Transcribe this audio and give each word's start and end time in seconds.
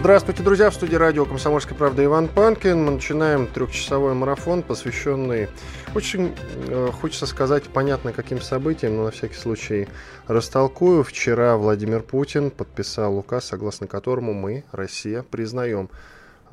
Здравствуйте, 0.00 0.42
друзья! 0.42 0.70
В 0.70 0.74
студии 0.74 0.94
радио 0.94 1.26
«Комсомольская 1.26 1.76
правда» 1.76 2.02
Иван 2.02 2.26
Панкин. 2.28 2.82
Мы 2.82 2.92
начинаем 2.92 3.46
трехчасовой 3.46 4.14
марафон, 4.14 4.62
посвященный... 4.62 5.48
Очень 5.94 6.34
э, 6.68 6.88
хочется 6.90 7.26
сказать, 7.26 7.64
понятно, 7.64 8.14
каким 8.14 8.40
событиям, 8.40 8.96
но 8.96 9.04
на 9.04 9.10
всякий 9.10 9.34
случай 9.34 9.88
растолкую. 10.26 11.04
Вчера 11.04 11.58
Владимир 11.58 12.00
Путин 12.00 12.50
подписал 12.50 13.18
указ, 13.18 13.44
согласно 13.44 13.86
которому 13.86 14.32
мы, 14.32 14.64
Россия, 14.72 15.22
признаем 15.22 15.90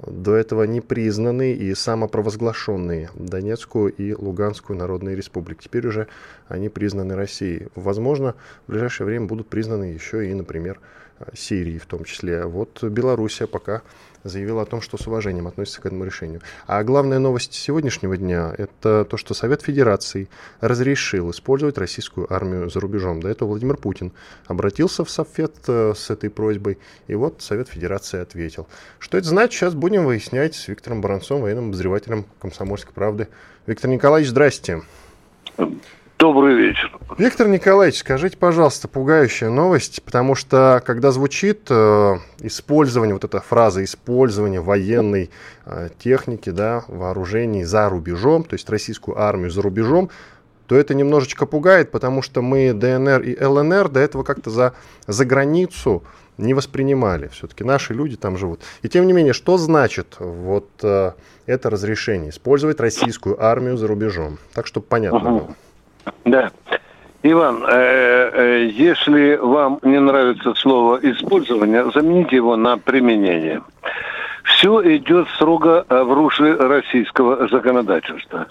до 0.06 0.36
этого 0.36 0.64
непризнанные 0.64 1.56
и 1.56 1.74
самопровозглашенные 1.74 3.12
Донецкую 3.16 3.94
и 3.94 4.14
Луганскую 4.14 4.78
народные 4.78 5.16
республики. 5.16 5.64
Теперь 5.64 5.88
уже 5.88 6.08
они 6.50 6.68
признаны 6.68 7.16
Россией. 7.16 7.70
Возможно, 7.76 8.36
в 8.68 8.72
ближайшее 8.72 9.08
время 9.08 9.26
будут 9.26 9.48
признаны 9.48 9.86
еще 9.86 10.30
и, 10.30 10.34
например, 10.34 10.82
Сирии 11.36 11.78
в 11.78 11.86
том 11.86 12.04
числе. 12.04 12.46
Вот 12.46 12.84
Белоруссия 12.84 13.48
пока 13.48 13.82
заявила 14.24 14.64
о 14.64 14.66
том, 14.66 14.82
что 14.82 14.98
с 14.98 15.08
уважением 15.08 15.48
относится 15.48 15.82
к 15.82 15.86
этому 15.86 16.06
решению. 16.06 16.42
А 16.66 16.84
главная 16.84 17.20
новость 17.20 17.54
сегодняшнего 17.54 18.18
дня– 18.18 18.54
это 18.58 19.06
то, 19.06 19.18
что 19.18 19.34
Совет 19.34 19.62
Федерации 19.62 20.30
разрешил 20.60 21.32
использовать 21.32 21.78
российскую 21.78 22.32
армию 22.32 22.70
за 22.70 22.80
рубежом. 22.80 23.22
До 23.22 23.30
этого 23.30 23.50
Владимир 23.50 23.78
Путин 23.78 24.14
обратился 24.48 25.06
в 25.06 25.10
Совет 25.10 25.56
э, 25.68 25.94
с 25.96 26.10
этой 26.10 26.30
просьбой, 26.30 26.78
и 27.08 27.16
вот 27.16 27.42
Совет 27.42 27.70
Федерации 27.70 28.20
ответил. 28.20 28.68
Что 29.00 29.18
это 29.18 29.28
значит, 29.28 29.54
сейчас 29.54 29.74
будем 29.74 30.06
выяснять 30.06 30.56
с 30.56 30.68
Виктором 30.68 31.02
Баранцом, 31.02 31.42
военным 31.42 31.70
обозревателем 31.70 32.26
«Комсомольской 32.40 32.94
правды». 32.94 33.28
Виктор 33.66 33.90
Николаевич, 33.90 34.30
здрасте. 34.30 34.82
Добрый 36.20 36.56
вечер. 36.56 36.98
Виктор 37.20 37.48
Николаевич, 37.48 38.00
скажите, 38.00 38.38
пожалуйста, 38.38 38.88
пугающая 38.88 39.52
новость, 39.52 40.02
потому 40.02 40.34
что 40.34 40.82
когда 40.84 41.12
звучит 41.12 41.68
э, 41.70 42.16
использование, 42.40 43.14
вот 43.14 43.24
эта 43.24 43.40
фраза 43.40 43.84
использование 43.84 44.60
военной 44.60 45.30
э, 45.66 45.90
техники, 46.00 46.50
да, 46.50 46.84
вооружений 46.88 47.64
за 47.66 47.88
рубежом, 47.88 48.44
то 48.44 48.56
есть 48.56 48.68
российскую 48.68 49.22
армию 49.22 49.52
за 49.52 49.62
рубежом, 49.62 50.10
то 50.66 50.76
это 50.76 50.96
немножечко 50.96 51.46
пугает, 51.46 51.92
потому 51.92 52.24
что 52.24 52.42
мы 52.42 52.74
ДНР 52.74 53.22
и 53.22 53.44
ЛНР 53.44 53.90
до 53.90 54.00
этого 54.00 54.24
как-то 54.24 54.50
за, 54.50 54.74
за 55.06 55.24
границу 55.24 56.04
не 56.40 56.56
воспринимали. 56.56 57.28
Все-таки 57.28 57.64
наши 57.64 57.94
люди 57.94 58.18
там 58.18 58.38
живут. 58.38 58.62
И 58.82 58.90
тем 58.90 59.06
не 59.06 59.14
менее, 59.14 59.34
что 59.34 59.60
значит 59.60 60.16
вот 60.18 60.68
э, 60.82 61.12
это 61.46 61.70
разрешение 61.70 62.32
использовать 62.32 62.80
российскую 62.80 63.44
армию 63.44 63.78
за 63.78 63.86
рубежом? 63.86 64.40
Так, 64.54 64.66
чтобы 64.66 64.88
понятно 64.88 65.20
было. 65.20 65.56
Да. 66.26 66.52
Иван, 67.24 67.64
э, 67.68 68.30
э, 68.34 68.70
если 68.72 69.36
вам 69.36 69.80
не 69.82 70.00
нравится 70.00 70.54
слово 70.54 71.00
использование, 71.02 71.90
замените 71.92 72.36
его 72.36 72.56
на 72.56 72.78
применение. 72.78 73.62
Все 74.44 74.82
идет 74.96 75.28
строго 75.36 75.86
в 75.90 76.14
русле 76.14 76.54
российского 76.54 77.48
законодательства. 77.50 78.48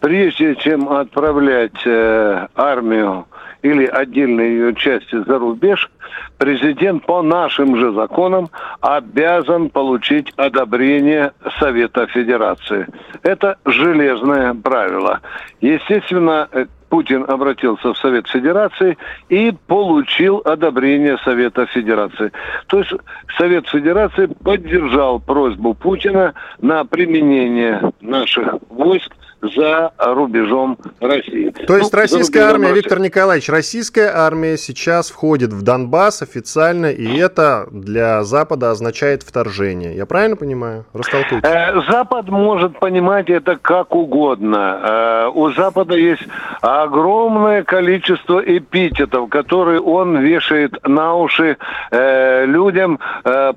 Прежде 0.00 0.54
чем 0.56 0.88
отправлять 0.88 1.84
э, 1.84 2.46
армию 2.54 3.26
или 3.62 3.86
отдельные 3.86 4.50
ее 4.50 4.74
части 4.74 5.22
за 5.24 5.38
рубеж, 5.38 5.90
президент 6.38 7.04
по 7.04 7.22
нашим 7.22 7.76
же 7.76 7.92
законам 7.92 8.48
обязан 8.80 9.70
получить 9.70 10.32
одобрение 10.36 11.32
Совета 11.58 12.06
Федерации. 12.06 12.86
Это 13.22 13.58
железное 13.64 14.54
правило. 14.54 15.20
Естественно, 15.60 16.48
э, 16.52 16.66
Путин 16.88 17.24
обратился 17.28 17.92
в 17.92 17.98
Совет 17.98 18.28
Федерации 18.28 18.96
и 19.28 19.52
получил 19.66 20.42
одобрение 20.44 21.18
Совета 21.24 21.66
Федерации. 21.66 22.32
То 22.66 22.78
есть 22.78 22.92
Совет 23.36 23.68
Федерации 23.68 24.26
поддержал 24.26 25.20
просьбу 25.20 25.74
Путина 25.74 26.34
на 26.60 26.84
применение 26.84 27.92
наших 28.00 28.54
войск 28.68 29.12
за 29.42 29.92
рубежом 29.98 30.78
России. 31.00 31.50
То 31.66 31.76
есть 31.76 31.92
ну, 31.92 31.98
российская 31.98 32.40
армия, 32.40 32.68
России. 32.68 32.82
Виктор 32.82 32.98
Николаевич, 32.98 33.48
российская 33.48 34.10
армия 34.14 34.56
сейчас 34.56 35.10
входит 35.10 35.52
в 35.52 35.62
Донбасс 35.62 36.22
официально, 36.22 36.86
и 36.86 37.16
это 37.18 37.68
для 37.70 38.24
Запада 38.24 38.70
означает 38.70 39.22
вторжение. 39.22 39.94
Я 39.94 40.06
правильно 40.06 40.36
понимаю? 40.36 40.86
Растолкуйте. 40.92 41.46
Э, 41.46 41.80
Запад 41.88 42.28
может 42.28 42.78
понимать 42.80 43.30
это 43.30 43.56
как 43.56 43.94
угодно. 43.94 44.80
Э, 44.82 45.30
у 45.32 45.50
Запада 45.52 45.94
есть 45.94 46.26
огромное 46.60 47.62
количество 47.62 48.40
эпитетов, 48.40 49.28
которые 49.28 49.80
он 49.80 50.18
вешает 50.18 50.74
на 50.86 51.14
уши 51.14 51.56
э, 51.90 52.44
людям 52.46 52.98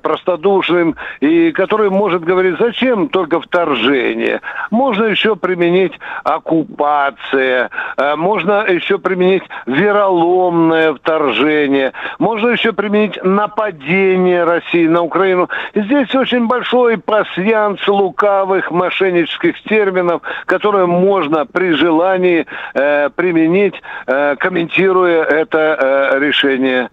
простодушным, 0.02 0.96
и 1.20 1.50
которые 1.52 1.90
может 1.90 2.24
говорить, 2.24 2.56
зачем 2.58 3.08
только 3.08 3.40
вторжение? 3.40 4.40
Можно 4.70 5.04
еще 5.04 5.36
применить 5.36 5.71
применить 5.72 5.98
оккупация, 6.24 7.70
э, 7.96 8.16
можно 8.16 8.64
еще 8.68 8.98
применить 8.98 9.42
вероломное 9.66 10.94
вторжение, 10.94 11.92
можно 12.18 12.48
еще 12.48 12.72
применить 12.72 13.18
нападение 13.22 14.44
России 14.44 14.86
на 14.86 15.02
Украину. 15.02 15.48
Здесь 15.74 16.14
очень 16.14 16.46
большой 16.46 16.98
пасьянс 16.98 17.86
лукавых 17.88 18.70
мошеннических 18.70 19.62
терминов, 19.62 20.22
которые 20.46 20.86
можно 20.86 21.46
при 21.46 21.72
желании 21.72 22.46
э, 22.74 23.08
применить, 23.10 23.74
э, 24.06 24.36
комментируя 24.36 25.22
это 25.24 26.18
решение 26.20 26.90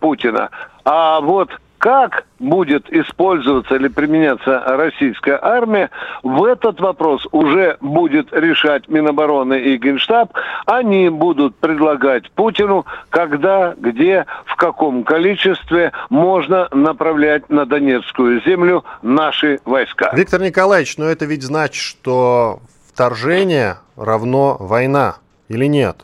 Путина. 0.00 0.50
А 0.84 1.20
вот 1.20 1.50
как 1.84 2.24
будет 2.38 2.90
использоваться 2.90 3.74
или 3.74 3.88
применяться 3.88 4.58
российская 4.66 5.38
армия, 5.42 5.90
в 6.22 6.42
этот 6.44 6.80
вопрос 6.80 7.28
уже 7.30 7.76
будет 7.82 8.32
решать 8.32 8.88
Минобороны 8.88 9.60
и 9.60 9.76
Генштаб. 9.76 10.32
Они 10.64 11.10
будут 11.10 11.56
предлагать 11.56 12.30
Путину, 12.30 12.86
когда, 13.10 13.74
где, 13.76 14.24
в 14.46 14.56
каком 14.56 15.04
количестве 15.04 15.92
можно 16.08 16.68
направлять 16.72 17.50
на 17.50 17.66
Донецкую 17.66 18.42
землю 18.46 18.82
наши 19.02 19.60
войска. 19.66 20.10
Виктор 20.14 20.40
Николаевич, 20.40 20.96
но 20.96 21.04
это 21.04 21.26
ведь 21.26 21.42
значит, 21.42 21.82
что 21.82 22.60
вторжение 22.94 23.76
равно 23.94 24.56
война 24.58 25.16
или 25.48 25.66
нет? 25.66 25.98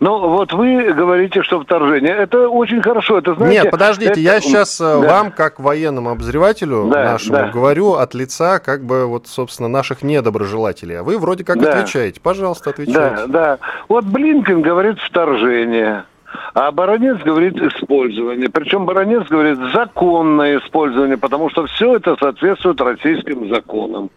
Ну, 0.00 0.28
вот 0.28 0.52
вы 0.52 0.92
говорите, 0.92 1.42
что 1.42 1.60
вторжение. 1.60 2.12
Это 2.14 2.48
очень 2.48 2.80
хорошо. 2.80 3.18
Это, 3.18 3.34
знаете, 3.34 3.62
Нет, 3.62 3.70
подождите, 3.70 4.12
это... 4.12 4.20
я 4.20 4.40
сейчас 4.40 4.80
э, 4.80 4.84
да. 4.84 5.08
вам, 5.08 5.32
как 5.32 5.58
военному 5.58 6.10
обозревателю 6.10 6.88
да, 6.90 7.04
нашему, 7.12 7.38
да. 7.38 7.48
говорю 7.48 7.94
от 7.94 8.14
лица, 8.14 8.60
как 8.60 8.84
бы, 8.84 9.06
вот, 9.06 9.26
собственно, 9.26 9.68
наших 9.68 10.02
недоброжелателей. 10.02 11.00
А 11.00 11.02
вы 11.02 11.18
вроде 11.18 11.44
как 11.44 11.58
да. 11.58 11.72
отвечаете. 11.72 12.20
Пожалуйста, 12.20 12.70
отвечайте. 12.70 12.98
Да, 12.98 13.26
да. 13.26 13.58
Вот 13.88 14.04
Блинкен 14.04 14.62
говорит 14.62 14.98
вторжение. 15.00 16.04
А 16.54 16.70
баронец 16.70 17.18
говорит 17.18 17.56
использование. 17.56 18.50
Причем 18.50 18.84
баронец 18.84 19.26
говорит 19.28 19.58
законное 19.72 20.58
использование, 20.58 21.16
потому 21.16 21.50
что 21.50 21.66
все 21.66 21.96
это 21.96 22.16
соответствует 22.20 22.80
российским 22.80 23.48
законам 23.48 24.10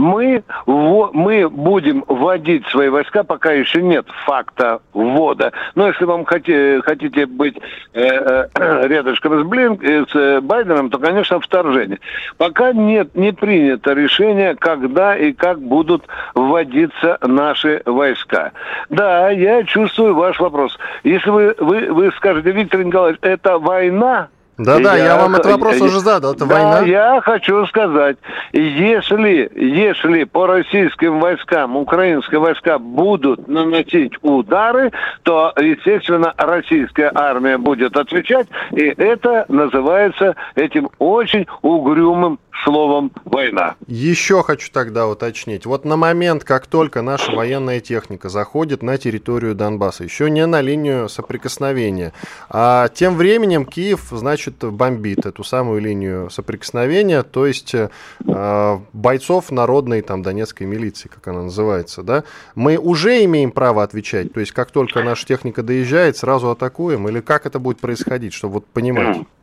мы, 0.00 0.42
мы 0.66 1.48
будем 1.50 2.04
вводить 2.08 2.66
свои 2.68 2.88
войска, 2.88 3.22
пока 3.22 3.52
еще 3.52 3.82
нет 3.82 4.06
факта 4.24 4.80
ввода. 4.94 5.52
Но 5.74 5.88
если 5.88 6.06
вам 6.06 6.24
хотите, 6.24 6.80
хотите 6.82 7.26
быть 7.26 7.58
э, 7.92 8.02
э, 8.02 8.48
рядышком 8.88 9.40
с, 9.40 9.46
Блин, 9.46 9.78
э, 9.82 10.04
с 10.10 10.14
э, 10.14 10.40
Байденом, 10.40 10.88
то, 10.88 10.98
конечно, 10.98 11.38
вторжение. 11.38 12.00
Пока 12.38 12.72
нет, 12.72 13.14
не 13.14 13.32
принято 13.32 13.92
решение, 13.92 14.54
когда 14.54 15.16
и 15.16 15.32
как 15.32 15.60
будут 15.60 16.06
вводиться 16.34 17.18
наши 17.20 17.82
войска. 17.84 18.52
Да, 18.88 19.28
я 19.30 19.64
чувствую 19.64 20.14
ваш 20.14 20.40
вопрос. 20.40 20.78
Если 21.04 21.28
вы, 21.28 21.54
вы, 21.58 21.92
вы 21.92 22.10
скажете, 22.12 22.52
Виктор 22.52 22.82
Николаевич, 22.82 23.18
это 23.20 23.58
война, 23.58 24.28
да-да, 24.64 24.96
я, 24.96 25.04
я 25.04 25.16
вам 25.16 25.34
этот 25.34 25.52
вопрос 25.52 25.76
я, 25.76 25.84
уже 25.84 26.00
задал. 26.00 26.34
Это 26.34 26.44
да, 26.44 26.54
война? 26.54 26.86
я 26.86 27.20
хочу 27.22 27.66
сказать, 27.66 28.18
если, 28.52 29.50
если 29.54 30.24
по 30.24 30.46
российским 30.46 31.18
войскам, 31.18 31.76
украинские 31.76 32.40
войска 32.40 32.78
будут 32.78 33.48
наносить 33.48 34.12
удары, 34.22 34.92
то, 35.22 35.52
естественно, 35.58 36.34
российская 36.36 37.10
армия 37.14 37.56
будет 37.56 37.96
отвечать, 37.96 38.48
и 38.72 38.92
это 38.96 39.46
называется 39.48 40.36
этим 40.54 40.90
очень 40.98 41.46
угрюмым 41.62 42.38
словом 42.64 43.12
«война». 43.24 43.76
Еще 43.86 44.42
хочу 44.42 44.70
тогда 44.72 45.06
уточнить. 45.06 45.66
Вот 45.66 45.84
на 45.84 45.96
момент, 45.96 46.44
как 46.44 46.66
только 46.66 47.02
наша 47.02 47.32
военная 47.32 47.80
техника 47.80 48.28
заходит 48.28 48.82
на 48.82 48.98
территорию 48.98 49.54
Донбасса, 49.54 50.04
еще 50.04 50.30
не 50.30 50.44
на 50.46 50.60
линию 50.60 51.08
соприкосновения, 51.08 52.12
а 52.48 52.88
тем 52.88 53.16
временем 53.16 53.64
Киев, 53.64 54.08
значит, 54.10 54.58
бомбит 54.58 55.26
эту 55.26 55.44
самую 55.44 55.80
линию 55.80 56.30
соприкосновения, 56.30 57.22
то 57.22 57.46
есть 57.46 57.74
э, 57.74 58.78
бойцов 58.92 59.50
народной 59.50 60.02
там 60.02 60.22
Донецкой 60.22 60.66
милиции, 60.66 61.08
как 61.08 61.28
она 61.28 61.42
называется, 61.44 62.02
да, 62.02 62.24
мы 62.54 62.76
уже 62.76 63.24
имеем 63.24 63.50
право 63.50 63.82
отвечать, 63.82 64.32
то 64.32 64.40
есть 64.40 64.52
как 64.52 64.70
только 64.70 65.02
наша 65.02 65.26
техника 65.26 65.62
доезжает, 65.62 66.16
сразу 66.16 66.50
атакуем, 66.50 67.08
или 67.08 67.20
как 67.20 67.46
это 67.46 67.58
будет 67.58 67.80
происходить, 67.80 68.32
чтобы 68.32 68.54
вот 68.54 68.66
понимать? 68.66 69.18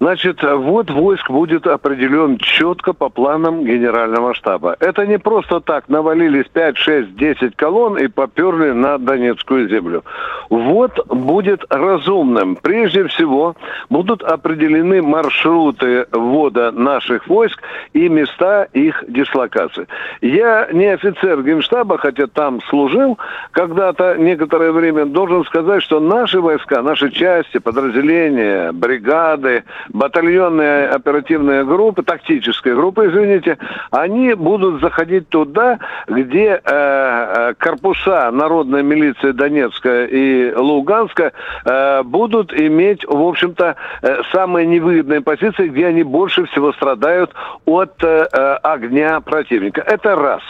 Значит, 0.00 0.42
вот 0.42 0.90
войск 0.90 1.30
будет 1.30 1.66
определен 1.66 2.38
четко 2.38 2.94
по 2.94 3.10
планам 3.10 3.64
генерального 3.66 4.32
штаба. 4.32 4.74
Это 4.80 5.06
не 5.06 5.18
просто 5.18 5.60
так 5.60 5.90
навалились 5.90 6.46
5, 6.46 6.76
6, 6.78 7.16
10 7.16 7.54
колонн 7.54 7.98
и 7.98 8.08
поперли 8.08 8.70
на 8.70 8.96
Донецкую 8.96 9.68
землю. 9.68 10.02
Вот 10.48 11.06
будет 11.06 11.62
разумным. 11.68 12.56
Прежде 12.56 13.08
всего 13.08 13.56
будут 13.90 14.22
определены 14.22 15.02
маршруты 15.02 16.06
ввода 16.12 16.72
наших 16.72 17.28
войск 17.28 17.60
и 17.92 18.08
места 18.08 18.64
их 18.72 19.04
дислокации. 19.06 19.86
Я 20.22 20.68
не 20.72 20.86
офицер 20.86 21.42
генштаба, 21.42 21.98
хотя 21.98 22.26
там 22.26 22.62
служил 22.70 23.18
когда-то 23.50 24.16
некоторое 24.16 24.72
время, 24.72 25.04
должен 25.04 25.44
сказать, 25.44 25.82
что 25.82 26.00
наши 26.00 26.40
войска, 26.40 26.80
наши 26.80 27.10
части, 27.10 27.58
подразделения, 27.58 28.72
бригады, 28.72 29.64
батальонные 29.92 30.88
оперативные 30.88 31.64
группы, 31.64 32.02
тактические 32.02 32.74
группы, 32.74 33.06
извините, 33.06 33.58
они 33.90 34.34
будут 34.34 34.80
заходить 34.80 35.28
туда, 35.28 35.78
где 36.06 36.60
э, 36.60 36.60
э 36.64 37.54
корпуса 37.58 38.30
народной 38.30 38.82
милиции 38.82 39.32
Донецкая 39.32 40.06
и 40.06 40.52
Луганска 40.54 41.32
э, 41.64 42.02
будут 42.02 42.52
иметь, 42.52 43.04
в 43.04 43.22
общем-то, 43.22 43.76
э, 44.02 44.22
самые 44.32 44.66
невыгодные 44.66 45.20
позиции, 45.20 45.68
где 45.68 45.86
они 45.86 46.02
больше 46.02 46.44
всего 46.46 46.72
страдают 46.72 47.32
от 47.64 48.02
э, 48.02 48.28
э 48.32 48.54
огня 48.62 49.20
противника. 49.20 49.80
Это 49.80 50.16
раз. 50.16 50.42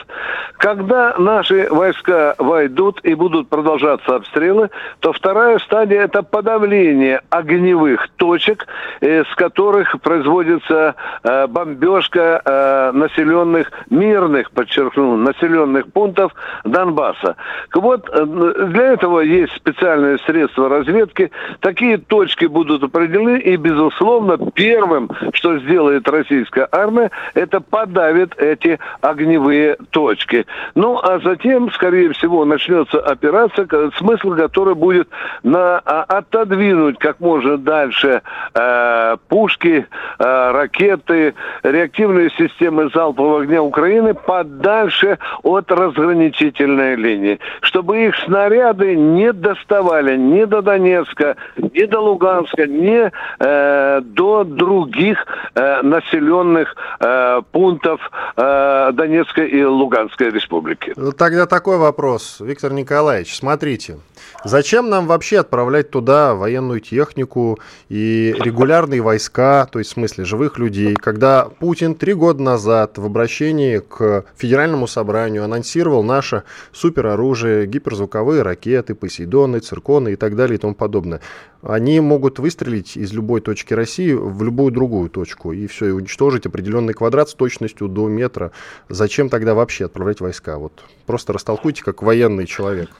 Когда 0.58 1.14
наши 1.19 1.69
войска 1.70 2.34
войдут 2.38 3.00
и 3.02 3.14
будут 3.14 3.48
продолжаться 3.48 4.16
обстрелы, 4.16 4.69
то 5.00 5.12
вторая 5.12 5.58
стадия– 5.58 6.02
это 6.02 6.22
подавление 6.22 7.22
огневых 7.31 8.08
точек, 8.16 8.66
э, 9.00 9.25
с 9.30 9.34
которых 9.34 10.00
производится 10.00 10.94
э, 11.22 11.46
бомбежка 11.46 12.42
э, 12.44 12.92
населенных, 12.92 13.70
мирных, 13.90 14.50
подчеркну, 14.50 15.16
населенных 15.16 15.92
пунктов 15.92 16.32
Донбасса. 16.64 17.36
Вот 17.74 18.08
э, 18.12 18.24
для 18.24 18.92
этого 18.92 19.20
есть 19.20 19.54
специальные 19.54 20.18
средства 20.18 20.68
разведки. 20.68 21.30
Такие 21.60 21.98
точки 21.98 22.46
будут 22.46 22.82
определены, 22.82 23.38
и, 23.38 23.56
безусловно, 23.56 24.38
первым, 24.54 25.10
что 25.32 25.58
сделает 25.58 26.08
российская 26.08 26.68
армия, 26.70 27.10
это 27.34 27.60
подавит 27.60 28.36
эти 28.38 28.78
огневые 29.00 29.76
точки. 29.90 30.46
Ну, 30.74 30.98
а 30.98 31.20
затем, 31.20 31.70
скорее 31.72 32.12
всего, 32.12 32.44
начнется 32.44 32.98
операция, 33.00 33.66
смысл 33.96 34.34
которой 34.34 34.74
будет 34.74 35.08
на, 35.42 35.78
а, 35.84 36.04
отодвинуть 36.08 36.98
как 36.98 37.20
можно 37.20 37.56
дальше 37.58 38.22
э, 38.54 39.16
пушки, 39.28 39.87
э, 40.19 40.50
ракеты, 40.52 41.34
реактивные 41.62 42.31
системы 42.31 42.90
залпового 42.93 43.43
огня 43.43 43.62
Украины 43.62 44.14
подальше 44.14 45.19
от 45.43 45.70
разграничительной 45.70 46.96
линии, 46.96 47.38
чтобы 47.62 48.06
их 48.06 48.17
снаряды 48.25 48.96
не 48.96 49.32
доставали 49.32 50.17
ни 50.17 50.44
до 50.44 50.62
Донецка, 50.62 51.37
ни 51.56 51.84
до 51.84 52.00
Луганска, 52.00 52.67
ни 52.67 53.11
э, 53.38 54.00
до 54.02 54.44
других 54.44 55.25
э, 55.55 55.82
населенных 55.82 56.75
э, 57.00 57.43
пунктов 57.52 58.00
э, 58.37 58.90
Донецкой 58.93 59.49
и 59.49 59.64
Луганской 59.64 60.31
республики. 60.31 60.93
Ну, 60.96 61.12
тогда 61.12 61.46
такой 61.46 61.78
вопрос, 61.78 62.38
Виктор 62.40 62.73
Николаевич. 62.73 63.37
Смотрите, 63.37 63.99
зачем 64.44 64.90
нам 64.90 65.06
вообще 65.06 65.38
отправлять 65.38 65.90
туда 65.90 66.34
военную 66.34 66.81
технику 66.81 67.58
и 67.88 68.34
регулярные 68.40 69.00
войска, 69.10 69.66
то 69.66 69.80
есть 69.80 69.90
в 69.90 69.94
смысле 69.94 70.24
живых 70.24 70.56
людей, 70.56 70.94
когда 70.94 71.44
Путин 71.44 71.96
три 71.96 72.14
года 72.14 72.40
назад 72.40 72.96
в 72.96 73.04
обращении 73.04 73.78
к 73.78 74.24
Федеральному 74.36 74.86
собранию 74.86 75.42
анонсировал 75.42 76.04
наше 76.04 76.44
супероружие, 76.72 77.66
гиперзвуковые 77.66 78.42
ракеты, 78.42 78.94
Посейдоны, 78.94 79.58
Цирконы 79.58 80.12
и 80.12 80.16
так 80.16 80.36
далее 80.36 80.54
и 80.54 80.60
тому 80.60 80.76
подобное. 80.76 81.20
Они 81.60 81.98
могут 81.98 82.38
выстрелить 82.38 82.96
из 82.96 83.12
любой 83.12 83.40
точки 83.40 83.74
России 83.74 84.12
в 84.12 84.44
любую 84.44 84.70
другую 84.70 85.10
точку 85.10 85.52
и 85.52 85.66
все, 85.66 85.86
и 85.86 85.90
уничтожить 85.90 86.46
определенный 86.46 86.94
квадрат 86.94 87.30
с 87.30 87.34
точностью 87.34 87.88
до 87.88 88.08
метра. 88.08 88.52
Зачем 88.88 89.28
тогда 89.28 89.54
вообще 89.54 89.86
отправлять 89.86 90.20
войска? 90.20 90.56
Вот 90.56 90.84
просто 91.06 91.32
растолкуйте, 91.32 91.82
как 91.82 92.02
военный 92.02 92.46
человек. 92.46 92.90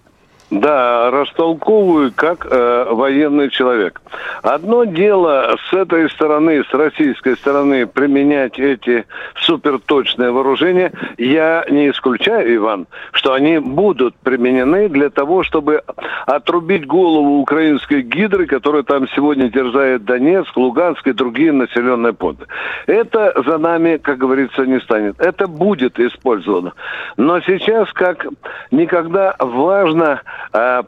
Да, 0.51 1.13
растолковываю 1.13 2.13
как 2.15 2.45
э, 2.51 2.87
военный 2.91 3.51
человек. 3.51 4.01
Одно 4.43 4.83
дело 4.83 5.57
с 5.69 5.73
этой 5.73 6.11
стороны, 6.11 6.65
с 6.65 6.75
российской 6.75 7.37
стороны, 7.37 7.87
применять 7.87 8.59
эти 8.59 9.07
суперточные 9.37 10.33
вооружения. 10.33 10.93
Я 11.19 11.65
не 11.71 11.91
исключаю, 11.91 12.57
Иван, 12.57 12.89
что 13.13 13.33
они 13.33 13.59
будут 13.59 14.17
применены 14.17 14.89
для 14.89 15.11
того, 15.11 15.45
чтобы 15.45 15.85
отрубить 16.27 16.85
голову 16.85 17.39
украинской 17.39 18.03
гидры, 18.03 18.47
которая 18.47 18.83
там 18.83 19.07
сегодня 19.15 19.51
терзает 19.51 20.05
Донецк, 20.05 20.57
Луганск 20.57 21.07
и 21.07 21.13
другие 21.13 21.53
населенные 21.53 22.13
пункты. 22.13 22.47
Это 22.89 23.41
за 23.47 23.59
нами, 23.59 23.99
как 23.99 24.19
говорится, 24.19 24.67
не 24.67 24.81
станет. 24.81 25.21
Это 25.21 25.47
будет 25.47 26.01
использовано. 26.01 26.73
Но 27.17 27.41
сейчас, 27.41 27.93
как 27.93 28.27
никогда, 28.73 29.37
важно 29.39 30.23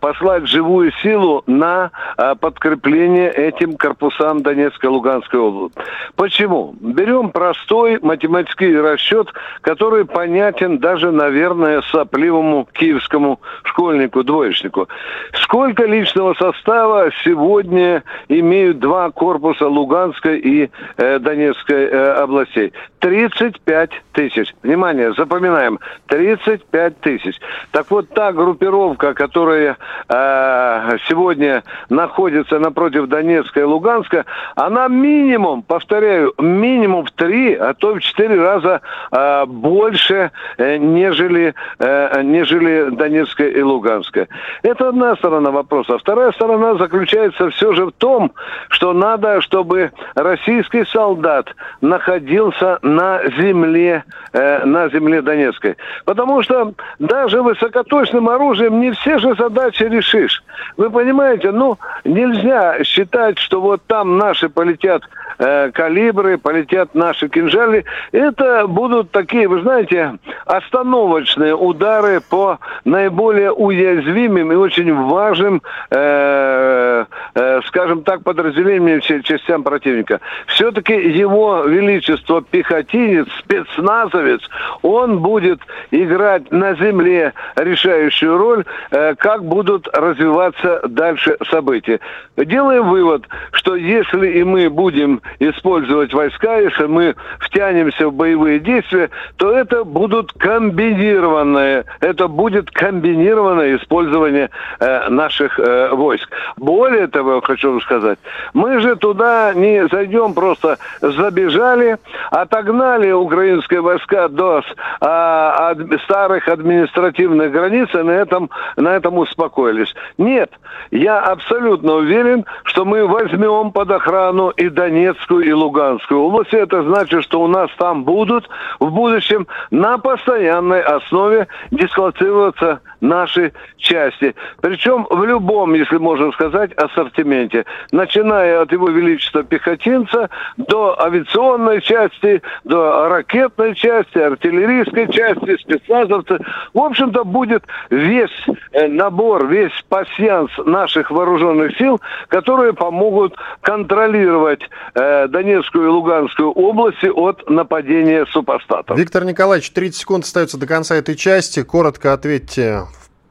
послать 0.00 0.46
живую 0.46 0.92
силу 1.02 1.42
на 1.46 1.90
э, 2.16 2.34
подкрепление 2.40 3.30
этим 3.30 3.76
корпусам 3.76 4.42
Донецкой 4.42 4.90
и 4.90 4.92
Луганской 4.92 5.40
области. 5.40 5.78
Почему? 6.16 6.74
Берем 6.80 7.30
простой 7.30 7.98
математический 8.00 8.78
расчет, 8.80 9.28
который 9.60 10.04
понятен 10.04 10.78
даже, 10.78 11.10
наверное, 11.10 11.82
сопливому 11.82 12.68
киевскому 12.72 13.40
школьнику-двоечнику. 13.64 14.88
Сколько 15.34 15.84
личного 15.84 16.34
состава 16.34 17.10
сегодня 17.24 18.02
имеют 18.28 18.78
два 18.78 19.10
корпуса 19.10 19.68
Луганской 19.68 20.38
и 20.38 20.70
э, 20.96 21.18
Донецкой 21.18 21.84
э, 21.84 22.12
областей? 22.14 22.72
35 23.00 23.90
тысяч. 24.12 24.54
Внимание, 24.62 25.12
запоминаем. 25.14 25.78
35 26.06 27.00
тысяч. 27.00 27.40
Так 27.72 27.90
вот, 27.90 28.08
та 28.10 28.32
группировка, 28.32 29.14
которая 29.14 29.41
э, 29.48 30.96
сегодня 31.08 31.62
находится 31.88 32.58
напротив 32.58 33.06
Донецка 33.06 33.60
и 33.60 33.64
Луганска, 33.64 34.24
она 34.56 34.88
минимум, 34.88 35.62
повторяю, 35.62 36.34
минимум 36.38 37.04
в 37.04 37.10
три, 37.12 37.54
а 37.54 37.74
то 37.74 37.94
в 37.94 38.00
четыре 38.00 38.40
раза 38.40 38.80
э, 39.10 39.44
больше, 39.46 40.30
э, 40.58 40.76
нежели, 40.76 41.54
э, 41.78 42.22
нежели 42.22 42.90
Донецкая 42.90 43.48
и 43.48 43.62
Луганская. 43.62 44.28
Это 44.62 44.88
одна 44.88 45.16
сторона 45.16 45.50
вопроса. 45.50 45.98
Вторая 45.98 46.32
сторона 46.32 46.74
заключается 46.74 47.50
все 47.50 47.72
же 47.72 47.86
в 47.86 47.92
том, 47.92 48.32
что 48.68 48.92
надо, 48.92 49.40
чтобы 49.40 49.92
российский 50.14 50.84
солдат 50.86 51.54
находился 51.80 52.78
на 52.82 53.20
земле, 53.38 54.04
э, 54.32 54.64
на 54.64 54.88
земле 54.88 55.22
Донецкой. 55.22 55.76
Потому 56.04 56.42
что 56.42 56.74
даже 56.98 57.42
высокоточным 57.42 58.28
оружием 58.28 58.80
не 58.80 58.92
все 58.92 59.18
же 59.22 59.34
задачи 59.36 59.84
решишь. 59.84 60.42
Вы 60.76 60.90
понимаете, 60.90 61.50
ну, 61.50 61.78
нельзя 62.04 62.84
считать, 62.84 63.38
что 63.38 63.60
вот 63.60 63.82
там 63.86 64.18
наши 64.18 64.48
полетят 64.48 65.02
э, 65.38 65.70
калибры, 65.72 66.38
полетят 66.38 66.94
наши 66.94 67.28
кинжалы. 67.28 67.84
Это 68.12 68.66
будут 68.66 69.10
такие, 69.10 69.48
вы 69.48 69.60
знаете, 69.62 70.18
остановочные 70.46 71.54
удары 71.54 72.20
по 72.20 72.58
наиболее 72.84 73.52
уязвимым 73.52 74.52
и 74.52 74.56
очень 74.56 74.92
важным, 74.94 75.62
э, 75.90 77.04
э, 77.34 77.60
скажем 77.66 78.02
так, 78.02 78.22
подразделениям, 78.22 79.00
частям 79.00 79.62
противника. 79.62 80.20
Все-таки 80.46 80.94
его 80.94 81.64
величество 81.64 82.42
пехотинец, 82.42 83.28
спецназовец, 83.38 84.40
он 84.82 85.20
будет 85.20 85.60
играть 85.90 86.50
на 86.50 86.74
земле 86.74 87.32
решающую 87.56 88.36
роль, 88.36 88.64
э, 88.90 89.11
как 89.18 89.44
будут 89.44 89.88
развиваться 89.92 90.80
дальше 90.86 91.36
события. 91.50 92.00
Делаем 92.36 92.88
вывод, 92.88 93.26
что 93.52 93.76
если 93.76 94.28
и 94.28 94.44
мы 94.44 94.70
будем 94.70 95.20
использовать 95.38 96.12
войска, 96.12 96.58
если 96.58 96.86
мы 96.86 97.14
втянемся 97.40 98.08
в 98.08 98.14
боевые 98.14 98.58
действия, 98.58 99.10
то 99.36 99.52
это 99.52 99.84
будут 99.84 100.32
комбинированные, 100.32 101.84
это 102.00 102.28
будет 102.28 102.70
комбинированное 102.70 103.76
использование 103.76 104.50
э, 104.80 105.08
наших 105.08 105.58
э, 105.58 105.90
войск. 105.92 106.28
Более 106.56 107.06
того, 107.06 107.40
хочу 107.40 107.80
сказать, 107.80 108.18
мы 108.54 108.80
же 108.80 108.96
туда 108.96 109.52
не 109.54 109.86
зайдем, 109.88 110.34
просто 110.34 110.78
забежали, 111.00 111.98
отогнали 112.30 113.10
украинские 113.12 113.80
войска 113.80 114.28
до 114.28 114.62
ад, 115.00 115.78
старых 116.04 116.48
административных 116.48 117.52
границ 117.52 117.88
и 117.94 117.98
на 117.98 118.10
этом, 118.10 118.50
на 118.76 118.96
этом 119.02 119.18
успокоились. 119.18 119.92
Нет, 120.16 120.50
я 120.92 121.18
абсолютно 121.18 121.94
уверен, 121.94 122.44
что 122.62 122.84
мы 122.84 123.06
возьмем 123.06 123.72
под 123.72 123.90
охрану 123.90 124.50
и 124.50 124.68
Донецкую, 124.68 125.44
и 125.44 125.52
Луганскую 125.52 126.20
области. 126.20 126.54
Это 126.54 126.84
значит, 126.84 127.24
что 127.24 127.42
у 127.42 127.48
нас 127.48 127.68
там 127.78 128.04
будут 128.04 128.48
в 128.78 128.90
будущем 128.90 129.46
на 129.70 129.98
постоянной 129.98 130.80
основе 130.80 131.48
дислоцироваться 131.72 132.80
наши 133.00 133.52
части. 133.76 134.34
Причем 134.60 135.06
в 135.10 135.24
любом, 135.24 135.74
если 135.74 135.98
можно 135.98 136.30
сказать, 136.32 136.72
ассортименте. 136.74 137.64
Начиная 137.90 138.62
от 138.62 138.72
его 138.72 138.88
величества 138.88 139.42
пехотинца 139.42 140.30
до 140.56 140.98
авиационной 141.00 141.80
части, 141.80 142.40
до 142.64 143.08
ракетной 143.08 143.74
части, 143.74 144.18
артиллерийской 144.18 145.12
части, 145.12 145.56
спецназовцы. 145.56 146.38
В 146.72 146.78
общем-то, 146.78 147.24
будет 147.24 147.64
весь 147.90 148.30
э, 148.72 148.86
набор, 148.92 149.46
весь 149.46 149.72
пассианс 149.88 150.50
наших 150.64 151.10
вооруженных 151.10 151.76
сил, 151.76 152.00
которые 152.28 152.72
помогут 152.72 153.34
контролировать 153.60 154.60
э, 154.94 155.26
Донецкую 155.28 155.84
и 155.86 155.88
Луганскую 155.88 156.52
области 156.52 157.06
от 157.06 157.48
нападения 157.48 158.26
супостатов. 158.26 158.96
Виктор 158.96 159.24
Николаевич, 159.24 159.70
30 159.70 160.00
секунд 160.00 160.24
остается 160.24 160.58
до 160.58 160.66
конца 160.66 160.94
этой 160.94 161.14
части. 161.16 161.62
Коротко 161.62 162.12
ответьте 162.12 162.82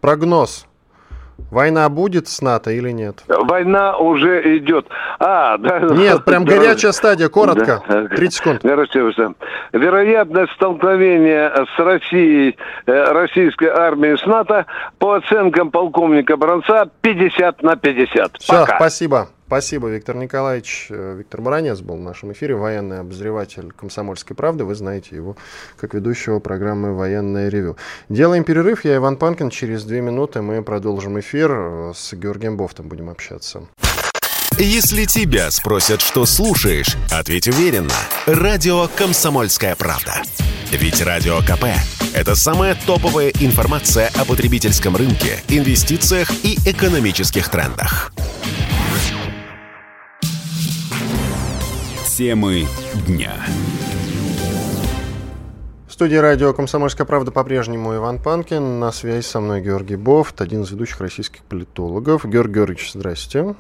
Прогноз. 0.01 0.65
Война 1.49 1.89
будет 1.89 2.27
с 2.27 2.41
НАТО 2.41 2.71
или 2.71 2.91
нет? 2.91 3.23
Война 3.27 3.97
уже 3.97 4.57
идет. 4.57 4.87
А, 5.19 5.57
да. 5.57 5.79
Нет, 5.79 6.23
прям 6.25 6.45
горячая 6.45 6.91
стадия, 6.91 7.29
коротко. 7.29 7.81
Да. 7.87 8.07
30 8.07 8.33
секунд. 8.33 8.63
Вероятность 9.73 10.53
столкновения 10.53 11.51
с 11.75 11.79
Россией, 11.79 12.57
э, 12.85 13.03
российской 13.11 13.69
армией 13.69 14.17
с 14.17 14.25
НАТО, 14.25 14.65
по 14.99 15.15
оценкам 15.15 15.71
полковника 15.71 16.37
Бронца, 16.37 16.89
50 17.01 17.63
на 17.63 17.75
50. 17.75 18.37
Все, 18.37 18.53
Пока. 18.53 18.75
спасибо. 18.75 19.29
Спасибо, 19.51 19.89
Виктор 19.89 20.15
Николаевич. 20.15 20.87
Э, 20.89 21.15
Виктор 21.17 21.41
Баранец 21.41 21.81
был 21.81 21.97
в 21.97 21.99
нашем 21.99 22.31
эфире, 22.31 22.55
военный 22.55 23.01
обозреватель 23.01 23.73
«Комсомольской 23.73 24.33
правды». 24.33 24.63
Вы 24.63 24.75
знаете 24.75 25.13
его 25.13 25.35
как 25.75 25.93
ведущего 25.93 26.39
программы 26.39 26.95
«Военное 26.95 27.49
ревю». 27.49 27.75
Делаем 28.07 28.45
перерыв. 28.45 28.85
Я 28.85 28.95
Иван 28.95 29.17
Панкин. 29.17 29.49
Через 29.49 29.83
две 29.83 29.99
минуты 29.99 30.41
мы 30.41 30.63
продолжим 30.63 31.19
эфир. 31.19 31.51
Э, 31.51 31.91
с 31.93 32.13
Георгием 32.13 32.55
Бофтом 32.55 32.87
будем 32.87 33.09
общаться. 33.09 33.63
Если 34.57 35.03
тебя 35.03 35.51
спросят, 35.51 35.99
что 35.99 36.25
слушаешь, 36.25 36.95
ответь 37.11 37.49
уверенно. 37.49 37.91
Радио 38.27 38.87
«Комсомольская 38.95 39.75
правда». 39.75 40.21
Ведь 40.71 41.01
Радио 41.01 41.39
КП– 41.39 41.65
это 42.13 42.35
самая 42.35 42.77
топовая 42.85 43.33
информация 43.41 44.11
о 44.15 44.23
потребительском 44.23 44.95
рынке, 44.95 45.43
инвестициях 45.49 46.31
и 46.45 46.57
экономических 46.65 47.49
трендах. 47.49 48.13
Темы 52.21 52.67
дня. 53.07 53.33
В 55.87 55.91
студии 55.91 56.17
радио 56.17 56.53
«Комсомольская 56.53 57.07
правда» 57.07 57.31
по-прежнему 57.31 57.95
Иван 57.95 58.19
Панкин. 58.19 58.79
На 58.79 58.91
связи 58.91 59.25
со 59.25 59.39
мной 59.39 59.59
Георгий 59.59 59.95
Бофт, 59.95 60.39
один 60.39 60.61
из 60.61 60.69
ведущих 60.69 61.01
российских 61.01 61.41
политологов. 61.41 62.23
Георгий 62.23 62.53
Георгиевич, 62.53 62.91
здрасте. 62.93 63.55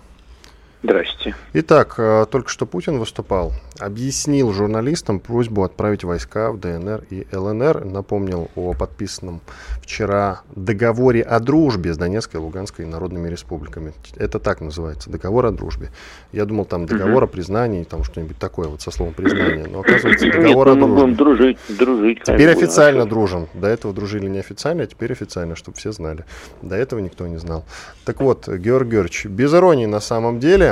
Здрасте. 0.83 1.35
Итак, 1.53 1.95
э, 1.97 2.25
только 2.29 2.49
что 2.49 2.65
Путин 2.65 2.97
выступал, 2.97 3.53
объяснил 3.79 4.51
журналистам 4.51 5.19
просьбу 5.19 5.63
отправить 5.63 6.03
войска 6.03 6.51
в 6.51 6.59
ДНР 6.59 7.05
и 7.09 7.27
ЛНР, 7.31 7.85
напомнил 7.85 8.49
о 8.55 8.73
подписанном 8.73 9.41
вчера 9.81 10.41
договоре 10.55 11.21
о 11.21 11.39
дружбе 11.39 11.93
с 11.93 11.97
Донецкой 11.97 12.39
и 12.39 12.43
Луганской 12.43 12.85
народными 12.85 13.29
республиками. 13.29 13.93
Это 14.15 14.39
так 14.39 14.61
называется, 14.61 15.09
договор 15.09 15.45
о 15.45 15.51
дружбе. 15.51 15.89
Я 16.31 16.45
думал, 16.45 16.65
там 16.65 16.85
договор 16.85 17.23
о 17.25 17.27
признании, 17.27 17.83
там 17.83 18.03
что-нибудь 18.03 18.37
такое, 18.37 18.67
вот 18.67 18.81
со 18.81 18.91
словом 18.91 19.13
признание, 19.13 19.67
но 19.67 19.81
оказывается 19.81 20.25
договор 20.31 20.67
Нет, 20.69 20.77
о 20.77 20.79
дружбе. 20.79 21.01
Будем 21.01 21.15
дружить, 21.15 21.57
дружить. 21.69 22.23
Теперь 22.23 22.49
официально 22.49 23.05
дружим. 23.05 23.47
До 23.53 23.67
этого 23.67 23.93
дружили 23.93 24.27
неофициально, 24.27 24.83
а 24.83 24.87
теперь 24.87 25.11
официально, 25.11 25.55
чтобы 25.55 25.77
все 25.77 25.91
знали. 25.91 26.25
До 26.61 26.75
этого 26.75 26.99
никто 26.99 27.27
не 27.27 27.37
знал. 27.37 27.65
Так 28.03 28.19
вот, 28.19 28.47
Георгий 28.47 28.91
Георгиевич, 28.91 29.25
без 29.25 29.53
иронии 29.53 29.85
на 29.85 29.99
самом 29.99 30.39
деле, 30.39 30.70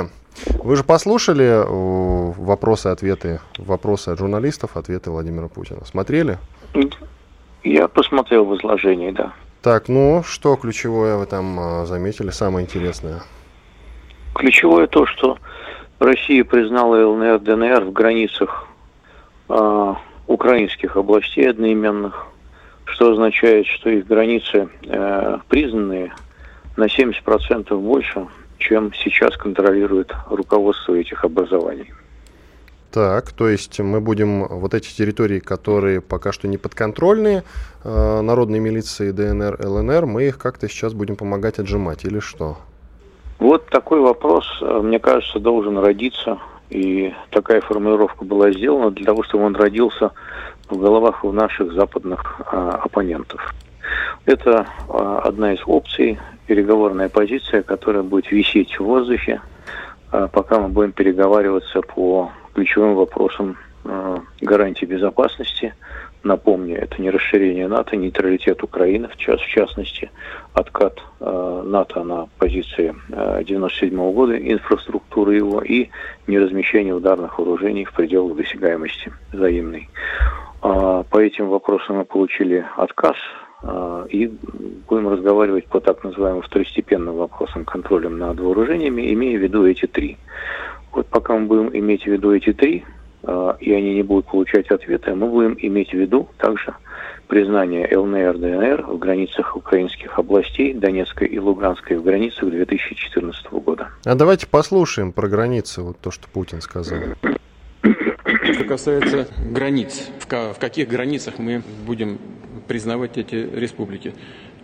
вы 0.62 0.76
же 0.76 0.84
послушали 0.84 1.44
э, 1.44 2.32
вопросы-ответы, 2.36 3.40
вопросы 3.58 4.10
от 4.10 4.18
журналистов, 4.18 4.76
ответы 4.76 5.10
Владимира 5.10 5.48
Путина. 5.48 5.84
Смотрели? 5.84 6.38
Я 7.62 7.88
посмотрел 7.88 8.44
в 8.46 8.56
изложении, 8.56 9.10
да. 9.10 9.32
Так, 9.62 9.88
ну, 9.88 10.22
что 10.24 10.56
ключевое 10.56 11.16
вы 11.16 11.26
там 11.26 11.60
э, 11.60 11.86
заметили, 11.86 12.30
самое 12.30 12.64
интересное? 12.64 13.22
Ключевое 14.34 14.86
то, 14.86 15.04
что 15.06 15.38
Россия 15.98 16.44
признала 16.44 16.96
ЛНР, 17.06 17.40
ДНР 17.40 17.84
в 17.84 17.92
границах 17.92 18.66
э, 19.50 19.94
украинских 20.26 20.96
областей 20.96 21.50
одноименных, 21.50 22.26
что 22.84 23.12
означает, 23.12 23.66
что 23.66 23.90
их 23.90 24.06
границы 24.06 24.68
э, 24.84 25.38
признанные 25.48 26.14
на 26.76 26.84
70% 26.84 27.76
больше, 27.76 28.26
чем 28.60 28.92
сейчас 28.94 29.36
контролирует 29.36 30.14
руководство 30.28 30.94
этих 30.94 31.24
образований. 31.24 31.92
Так, 32.92 33.32
то 33.32 33.48
есть 33.48 33.78
мы 33.80 34.00
будем 34.00 34.46
вот 34.46 34.74
эти 34.74 34.92
территории, 34.92 35.38
которые 35.38 36.00
пока 36.00 36.32
что 36.32 36.48
не 36.48 36.58
подконтрольные 36.58 37.44
э, 37.84 38.20
народной 38.20 38.58
милиции 38.58 39.12
ДНР, 39.12 39.64
ЛНР, 39.64 40.06
мы 40.06 40.24
их 40.24 40.38
как-то 40.38 40.68
сейчас 40.68 40.92
будем 40.92 41.16
помогать 41.16 41.60
отжимать 41.60 42.04
или 42.04 42.18
что? 42.18 42.58
Вот 43.38 43.66
такой 43.66 44.00
вопрос, 44.00 44.44
э, 44.60 44.80
мне 44.82 44.98
кажется, 44.98 45.38
должен 45.38 45.78
родиться, 45.78 46.38
и 46.68 47.14
такая 47.30 47.60
формулировка 47.60 48.24
была 48.24 48.50
сделана 48.50 48.90
для 48.90 49.06
того, 49.06 49.22
чтобы 49.22 49.44
он 49.44 49.54
родился 49.54 50.10
в 50.68 50.76
головах 50.76 51.24
у 51.24 51.30
наших 51.30 51.72
западных 51.72 52.40
э, 52.40 52.70
оппонентов. 52.82 53.54
Это 54.26 54.66
э, 54.88 55.20
одна 55.24 55.54
из 55.54 55.60
опций, 55.66 56.18
переговорная 56.50 57.08
позиция, 57.08 57.62
которая 57.62 58.02
будет 58.02 58.32
висеть 58.32 58.78
в 58.78 58.82
воздухе, 58.82 59.40
а, 60.10 60.26
пока 60.26 60.58
мы 60.58 60.68
будем 60.68 60.90
переговариваться 60.90 61.80
по 61.80 62.32
ключевым 62.54 62.96
вопросам 62.96 63.56
а, 63.84 64.20
гарантии 64.40 64.84
безопасности. 64.84 65.74
Напомню, 66.24 66.76
это 66.76 67.00
не 67.00 67.10
расширение 67.10 67.68
НАТО, 67.68 67.96
нейтралитет 67.96 68.64
Украины, 68.64 69.06
в, 69.06 69.16
час, 69.16 69.40
в 69.40 69.46
частности, 69.46 70.10
откат 70.52 71.00
НАТО 71.20 72.02
на 72.02 72.28
позиции 72.36 72.94
э, 73.10 73.42
97 73.46 73.94
-го 73.94 74.12
года, 74.12 74.36
инфраструктуры 74.36 75.36
его 75.36 75.62
и 75.62 75.88
неразмещение 76.26 76.94
ударных 76.94 77.38
вооружений 77.38 77.84
в 77.84 77.92
пределах 77.92 78.36
досягаемости 78.36 79.12
взаимной. 79.32 79.88
По 80.60 81.16
этим 81.18 81.48
вопросам 81.48 81.96
мы 81.96 82.04
получили 82.04 82.66
отказ 82.76 83.16
а, 83.16 83.39
и 83.62 84.32
будем 84.88 85.08
разговаривать 85.08 85.66
по 85.66 85.80
так 85.80 86.02
называемым 86.02 86.42
второстепенным 86.42 87.16
вопросам 87.16 87.64
контролем 87.64 88.18
над 88.18 88.40
вооружениями, 88.40 89.12
имея 89.12 89.38
в 89.38 89.42
виду 89.42 89.66
эти 89.66 89.86
три. 89.86 90.16
Вот 90.92 91.06
пока 91.06 91.36
мы 91.36 91.46
будем 91.46 91.76
иметь 91.76 92.04
в 92.04 92.06
виду 92.06 92.32
эти 92.32 92.52
три, 92.52 92.84
а, 93.22 93.56
и 93.60 93.72
они 93.72 93.94
не 93.94 94.02
будут 94.02 94.26
получать 94.26 94.70
ответы, 94.70 95.14
мы 95.14 95.28
будем 95.28 95.56
иметь 95.58 95.90
в 95.90 95.94
виду 95.94 96.28
также 96.38 96.74
признание 97.28 97.86
ЛНР, 97.96 98.38
ДНР 98.38 98.86
в 98.86 98.98
границах 98.98 99.56
украинских 99.56 100.18
областей, 100.18 100.74
Донецкой 100.74 101.28
и 101.28 101.38
Луганской 101.38 101.96
в 101.96 102.02
границах 102.02 102.50
2014 102.50 103.52
года. 103.52 103.88
А 104.04 104.14
давайте 104.14 104.46
послушаем 104.48 105.12
про 105.12 105.28
границы, 105.28 105.82
вот 105.82 105.98
то, 106.00 106.10
что 106.10 106.28
Путин 106.28 106.60
сказал. 106.60 106.98
Что 107.82 108.64
касается 108.64 109.28
границ, 109.52 110.08
в 110.18 110.58
каких 110.58 110.88
границах 110.88 111.38
мы 111.38 111.62
будем 111.86 112.18
признавать 112.70 113.18
эти 113.18 113.34
республики. 113.34 114.14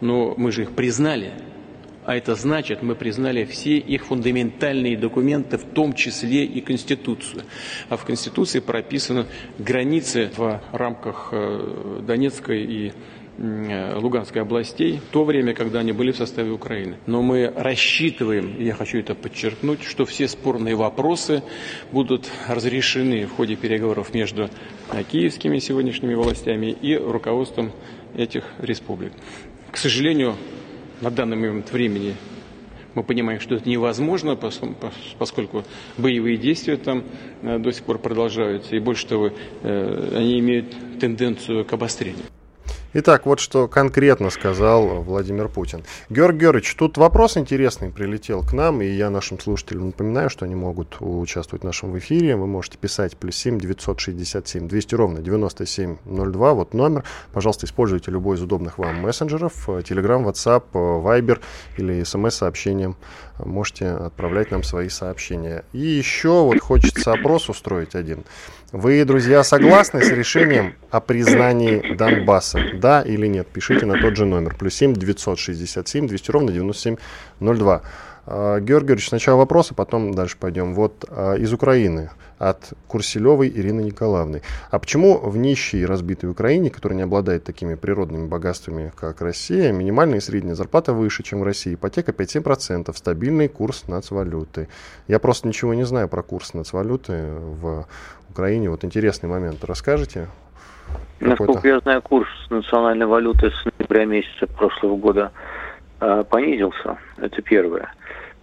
Но 0.00 0.32
мы 0.36 0.52
же 0.52 0.62
их 0.62 0.76
признали, 0.76 1.32
а 2.04 2.14
это 2.14 2.36
значит, 2.36 2.80
мы 2.80 2.94
признали 2.94 3.44
все 3.44 3.78
их 3.78 4.06
фундаментальные 4.06 4.96
документы, 4.96 5.58
в 5.58 5.64
том 5.64 5.92
числе 5.92 6.44
и 6.44 6.60
Конституцию. 6.60 7.42
А 7.88 7.96
в 7.96 8.04
Конституции 8.04 8.60
прописаны 8.60 9.26
границы 9.58 10.30
в 10.36 10.60
рамках 10.70 11.30
э, 11.32 12.02
Донецкой 12.06 12.62
и 12.62 12.92
Луганской 13.38 14.42
областей, 14.42 14.98
в 14.98 15.12
то 15.12 15.24
время, 15.24 15.52
когда 15.52 15.80
они 15.80 15.92
были 15.92 16.12
в 16.12 16.16
составе 16.16 16.50
Украины. 16.50 16.96
Но 17.06 17.20
мы 17.22 17.52
рассчитываем, 17.54 18.60
я 18.60 18.74
хочу 18.74 18.98
это 18.98 19.14
подчеркнуть, 19.14 19.82
что 19.82 20.06
все 20.06 20.26
спорные 20.26 20.74
вопросы 20.74 21.42
будут 21.92 22.30
разрешены 22.48 23.26
в 23.26 23.32
ходе 23.32 23.56
переговоров 23.56 24.14
между 24.14 24.48
киевскими 25.10 25.58
сегодняшними 25.58 26.14
властями 26.14 26.66
и 26.70 26.96
руководством 26.96 27.72
этих 28.16 28.44
республик. 28.58 29.12
К 29.70 29.76
сожалению, 29.76 30.36
на 31.02 31.10
данный 31.10 31.36
момент 31.36 31.70
времени 31.72 32.14
мы 32.94 33.02
понимаем, 33.02 33.40
что 33.40 33.56
это 33.56 33.68
невозможно, 33.68 34.38
поскольку 35.18 35.64
боевые 35.98 36.38
действия 36.38 36.78
там 36.78 37.04
э, 37.42 37.58
до 37.58 37.70
сих 37.70 37.82
пор 37.82 37.98
продолжаются, 37.98 38.74
и 38.74 38.78
больше 38.78 39.06
того, 39.06 39.32
э, 39.62 40.12
они 40.16 40.38
имеют 40.38 40.74
тенденцию 40.98 41.66
к 41.66 41.72
обострению. 41.74 42.24
Итак, 42.98 43.26
вот 43.26 43.40
что 43.40 43.68
конкретно 43.68 44.30
сказал 44.30 45.02
Владимир 45.02 45.48
Путин. 45.48 45.84
Георгий 46.08 46.38
Георгиевич, 46.38 46.74
тут 46.76 46.96
вопрос 46.96 47.36
интересный 47.36 47.90
прилетел 47.90 48.42
к 48.42 48.54
нам, 48.54 48.80
и 48.80 48.86
я 48.86 49.10
нашим 49.10 49.38
слушателям 49.38 49.88
напоминаю, 49.88 50.30
что 50.30 50.46
они 50.46 50.54
могут 50.54 50.96
участвовать 51.00 51.62
в 51.62 51.66
нашем 51.66 51.98
эфире. 51.98 52.36
Вы 52.36 52.46
можете 52.46 52.78
писать 52.78 53.18
плюс 53.18 53.36
7 53.36 53.60
967 53.60 54.66
200 54.66 54.94
ровно 54.94 55.20
9702, 55.20 56.54
вот 56.54 56.72
номер. 56.72 57.04
Пожалуйста, 57.34 57.66
используйте 57.66 58.10
любой 58.10 58.38
из 58.38 58.42
удобных 58.42 58.78
вам 58.78 59.02
мессенджеров, 59.02 59.68
Telegram, 59.68 60.24
WhatsApp, 60.24 60.62
Viber 60.72 61.40
или 61.76 62.02
смс-сообщением. 62.02 62.96
Можете 63.38 63.88
отправлять 63.88 64.50
нам 64.50 64.62
свои 64.62 64.88
сообщения. 64.88 65.64
И 65.74 65.80
еще 65.80 66.44
вот 66.44 66.60
хочется 66.60 67.12
опрос 67.12 67.50
устроить 67.50 67.94
один. 67.94 68.24
Вы, 68.72 69.04
друзья, 69.04 69.44
согласны 69.44 70.02
с 70.02 70.10
решением 70.10 70.74
о 70.90 70.98
признании 71.00 71.94
Донбасса? 71.94 72.58
Да 72.74 73.00
или 73.00 73.28
нет? 73.28 73.46
Пишите 73.46 73.86
на 73.86 73.96
тот 74.00 74.16
же 74.16 74.26
номер. 74.26 74.56
Плюс 74.58 74.74
7 74.74 74.92
967 74.92 76.08
200 76.08 76.30
ровно 76.32 76.50
9702. 76.50 77.82
А, 78.26 78.58
Георгий 78.58 78.86
Георгиевич, 78.86 79.08
сначала 79.08 79.38
вопросы, 79.38 79.74
потом 79.74 80.12
дальше 80.12 80.36
пойдем. 80.38 80.74
Вот 80.74 81.04
а, 81.08 81.34
из 81.34 81.52
Украины 81.52 82.10
от 82.38 82.74
Курселевой 82.88 83.48
Ирины 83.48 83.80
Николаевны. 83.82 84.42
А 84.70 84.78
почему 84.78 85.18
в 85.18 85.36
нищей 85.38 85.80
и 85.80 85.86
разбитой 85.86 86.28
Украине, 86.28 86.68
которая 86.68 86.96
не 86.96 87.02
обладает 87.02 87.44
такими 87.44 87.76
природными 87.76 88.26
богатствами, 88.26 88.92
как 88.94 89.22
Россия, 89.22 89.72
минимальная 89.72 90.18
и 90.18 90.20
средняя 90.20 90.54
зарплата 90.54 90.92
выше, 90.92 91.22
чем 91.22 91.40
в 91.40 91.44
России, 91.44 91.74
ипотека 91.74 92.12
5-7%, 92.12 92.94
стабильный 92.94 93.48
курс 93.48 93.88
нацвалюты? 93.88 94.68
Я 95.08 95.18
просто 95.18 95.48
ничего 95.48 95.72
не 95.72 95.84
знаю 95.84 96.08
про 96.08 96.22
курс 96.22 96.52
нацвалюты 96.52 97.22
в 97.38 97.86
Украине. 98.28 98.68
Вот 98.68 98.84
интересный 98.84 99.30
момент. 99.30 99.64
Расскажете? 99.64 100.28
Насколько 101.20 101.66
я 101.66 101.80
знаю, 101.80 102.02
курс 102.02 102.28
национальной 102.50 103.06
валюты 103.06 103.50
с 103.50 103.64
ноября 103.64 104.04
месяца 104.04 104.46
прошлого 104.46 104.96
года 104.96 105.32
понизился. 106.28 106.98
Это 107.16 107.40
первое. 107.40 107.90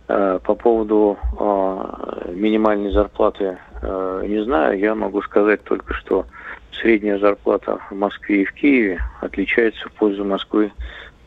Э, 0.09 0.39
по 0.43 0.53
поводу 0.55 1.17
э, 1.39 2.31
минимальной 2.33 2.91
зарплаты 2.91 3.57
э, 3.81 4.23
не 4.27 4.43
знаю. 4.43 4.77
Я 4.77 4.95
могу 4.95 5.21
сказать 5.21 5.63
только, 5.63 5.93
что 5.93 6.25
средняя 6.73 7.17
зарплата 7.19 7.79
в 7.89 7.95
Москве 7.95 8.41
и 8.41 8.45
в 8.45 8.53
Киеве 8.53 8.99
отличается 9.21 9.87
в 9.87 9.93
пользу 9.93 10.25
Москвы 10.25 10.73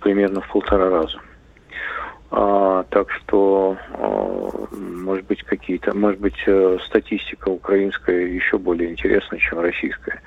примерно 0.01 0.43
в 0.43 0.49
полтора 0.49 0.91
раза. 0.91 1.19
Так 2.29 3.11
что, 3.13 3.77
может 4.73 5.25
быть, 5.27 5.45
какие-то, 5.45 5.97
может 5.97 6.21
быть, 6.21 6.37
статистика 6.85 7.49
украинская 7.49 8.27
еще 8.27 8.59
более 8.59 8.91
интересна, 8.91 9.39
чем 9.39 9.61
российская. 9.61 10.21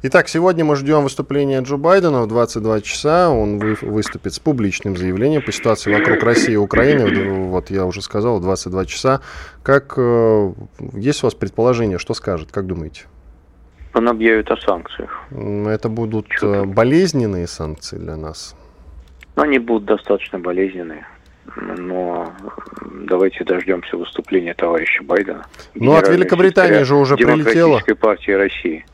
Итак, 0.00 0.28
сегодня 0.28 0.64
мы 0.64 0.76
ждем 0.76 1.02
выступления 1.02 1.60
Джо 1.60 1.76
Байдена 1.76 2.22
в 2.22 2.28
22 2.28 2.82
часа. 2.82 3.30
Он 3.30 3.58
вы, 3.58 3.76
выступит 3.82 4.32
с 4.32 4.38
публичным 4.38 4.96
заявлением 4.96 5.42
по 5.42 5.50
ситуации 5.50 5.92
вокруг 5.92 6.22
России 6.22 6.52
и 6.52 6.56
Украины. 6.56 7.48
Вот 7.48 7.70
я 7.70 7.84
уже 7.84 8.00
сказал, 8.00 8.38
в 8.38 8.42
22 8.42 8.84
часа. 8.84 9.20
Как 9.64 9.94
э, 9.96 10.52
есть 10.92 11.24
у 11.24 11.26
вас 11.26 11.34
предположение, 11.34 11.98
что 11.98 12.14
скажет, 12.14 12.52
как 12.52 12.68
думаете? 12.68 13.06
Он 13.92 14.08
объявит 14.08 14.48
о 14.52 14.56
санкциях. 14.58 15.10
Это 15.32 15.88
будут 15.88 16.28
Чудо. 16.28 16.58
Э, 16.58 16.64
болезненные 16.64 17.48
санкции 17.48 17.96
для 17.96 18.16
нас. 18.16 18.54
Но 19.34 19.42
они 19.42 19.58
будут 19.58 19.86
достаточно 19.86 20.38
болезненные. 20.38 21.08
Но 21.56 22.32
давайте 23.08 23.42
дождемся 23.42 23.96
выступления 23.96 24.54
товарища 24.54 25.02
Байдена. 25.02 25.44
Ну, 25.74 25.96
от 25.96 26.08
Великобритании 26.08 26.84
же 26.84 26.94
уже 26.94 27.16
прилетело. 27.16 27.80
партии 28.00 28.30
России. 28.30 28.84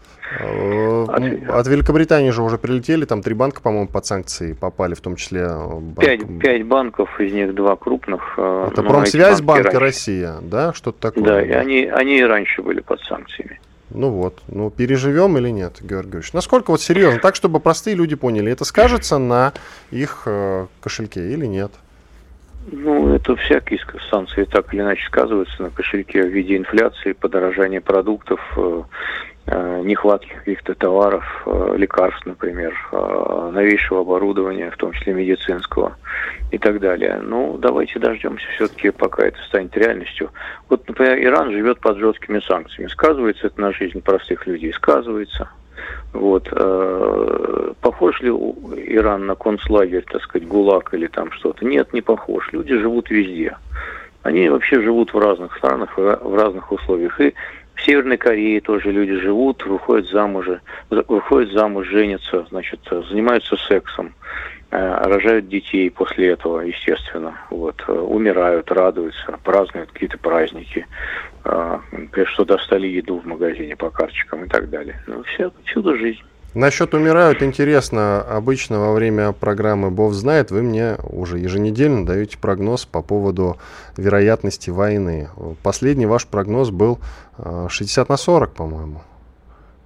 Э, 0.41 1.05
от, 1.09 1.51
от 1.51 1.67
Великобритании 1.67 2.31
же 2.31 2.43
уже 2.43 2.59
прилетели, 2.59 3.05
там 3.05 3.23
три 3.23 3.35
банка, 3.35 3.61
по-моему, 3.61 3.89
под 3.89 4.07
санкции 4.07 4.53
попали, 4.53 4.95
в 4.95 5.01
том 5.01 5.17
числе... 5.17 5.43
Э, 5.43 5.79
банк... 5.79 6.01
Пять, 6.01 6.39
пять 6.41 6.65
банков, 6.65 7.21
из 7.21 7.33
них 7.33 7.55
два 7.55 7.77
крупных. 7.77 8.35
Э, 8.37 8.69
Это 8.73 8.83
Промсвязь, 8.83 9.41
Банк 9.41 9.73
и 9.73 9.77
Россия, 9.77 10.37
да? 10.43 10.73
Что-то 10.73 11.11
такое. 11.11 11.25
Да, 11.25 11.43
и 11.43 11.51
они, 11.51 11.85
они 11.85 12.19
и 12.19 12.23
раньше 12.23 12.63
были 12.63 12.81
под 12.81 13.01
санкциями. 13.03 13.61
Ну 13.91 14.11
вот, 14.11 14.41
ну 14.49 14.71
переживем 14.71 15.37
или 15.39 15.51
нет, 15.51 15.75
Георгий 15.81 15.89
Георгиевич? 15.89 16.33
Насколько 16.33 16.73
вот 16.73 16.81
серьезно, 16.81 17.21
так, 17.21 17.37
чтобы 17.37 17.61
простые 17.61 17.95
люди 17.95 18.17
поняли, 18.17 18.51
это 18.51 18.65
скажется 18.65 19.19
на 19.19 19.53
их 19.93 20.27
кошельке 20.81 21.33
или 21.33 21.47
нет? 21.47 21.71
Ну, 22.73 23.15
это 23.15 23.37
всякие 23.37 23.79
санкции 24.11 24.45
так 24.45 24.73
или 24.73 24.81
иначе 24.81 25.07
сказываются 25.07 25.63
на 25.63 25.71
кошельке 25.71 26.25
в 26.25 26.29
виде 26.29 26.57
инфляции, 26.57 27.13
подорожания 27.13 27.81
продуктов, 27.81 28.41
нехватки 29.47 30.33
каких-то 30.33 30.75
товаров, 30.75 31.25
э, 31.47 31.75
лекарств, 31.77 32.25
например, 32.25 32.75
э, 32.93 33.51
новейшего 33.53 34.01
оборудования, 34.01 34.71
в 34.71 34.77
том 34.77 34.93
числе 34.93 35.13
медицинского 35.13 35.97
и 36.51 36.59
так 36.59 36.81
далее. 36.81 37.21
Ну, 37.23 37.59
давайте 37.59 37.99
дождемся 37.99 38.47
все-таки, 38.55 38.91
пока 38.91 39.27
это 39.27 39.39
станет 39.49 39.77
реальностью. 39.77 40.31
Вот, 40.71 40.89
например, 40.89 41.23
Иран 41.23 41.53
живет 41.53 41.79
под 41.81 41.99
жесткими 41.99 42.41
санкциями. 42.41 42.89
Сказывается 42.89 43.49
это 43.49 43.61
на 43.61 43.73
жизнь 43.73 44.01
простых 44.01 44.47
людей? 44.47 44.73
Сказывается. 44.73 45.51
Вот. 46.13 46.49
Похож 47.81 48.21
ли 48.23 48.31
Иран 48.31 49.27
на 49.27 49.35
концлагерь, 49.35 50.05
так 50.11 50.23
сказать, 50.23 50.49
ГУЛАГ 50.49 50.95
или 50.95 51.09
там 51.09 51.33
что-то? 51.33 51.67
Нет, 51.67 51.93
не 51.93 52.01
похож. 52.01 52.51
Люди 52.53 52.79
живут 52.79 53.11
везде. 53.11 53.57
Они 54.23 54.49
вообще 54.49 54.81
живут 54.81 55.13
в 55.13 55.19
разных 55.19 55.55
странах, 55.59 55.99
в 55.99 56.35
разных 56.35 56.73
условиях. 56.73 57.21
И 57.21 57.35
в 57.75 57.83
Северной 57.83 58.17
Корее 58.17 58.61
тоже 58.61 58.93
люди 58.93 59.17
живут, 59.19 59.65
выходят 59.67 60.09
замуж, 60.09 60.47
выходят 60.91 61.53
замуж, 61.53 61.89
женятся, 61.89 62.47
значит, 62.49 62.81
занимаются 62.89 63.57
сексом, 63.57 64.15
э, 64.71 65.09
рожают 65.09 65.49
детей 65.49 65.91
после 65.91 66.29
этого, 66.31 66.61
естественно, 66.61 67.37
вот, 67.51 67.83
э, 67.89 67.93
умирают, 67.93 68.71
радуются, 68.71 69.39
празднуют 69.43 69.91
какие-то 69.91 70.19
праздники, 70.19 70.87
э, 71.45 71.79
что 72.27 72.45
достали 72.45 72.87
еду 72.87 73.19
в 73.19 73.27
магазине 73.27 73.77
по 73.77 73.91
карточкам 73.91 74.45
и 74.45 74.49
так 74.49 74.71
далее. 74.71 75.03
Ну, 75.07 75.23
все, 75.25 75.53
чудо 75.65 75.97
жизнь. 75.97 76.23
Насчет 76.55 76.95
умирают 76.95 77.43
интересно. 77.43 78.21
Обычно 78.21 78.79
во 78.79 78.93
время 78.93 79.33
программы 79.33 79.91
Бог 79.91 80.13
знает 80.13 80.53
вы 80.53 80.63
мне 80.63 80.97
уже 81.03 81.39
еженедельно 81.39 82.07
даете 82.07 82.39
прогноз 82.39 82.87
по 82.87 83.03
поводу 83.03 83.59
вероятности 83.97 84.71
войны. 84.71 85.29
Последний 85.65 86.07
ваш 86.07 86.27
прогноз 86.27 86.71
был 86.71 87.01
60 87.69 88.09
э, 88.09 88.13
на 88.13 88.17
40, 88.17 88.53
по-моему. 88.53 89.03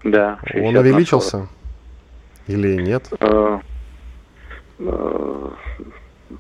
Да. 0.04 0.38
Он 0.54 0.76
увеличился 0.76 1.48
или 2.46 2.76
нет? 2.82 3.08
Э, 3.18 3.60
э, 4.78 5.48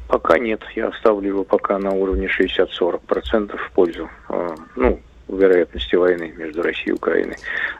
пока 0.08 0.38
нет. 0.38 0.60
Я 0.76 0.88
оставлю 0.88 1.26
его 1.28 1.44
пока 1.44 1.78
на 1.78 1.90
уровне 1.92 2.28
60-40% 2.28 3.56
в 3.56 3.70
пользу. 3.72 4.10
Ну, 4.76 5.00
вероятности 5.28 5.94
войны 5.94 6.32
между 6.36 6.62
Россией 6.62 6.90
и 6.90 6.92
Украиной. 6.92 7.36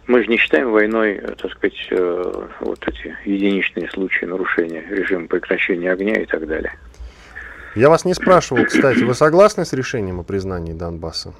Мы 0.07 0.23
же 0.23 0.29
не 0.29 0.37
считаем 0.37 0.71
войной, 0.71 1.13
э, 1.15 1.35
так 1.41 1.51
сказать, 1.53 1.89
э, 1.91 2.47
вот 2.61 2.87
эти 2.87 3.17
единичные 3.25 3.91
случаи 3.91 4.27
нарушения 4.27 4.85
режима 4.89 5.27
прекращения 5.29 5.93
огня 5.93 6.21
и 6.21 6.27
так 6.27 6.47
далее. 6.47 6.73
Я 7.75 7.89
вас 7.89 8.05
не 8.05 8.15
спрашивал, 8.15 8.65
кстати, 8.65 9.05
вы 9.05 9.15
согласны 9.15 9.65
с 9.65 9.73
решением 9.73 10.21
о 10.21 10.25
признании 10.25 10.73
Донбасса? 10.73 11.33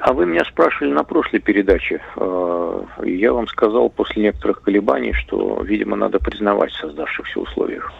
А 0.00 0.12
вы 0.12 0.26
меня 0.26 0.44
спрашивали 0.44 0.92
на 0.92 1.04
прошлой 1.04 1.40
передаче. 1.40 2.02
Э, 2.16 2.82
я 3.04 3.32
вам 3.32 3.48
сказал 3.48 3.88
после 3.88 4.22
некоторых 4.24 4.62
колебаний, 4.62 5.12
что, 5.14 5.62
видимо, 5.62 5.96
надо 5.96 6.18
признавать 6.18 6.72
в 6.72 6.80
создавшихся 6.80 7.40
условиях. 7.40 7.92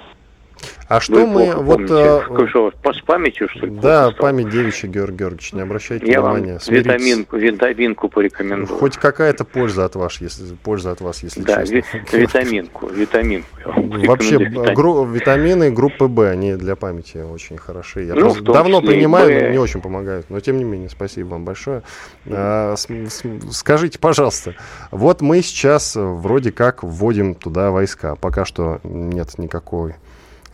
А 0.88 1.00
что 1.00 1.26
мы 1.26 1.52
вот... 1.54 1.90
Э, 1.90 2.22
что, 2.48 2.72
с 2.92 3.00
памятью, 3.00 3.48
что 3.48 3.66
ли? 3.66 3.72
Да, 3.72 4.12
память 4.12 4.50
девичья, 4.50 4.88
Георгий 4.88 5.16
Георгиевич, 5.16 5.52
не 5.52 5.62
обращайте 5.62 6.06
Я 6.06 6.20
внимания. 6.20 6.60
Вам 6.64 6.74
витаминку, 6.74 7.36
витаминку 7.36 8.08
порекомендую. 8.08 8.78
Хоть 8.78 8.96
какая-то 8.96 9.44
польза 9.44 9.84
от 9.84 9.96
вас, 9.96 10.20
если 10.20 10.54
польза 10.54 10.92
от 10.92 11.00
вас, 11.00 11.22
если 11.24 11.42
да, 11.42 11.64
честно. 11.66 11.82
Да, 12.12 12.18
витаминку, 12.18 12.86
витаминку. 12.88 13.48
Вообще 13.64 14.38
гру, 14.38 15.04
витамины 15.04 15.72
группы 15.72 16.06
Б, 16.06 16.30
они 16.30 16.54
для 16.54 16.76
памяти 16.76 17.18
очень 17.18 17.56
хороши. 17.56 18.04
Я 18.04 18.14
ну, 18.14 18.34
давно 18.40 18.80
принимаю, 18.80 19.28
Б... 19.28 19.42
но 19.42 19.48
не 19.50 19.58
очень 19.58 19.80
помогают. 19.80 20.30
Но 20.30 20.38
тем 20.38 20.56
не 20.56 20.64
менее, 20.64 20.88
спасибо 20.88 21.30
вам 21.30 21.44
большое. 21.44 21.82
А, 22.26 22.76
с, 22.76 22.86
с, 22.88 23.22
скажите, 23.50 23.98
пожалуйста, 23.98 24.54
вот 24.92 25.20
мы 25.20 25.42
сейчас 25.42 25.96
вроде 25.96 26.52
как 26.52 26.84
вводим 26.84 27.34
туда 27.34 27.72
войска. 27.72 28.14
Пока 28.14 28.44
что 28.44 28.80
нет 28.84 29.36
никакой 29.38 29.96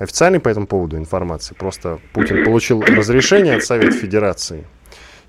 официальной 0.02 0.40
по 0.40 0.48
этому 0.48 0.66
поводу 0.66 0.96
информации. 0.96 1.54
Просто 1.54 1.98
Путин 2.12 2.44
получил 2.44 2.82
разрешение 2.82 3.56
от 3.56 3.64
Совета 3.64 3.92
Федерации. 3.92 4.64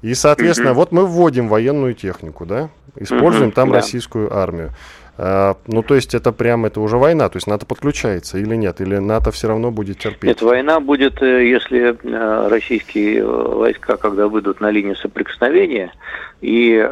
И, 0.01 0.13
соответственно, 0.15 0.73
вот 0.73 0.91
мы 0.91 1.05
вводим 1.05 1.47
военную 1.47 1.93
технику, 1.93 2.45
да, 2.45 2.69
используем 2.97 3.51
там 3.51 3.71
российскую 3.71 4.35
армию. 4.35 4.71
А, 5.15 5.57
ну, 5.67 5.83
то 5.83 5.93
есть 5.93 6.15
это 6.15 6.31
прям, 6.31 6.65
это 6.65 6.81
уже 6.81 6.97
война, 6.97 7.29
то 7.29 7.37
есть 7.37 7.45
НАТО 7.45 7.67
подключается 7.67 8.39
или 8.39 8.55
нет, 8.55 8.81
или 8.81 8.97
НАТО 8.97 9.31
все 9.31 9.47
равно 9.47 9.69
будет 9.69 9.99
терпеть? 9.99 10.23
Нет, 10.23 10.41
война 10.41 10.79
будет, 10.79 11.21
э, 11.21 11.47
если 11.47 11.95
э, 12.03 12.47
российские 12.47 13.19
э, 13.19 13.23
войска, 13.23 13.97
когда 13.97 14.27
выйдут 14.27 14.59
на 14.59 14.71
линию 14.71 14.95
соприкосновения, 14.95 15.93
и, 16.41 16.85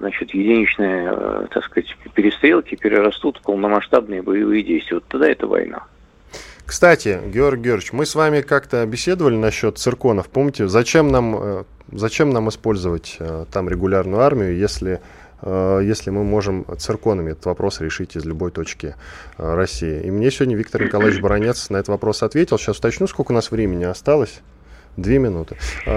значит, 0.00 0.34
единичные, 0.34 1.48
так 1.48 1.64
сказать, 1.64 1.96
перестрелки 2.12 2.76
перерастут 2.76 3.38
в 3.38 3.42
полномасштабные 3.42 4.20
боевые 4.20 4.62
действия, 4.62 4.96
вот 4.96 5.04
тогда 5.08 5.30
это 5.30 5.46
война. 5.46 5.84
Кстати, 6.72 7.20
Георгий 7.26 7.64
Георгиевич, 7.64 7.92
мы 7.92 8.06
с 8.06 8.14
вами 8.14 8.40
как-то 8.40 8.86
беседовали 8.86 9.36
насчет 9.36 9.76
цирконов. 9.76 10.30
Помните, 10.30 10.68
зачем 10.68 11.08
нам, 11.08 11.36
э, 11.38 11.64
зачем 11.92 12.30
нам 12.30 12.48
использовать 12.48 13.16
э, 13.18 13.44
там 13.52 13.68
регулярную 13.68 14.22
армию, 14.22 14.56
если, 14.56 15.02
э, 15.42 15.80
если 15.84 16.08
мы 16.08 16.24
можем 16.24 16.64
цирконами 16.78 17.32
этот 17.32 17.44
вопрос 17.44 17.82
решить 17.82 18.16
из 18.16 18.24
любой 18.24 18.52
точки 18.52 18.94
России? 19.36 20.00
И 20.00 20.10
мне 20.10 20.30
сегодня 20.30 20.56
Виктор 20.56 20.82
Николаевич 20.82 21.20
Баранец 21.20 21.68
на 21.68 21.76
этот 21.76 21.88
вопрос 21.88 22.22
ответил. 22.22 22.58
Сейчас 22.58 22.78
уточню, 22.78 23.06
сколько 23.06 23.32
у 23.32 23.34
нас 23.34 23.50
времени 23.50 23.84
осталось. 23.84 24.40
Две 24.96 25.18
минуты. 25.18 25.58
И 25.86 25.90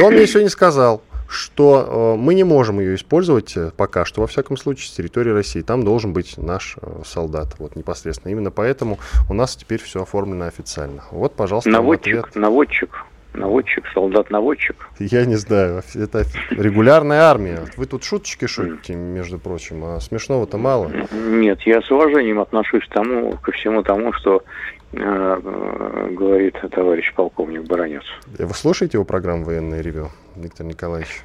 он 0.00 0.12
мне 0.12 0.26
сегодня 0.26 0.50
сказал, 0.50 1.04
что 1.28 2.14
э, 2.16 2.20
мы 2.20 2.34
не 2.34 2.44
можем 2.44 2.80
ее 2.80 2.94
использовать 2.94 3.56
э, 3.56 3.70
пока 3.76 4.04
что, 4.04 4.22
во 4.22 4.26
всяком 4.26 4.56
случае, 4.56 4.88
с 4.88 4.92
территории 4.92 5.30
России. 5.30 5.60
Там 5.60 5.84
должен 5.84 6.12
быть 6.12 6.38
наш 6.38 6.76
э, 6.80 7.02
солдат, 7.04 7.48
вот 7.58 7.76
непосредственно. 7.76 8.32
Именно 8.32 8.50
поэтому 8.50 8.98
у 9.28 9.34
нас 9.34 9.54
теперь 9.54 9.80
все 9.80 10.02
оформлено 10.02 10.46
официально. 10.46 11.04
Вот, 11.10 11.34
пожалуйста, 11.34 11.70
наводчик, 11.70 12.26
ответ. 12.26 12.36
наводчик. 12.36 13.04
Наводчик, 13.34 13.84
солдат-наводчик. 13.92 14.88
Я 14.98 15.26
не 15.26 15.36
знаю, 15.36 15.82
это 15.94 16.24
регулярная 16.50 17.20
армия. 17.20 17.60
Вы 17.76 17.84
тут 17.84 18.02
шуточки 18.02 18.46
шутите, 18.46 18.94
между 18.94 19.38
прочим, 19.38 19.84
а 19.84 20.00
смешного-то 20.00 20.56
мало. 20.56 20.90
Нет, 21.12 21.60
я 21.66 21.82
с 21.82 21.90
уважением 21.90 22.40
отношусь 22.40 22.84
к 22.86 22.92
тому, 22.92 23.36
ко 23.36 23.52
всему 23.52 23.82
тому, 23.82 24.14
что 24.14 24.42
говорит 24.92 26.54
товарищ 26.70 27.12
полковник 27.14 27.64
Баранец. 27.64 28.04
Вы 28.38 28.54
слушаете 28.54 28.96
его 28.96 29.04
программу 29.04 29.44
«Военное 29.44 29.80
ревю», 29.80 30.10
Виктор 30.36 30.66
Николаевич? 30.66 31.22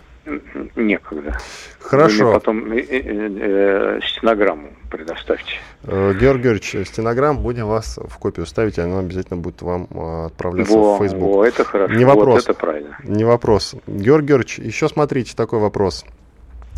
Некогда. 0.76 1.38
Хорошо. 1.80 2.28
Вы 2.28 2.34
потом 2.34 2.71
э, 2.71 2.80
э, 2.80 3.02
э, 3.02 3.99
стенограмму 4.02 4.69
предоставьте. 4.89 5.56
Э, 5.84 6.13
Георгий 6.13 6.43
Георгиевич, 6.43 6.88
стенограмм 6.88 7.39
будем 7.39 7.67
вас 7.67 7.99
в 8.02 8.17
копию 8.19 8.45
ставить, 8.45 8.78
и 8.78 8.82
она 8.82 8.99
обязательно 8.99 9.41
будет 9.41 9.62
вам 9.62 9.88
э, 9.91 10.26
отправляться 10.28 10.78
во, 10.78 10.95
в 10.95 10.99
Facebook. 10.99 11.36
Во, 11.36 11.45
это 11.45 11.65
хорошо. 11.65 11.93
Не 11.93 12.06
вопрос. 12.06 12.36
Вот 12.36 12.43
это 12.43 12.54
правильно. 12.54 12.97
Не 13.04 13.26
вопрос. 13.26 13.76
Георгий 13.86 14.28
Георгиевич, 14.28 14.60
еще 14.60 14.88
смотрите 14.88 15.36
такой 15.36 15.60
вопрос 15.60 16.06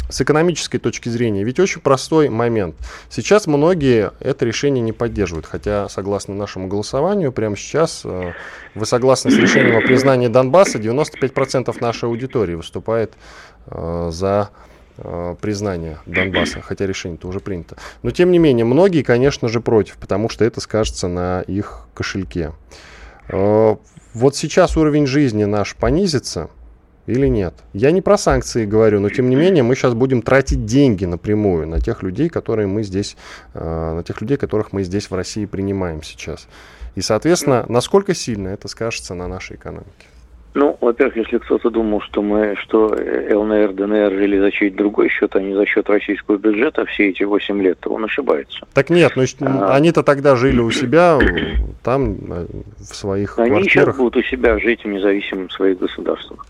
с 0.09 0.21
экономической 0.21 0.77
точки 0.77 1.09
зрения, 1.09 1.43
ведь 1.43 1.59
очень 1.59 1.81
простой 1.81 2.29
момент. 2.29 2.75
Сейчас 3.09 3.47
многие 3.47 4.11
это 4.19 4.45
решение 4.45 4.81
не 4.81 4.91
поддерживают, 4.91 5.45
хотя, 5.45 5.89
согласно 5.89 6.33
нашему 6.35 6.67
голосованию, 6.67 7.31
прямо 7.31 7.55
сейчас 7.55 8.01
э, 8.03 8.33
вы 8.75 8.85
согласны 8.85 9.31
с 9.31 9.37
решением 9.37 9.77
о 9.77 9.81
признании 9.81 10.27
Донбасса, 10.27 10.77
95% 10.77 11.75
нашей 11.81 12.05
аудитории 12.05 12.55
выступает 12.55 13.13
э, 13.67 14.09
за 14.11 14.49
э, 14.97 15.35
признание 15.41 15.99
Донбасса, 16.05 16.61
хотя 16.61 16.85
решение-то 16.85 17.27
уже 17.27 17.39
принято. 17.39 17.77
Но, 18.03 18.11
тем 18.11 18.31
не 18.31 18.37
менее, 18.37 18.65
многие, 18.65 19.01
конечно 19.01 19.47
же, 19.47 19.59
против, 19.59 19.97
потому 19.97 20.29
что 20.29 20.45
это 20.45 20.61
скажется 20.61 21.07
на 21.07 21.41
их 21.41 21.87
кошельке. 21.93 22.51
Вот 23.27 24.35
сейчас 24.35 24.77
уровень 24.77 25.07
жизни 25.07 25.45
наш 25.45 25.75
понизится– 25.75 26.49
или 27.07 27.27
нет. 27.27 27.53
Я 27.73 27.91
не 27.91 28.01
про 28.01 28.17
санкции 28.17 28.65
говорю, 28.65 28.99
но 28.99 29.09
тем 29.09 29.29
не 29.29 29.35
менее 29.35 29.63
мы 29.63 29.75
сейчас 29.75 29.93
будем 29.93 30.21
тратить 30.21 30.65
деньги 30.65 31.05
напрямую 31.05 31.67
на 31.67 31.79
тех 31.79 32.03
людей, 32.03 32.29
которые 32.29 32.67
мы 32.67 32.83
здесь, 32.83 33.15
э, 33.53 33.93
на 33.93 34.03
тех 34.03 34.21
людей, 34.21 34.37
которых 34.37 34.73
мы 34.73 34.83
здесь 34.83 35.09
в 35.09 35.15
России 35.15 35.45
принимаем 35.45 36.03
сейчас. 36.03 36.47
И, 36.95 37.01
соответственно, 37.01 37.65
насколько 37.67 38.13
сильно 38.13 38.49
это 38.49 38.67
скажется 38.67 39.13
на 39.13 39.27
нашей 39.27 39.57
экономике? 39.57 40.07
Ну, 40.55 40.77
во-первых, 40.79 41.17
если 41.17 41.37
кто-то 41.37 41.69
думал, 41.69 41.99
что 41.99 42.21
мы, 42.21 42.55
что 42.55 42.87
ЛНР, 42.87 43.73
ДНР 43.73 44.11
жили 44.13 44.39
за 44.39 44.51
чей-то 44.51 44.77
другой 44.77 45.09
счет, 45.09 45.35
а 45.35 45.41
не 45.41 45.53
за 45.53 45.65
счет 45.65 45.89
российского 45.89 46.37
бюджета 46.37 46.85
все 46.85 47.09
эти 47.09 47.23
8 47.23 47.61
лет, 47.61 47.77
то 47.81 47.89
он 47.89 48.05
ошибается. 48.05 48.65
Так 48.73 48.89
нет, 48.89 49.11
ну, 49.17 49.25
а, 49.41 49.75
они-то 49.75 50.01
тогда 50.01 50.37
жили 50.37 50.61
у 50.61 50.71
себя, 50.71 51.19
там, 51.83 52.15
э, 52.31 52.45
в 52.79 52.95
своих 52.95 53.37
они 53.37 53.49
квартирах. 53.49 53.57
Они 53.57 53.69
сейчас 53.69 53.97
будут 53.97 54.15
у 54.15 54.21
себя 54.23 54.57
жить 54.57 54.85
в 54.85 54.87
независимом 54.87 55.49
своих 55.49 55.77
государствах. 55.77 56.45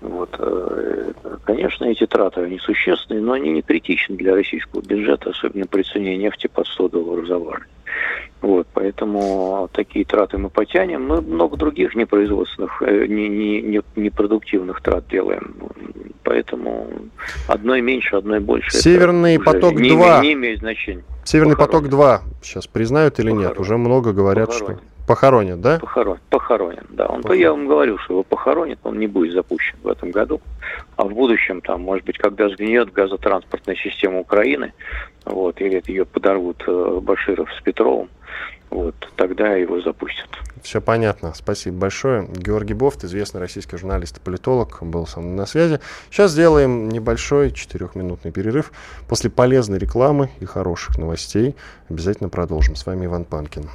Вот, 0.00 0.34
э, 0.38 1.12
конечно, 1.44 1.86
эти 1.86 2.06
траты, 2.06 2.42
они 2.42 2.58
существенные, 2.58 3.22
но 3.22 3.32
они 3.32 3.50
не 3.50 3.62
критичны 3.62 4.16
для 4.16 4.34
российского 4.34 4.82
бюджета, 4.82 5.30
особенно 5.30 5.66
при 5.66 5.82
цене 5.82 6.16
нефти 6.16 6.48
под 6.48 6.66
100 6.66 6.88
долларов 6.88 7.26
за 7.26 7.38
баррель. 7.38 7.66
Вот, 8.42 8.66
поэтому 8.74 9.68
такие 9.72 10.04
траты 10.04 10.36
мы 10.36 10.50
потянем. 10.50 11.06
Мы 11.06 11.22
много 11.22 11.56
других 11.56 11.94
непроизводственных, 11.94 12.82
э, 12.82 13.06
не, 13.06 13.28
не, 13.28 13.62
не, 13.62 13.80
непродуктивных 13.96 14.82
трат 14.82 15.08
делаем. 15.08 15.56
Поэтому 16.22 16.88
одной 17.48 17.80
меньше, 17.80 18.16
одной 18.16 18.40
больше. 18.40 18.70
Северный 18.70 19.40
поток 19.40 19.74
не, 19.74 19.90
2. 19.90 20.20
Не, 20.20 20.32
имеет 20.34 20.58
значения. 20.58 21.04
Северный 21.24 21.56
Похоронен. 21.56 21.88
поток 21.88 21.90
2 21.90 22.22
сейчас 22.42 22.66
признают 22.66 23.18
или 23.18 23.30
Похоронен. 23.30 23.48
нет? 23.48 23.58
Уже 23.58 23.76
много 23.78 24.12
говорят, 24.12 24.48
Похоронен. 24.48 24.78
что 24.78 24.95
Похоронят, 25.06 25.60
да? 25.60 25.78
Похоронен, 25.78 26.20
похоронен, 26.30 26.86
да. 26.90 27.06
Он, 27.06 27.22
похоронен. 27.22 27.42
Я 27.42 27.50
вам 27.52 27.66
говорил, 27.68 27.98
что 27.98 28.14
его 28.14 28.22
похоронят, 28.24 28.78
он 28.82 28.98
не 28.98 29.06
будет 29.06 29.32
запущен 29.32 29.76
в 29.82 29.88
этом 29.88 30.10
году. 30.10 30.40
А 30.96 31.04
в 31.04 31.14
будущем, 31.14 31.60
там, 31.60 31.82
может 31.82 32.04
быть, 32.04 32.18
когда 32.18 32.48
сгниет 32.48 32.92
газотранспортная 32.92 33.76
система 33.76 34.18
Украины, 34.18 34.72
вот, 35.24 35.60
или 35.60 35.82
ее 35.86 36.04
подорвут 36.04 36.62
э, 36.66 37.00
Баширов 37.00 37.48
с 37.52 37.62
Петровым, 37.62 38.08
вот, 38.70 38.94
тогда 39.14 39.54
его 39.54 39.80
запустят. 39.80 40.28
Все 40.62 40.80
понятно. 40.80 41.32
Спасибо 41.34 41.76
большое. 41.76 42.26
Георгий 42.28 42.74
Бофт, 42.74 43.04
известный 43.04 43.40
российский 43.40 43.76
журналист 43.76 44.18
и 44.18 44.20
политолог, 44.20 44.78
был 44.82 45.06
со 45.06 45.20
мной 45.20 45.36
на 45.36 45.46
связи. 45.46 45.78
Сейчас 46.10 46.32
сделаем 46.32 46.88
небольшой 46.88 47.52
четырехминутный 47.52 48.32
перерыв. 48.32 48.72
После 49.08 49.30
полезной 49.30 49.78
рекламы 49.78 50.30
и 50.40 50.44
хороших 50.44 50.98
новостей 50.98 51.54
обязательно 51.88 52.28
продолжим. 52.28 52.74
С 52.74 52.84
вами 52.84 53.06
Иван 53.06 53.24
Панкин. 53.24 53.70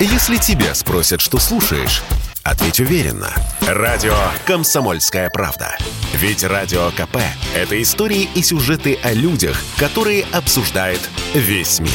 Если 0.00 0.36
тебя 0.36 0.74
спросят, 0.74 1.20
что 1.20 1.38
слушаешь, 1.38 2.02
ответь 2.44 2.78
уверенно. 2.78 3.32
Радио 3.66 4.14
«Комсомольская 4.46 5.28
правда». 5.30 5.76
Ведь 6.14 6.44
Радио 6.44 6.90
КП– 6.90 7.16
это 7.56 7.80
истории 7.82 8.28
и 8.34 8.42
сюжеты 8.42 8.98
о 9.02 9.12
людях, 9.12 9.56
которые 9.78 10.24
обсуждает 10.32 11.00
весь 11.34 11.80
мир. 11.80 11.90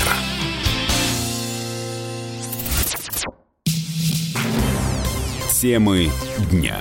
Темы 5.62 6.12
дня. 6.51 6.77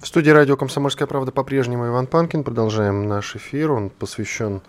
В 0.00 0.06
студии 0.06 0.30
радио 0.30 0.56
«Комсомольская 0.56 1.06
правда» 1.06 1.30
по-прежнему 1.30 1.86
Иван 1.86 2.08
Панкин. 2.08 2.42
Продолжаем 2.42 3.08
наш 3.08 3.36
эфир. 3.36 3.70
Он 3.70 3.88
посвящен 3.90 4.62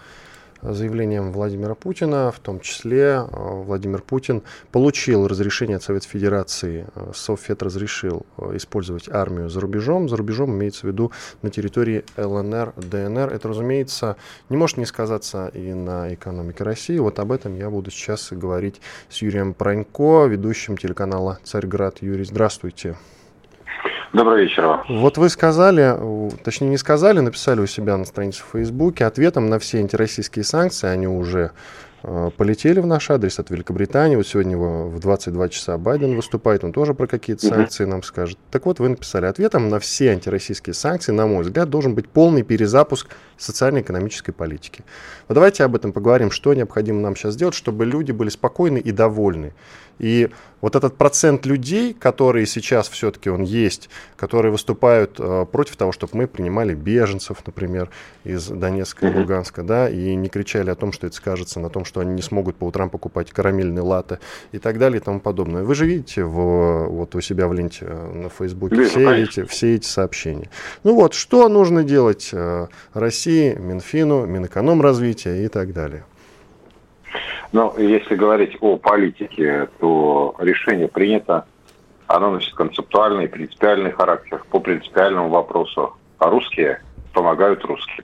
заявлением 0.62 1.32
Владимира 1.32 1.76
Путина, 1.76 2.32
в 2.32 2.40
том 2.40 2.60
числе 2.60 3.02
э, 3.02 3.26
Владимир 3.30 4.02
Путин 4.02 4.44
получил 4.72 5.28
разрешение 5.28 5.78
от 5.78 5.84
Совета 5.84 6.08
Федерации, 6.08 6.88
э, 6.96 7.12
Совфед 7.14 7.64
разрешил 7.64 8.26
э, 8.38 8.56
использовать 8.56 9.10
армию 9.10 9.50
за 9.50 9.60
рубежом. 9.60 10.10
За 10.10 10.18
рубежом 10.18 10.52
имеется 10.52 10.82
в 10.82 10.90
виду 10.90 11.12
на 11.42 11.50
территории 11.50 12.04
ЛНР, 12.18 12.74
ДНР. 12.78 13.34
Это, 13.34 13.48
разумеется, 13.48 14.18
не 14.50 14.58
может 14.58 14.78
не 14.78 14.86
сказаться 14.86 15.48
и 15.54 15.74
на 15.74 16.14
экономике 16.14 16.64
России. 16.64 16.98
Вот 16.98 17.20
об 17.20 17.32
этом 17.32 17.56
я 17.56 17.70
буду 17.70 17.92
сейчас 17.92 18.32
говорить 18.32 18.82
с 19.10 19.22
Юрием 19.22 19.54
Пронько, 19.54 20.26
ведущим 20.26 20.78
телеканала 20.78 21.40
«Царьград». 21.44 22.02
Юрий, 22.02 22.26
здравствуйте. 22.26 22.96
Добрый 24.16 24.46
вечер. 24.46 24.82
Вот 24.88 25.18
вы 25.18 25.30
сказали, 25.30 25.94
точнее 26.44 26.70
не 26.70 26.78
сказали, 26.78 27.20
написали 27.20 27.60
у 27.60 27.68
себя 27.68 27.98
на 27.98 28.06
странице 28.06 28.44
в 28.44 28.52
Фейсбуке, 28.54 29.06
ответом 29.06 29.50
на 29.50 29.60
все 29.60 29.80
антироссийские 29.80 30.46
санкции, 30.46 30.88
они 30.88 31.06
уже 31.06 31.52
э, 32.02 32.30
полетели 32.38 32.80
в 32.80 32.88
наш 32.88 33.10
адрес 33.10 33.40
от 33.40 33.50
Великобритании. 33.50 34.16
Вот 34.16 34.26
сегодня 34.26 34.58
в 34.58 35.00
22 35.00 35.50
часа 35.50 35.78
Байден 35.78 36.16
выступает, 36.16 36.64
он 36.64 36.72
тоже 36.72 36.94
про 36.94 37.08
какие-то 37.08 37.46
санкции 37.46 37.84
нам 37.84 38.04
скажет. 38.04 38.38
Так 38.52 38.66
вот, 38.68 38.80
вы 38.80 38.88
написали, 38.88 39.26
ответом 39.26 39.68
на 39.68 39.80
все 39.80 40.12
антироссийские 40.12 40.74
санкции, 40.74 41.12
на 41.12 41.28
мой 41.28 41.44
взгляд, 41.44 41.70
должен 41.70 41.94
быть 41.94 42.08
полный 42.08 42.44
перезапуск 42.44 43.10
социально-экономической 43.38 44.32
политики. 44.32 44.86
Вот 45.28 45.36
давайте 45.36 45.66
об 45.66 45.76
этом 45.76 45.92
поговорим, 45.92 46.32
что 46.32 46.54
необходимо 46.54 47.02
нам 47.02 47.18
сейчас 47.18 47.34
сделать, 47.34 47.56
чтобы 47.56 47.86
люди 47.86 48.14
были 48.14 48.30
спокойны 48.30 48.78
и 48.78 48.94
довольны. 48.94 49.54
И 50.00 50.30
вот 50.62 50.76
этот 50.76 50.98
процент 50.98 51.46
людей, 51.46 51.94
которые 51.94 52.46
сейчас 52.48 52.90
все-таки 52.90 53.30
он 53.30 53.44
есть, 53.44 53.90
которые 54.18 54.52
выступают 54.52 55.20
э, 55.20 55.46
против 55.52 55.76
того, 55.76 55.92
чтобы 55.92 56.18
мы 56.18 56.28
принимали 56.28 56.74
беженцев, 56.74 57.38
например, 57.46 57.90
из 58.24 58.48
Донецка 58.48 59.08
и 59.08 59.16
Луганска, 59.16 59.62
да, 59.62 59.88
и 59.90 60.16
не 60.16 60.28
кричали 60.28 60.72
о 60.72 60.76
том, 60.76 60.92
что 60.92 61.06
это 61.06 61.16
скажется 61.16 61.60
на 61.60 61.70
том, 61.70 61.86
что 61.86 62.00
они 62.00 62.14
не 62.14 62.24
смогут 62.24 62.56
по 62.56 62.66
утрам 62.66 62.90
покупать 62.90 63.32
карамельные 63.32 63.84
латы 63.84 64.20
и 64.54 64.58
так 64.58 64.80
далее 64.80 65.00
и 65.00 65.04
тому 65.04 65.20
подобное. 65.20 65.64
Вы 65.64 65.76
же 65.76 65.86
видите 65.86 66.24
в, 66.24 66.88
вот 66.88 67.14
у 67.14 67.22
себя 67.22 67.48
в 67.48 67.54
ленте 67.54 67.86
э, 67.88 68.12
на 68.14 68.30
Фейсбуке 68.30 68.86
все 68.86 69.14
эти, 69.14 69.44
все 69.44 69.76
эти 69.76 69.86
сообщения. 69.86 70.50
Ну 70.84 70.96
вот, 70.96 71.14
что 71.14 71.48
нужно 71.48 71.84
делать 71.84 72.30
э, 72.32 72.68
России, 72.94 73.54
Минфину, 73.54 74.26
Минэкономразвития 74.26 75.46
и 75.46 75.48
так 75.48 75.74
далее? 75.74 76.06
Ну, 77.52 77.74
если 77.78 78.16
говорить 78.16 78.58
о 78.62 78.78
политике, 78.78 79.70
то 79.80 80.36
решение 80.40 80.88
принято, 80.88 81.46
оно 82.08 82.32
носит 82.32 82.54
концептуальный, 82.54 83.28
принципиальный 83.28 83.92
характер 83.92 84.44
по 84.50 84.60
принципиальному 84.60 85.30
вопросу. 85.30 85.96
А 86.20 86.30
русские 86.30 86.82
помогают 87.14 87.64
русским. 87.66 88.04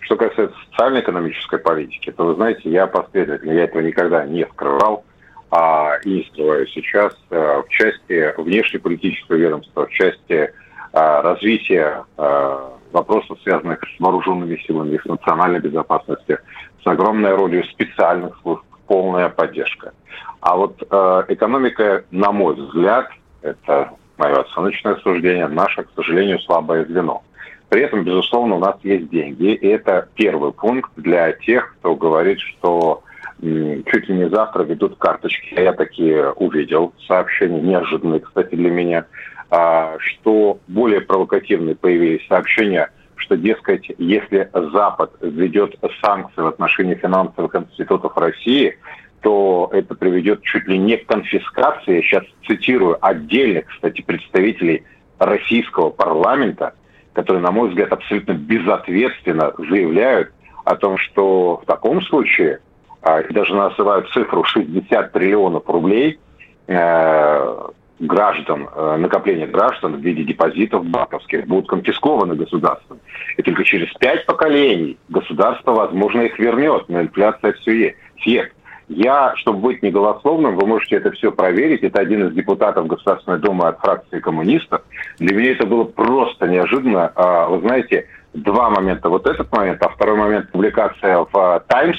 Что 0.00 0.16
касается 0.16 0.56
социально-экономической 0.70 1.58
политики, 1.58 2.10
то, 2.10 2.24
вы 2.24 2.34
знаете, 2.34 2.70
я 2.70 2.86
последовательно, 2.86 3.52
я 3.52 3.64
этого 3.64 3.82
никогда 3.82 4.24
не 4.24 4.44
скрывал, 4.46 5.04
а, 5.50 5.96
и 6.04 6.10
не 6.10 6.24
скрываю 6.24 6.66
сейчас, 6.68 7.14
а, 7.30 7.62
в 7.62 7.68
части 7.68 8.34
внешнеполитического 8.40 9.36
ведомства, 9.36 9.86
в 9.86 9.90
части 9.90 10.52
а, 10.92 11.22
развития 11.22 12.04
а, 12.16 12.78
вопросов, 12.92 13.38
связанных 13.42 13.80
с 13.82 14.00
вооруженными 14.00 14.56
силами, 14.66 14.98
с 14.98 15.04
национальной 15.04 15.60
безопасностью, 15.60 16.38
с 16.82 16.86
огромной 16.86 17.34
ролью 17.34 17.64
специальных 17.64 18.38
служб, 18.42 18.62
полная 18.88 19.28
поддержка. 19.28 19.92
А 20.40 20.56
вот 20.56 20.82
э, 20.82 21.22
экономика, 21.28 22.04
на 22.10 22.32
мой 22.32 22.54
взгляд, 22.54 23.08
это 23.42 23.90
мое 24.16 24.40
оценочное 24.40 24.96
суждение, 24.96 25.46
наше, 25.46 25.84
к 25.84 25.88
сожалению, 25.94 26.40
слабое 26.40 26.84
звено. 26.84 27.22
При 27.68 27.82
этом, 27.82 28.02
безусловно, 28.02 28.56
у 28.56 28.58
нас 28.58 28.76
есть 28.82 29.10
деньги, 29.10 29.52
и 29.52 29.68
это 29.68 30.08
первый 30.14 30.52
пункт 30.52 30.90
для 30.96 31.32
тех, 31.32 31.76
кто 31.78 31.94
говорит, 31.94 32.40
что 32.40 33.02
чуть 33.40 34.08
ли 34.08 34.14
не 34.16 34.28
завтра 34.30 34.64
ведут 34.64 34.96
карточки. 34.98 35.54
Я 35.54 35.72
такие 35.74 36.32
увидел 36.32 36.92
сообщения, 37.06 37.60
неожиданные, 37.60 38.20
кстати, 38.20 38.54
для 38.54 38.70
меня, 38.70 39.04
а, 39.50 39.96
что 39.98 40.58
более 40.66 41.02
провокативные 41.02 41.76
появились 41.76 42.26
сообщения– 42.26 42.90
что, 43.18 43.36
дескать, 43.36 43.90
если 43.98 44.50
Запад 44.72 45.12
введет 45.20 45.76
санкции 46.02 46.40
в 46.40 46.46
отношении 46.46 46.94
финансовых 46.94 47.54
институтов 47.54 48.16
России, 48.16 48.78
то 49.20 49.68
это 49.72 49.94
приведет 49.94 50.42
чуть 50.42 50.66
ли 50.68 50.78
не 50.78 50.96
к 50.96 51.06
конфискации, 51.06 51.96
я 51.96 52.02
сейчас 52.02 52.24
цитирую 52.46 52.98
отдельных, 53.04 53.66
кстати, 53.66 54.02
представителей 54.02 54.84
российского 55.18 55.90
парламента, 55.90 56.74
которые, 57.12 57.42
на 57.42 57.50
мой 57.50 57.68
взгляд, 57.68 57.92
абсолютно 57.92 58.32
безответственно 58.32 59.52
заявляют 59.58 60.30
о 60.64 60.76
том, 60.76 60.98
что 60.98 61.60
в 61.62 61.66
таком 61.66 62.00
случае, 62.02 62.60
а, 63.02 63.22
даже 63.30 63.54
называют 63.54 64.08
цифру 64.10 64.44
60 64.44 65.12
триллионов 65.12 65.68
рублей, 65.68 66.20
э, 66.68 67.56
граждан, 68.00 68.68
э, 68.74 68.96
накопления 68.96 69.46
граждан 69.46 69.96
в 69.96 70.00
виде 70.00 70.22
депозитов 70.22 70.84
банковских 70.86 71.46
будут 71.46 71.68
конфискованы 71.68 72.34
государством. 72.34 72.98
И 73.36 73.42
только 73.42 73.64
через 73.64 73.92
пять 73.94 74.24
поколений 74.26 74.98
государство, 75.08 75.72
возможно, 75.72 76.22
их 76.22 76.38
вернет, 76.38 76.88
но 76.88 77.00
инфляция 77.00 77.52
все 77.54 77.96
съест. 78.22 78.52
Я, 78.88 79.34
чтобы 79.36 79.58
быть 79.58 79.82
неголословным, 79.82 80.56
вы 80.56 80.66
можете 80.66 80.96
это 80.96 81.10
все 81.12 81.30
проверить. 81.30 81.82
Это 81.82 82.00
один 82.00 82.26
из 82.26 82.34
депутатов 82.34 82.86
Государственной 82.86 83.38
Думы 83.38 83.68
от 83.68 83.78
фракции 83.80 84.18
коммунистов. 84.18 84.80
Для 85.18 85.36
меня 85.36 85.52
это 85.52 85.66
было 85.66 85.84
просто 85.84 86.46
неожиданно. 86.46 87.12
А, 87.14 87.48
вы 87.48 87.60
знаете, 87.60 88.06
два 88.32 88.70
момента. 88.70 89.10
Вот 89.10 89.26
этот 89.26 89.52
момент, 89.52 89.82
а 89.82 89.90
второй 89.90 90.16
момент 90.16 90.50
публикация 90.50 91.26
в 91.30 91.64
«Таймс». 91.68 91.98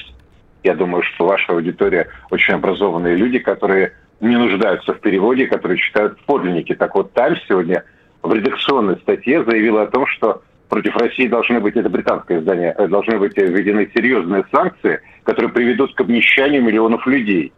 Я 0.64 0.74
думаю, 0.74 1.04
что 1.04 1.26
ваша 1.26 1.52
аудитория 1.52 2.08
очень 2.30 2.54
образованные 2.54 3.14
люди, 3.14 3.38
которые 3.38 3.92
не 4.20 4.36
нуждаются 4.36 4.94
в 4.94 5.00
переводе, 5.00 5.46
которые 5.46 5.78
читают 5.78 6.18
подлинники. 6.26 6.74
Так 6.74 6.94
вот, 6.94 7.12
Таймс 7.12 7.40
сегодня 7.48 7.84
в 8.22 8.32
редакционной 8.32 8.96
статье 8.98 9.44
заявила 9.44 9.82
о 9.82 9.86
том, 9.86 10.06
что 10.06 10.42
против 10.68 10.96
России 10.96 11.26
должны 11.26 11.60
быть, 11.60 11.76
это 11.76 11.88
британское 11.88 12.40
издание, 12.40 12.74
э, 12.76 12.86
должны 12.86 13.18
быть 13.18 13.36
введены 13.36 13.90
серьезные 13.94 14.44
санкции, 14.52 15.00
которые 15.24 15.52
приведут 15.52 15.94
к 15.94 16.00
обнищанию 16.00 16.62
миллионов 16.62 17.06
людей. 17.06 17.52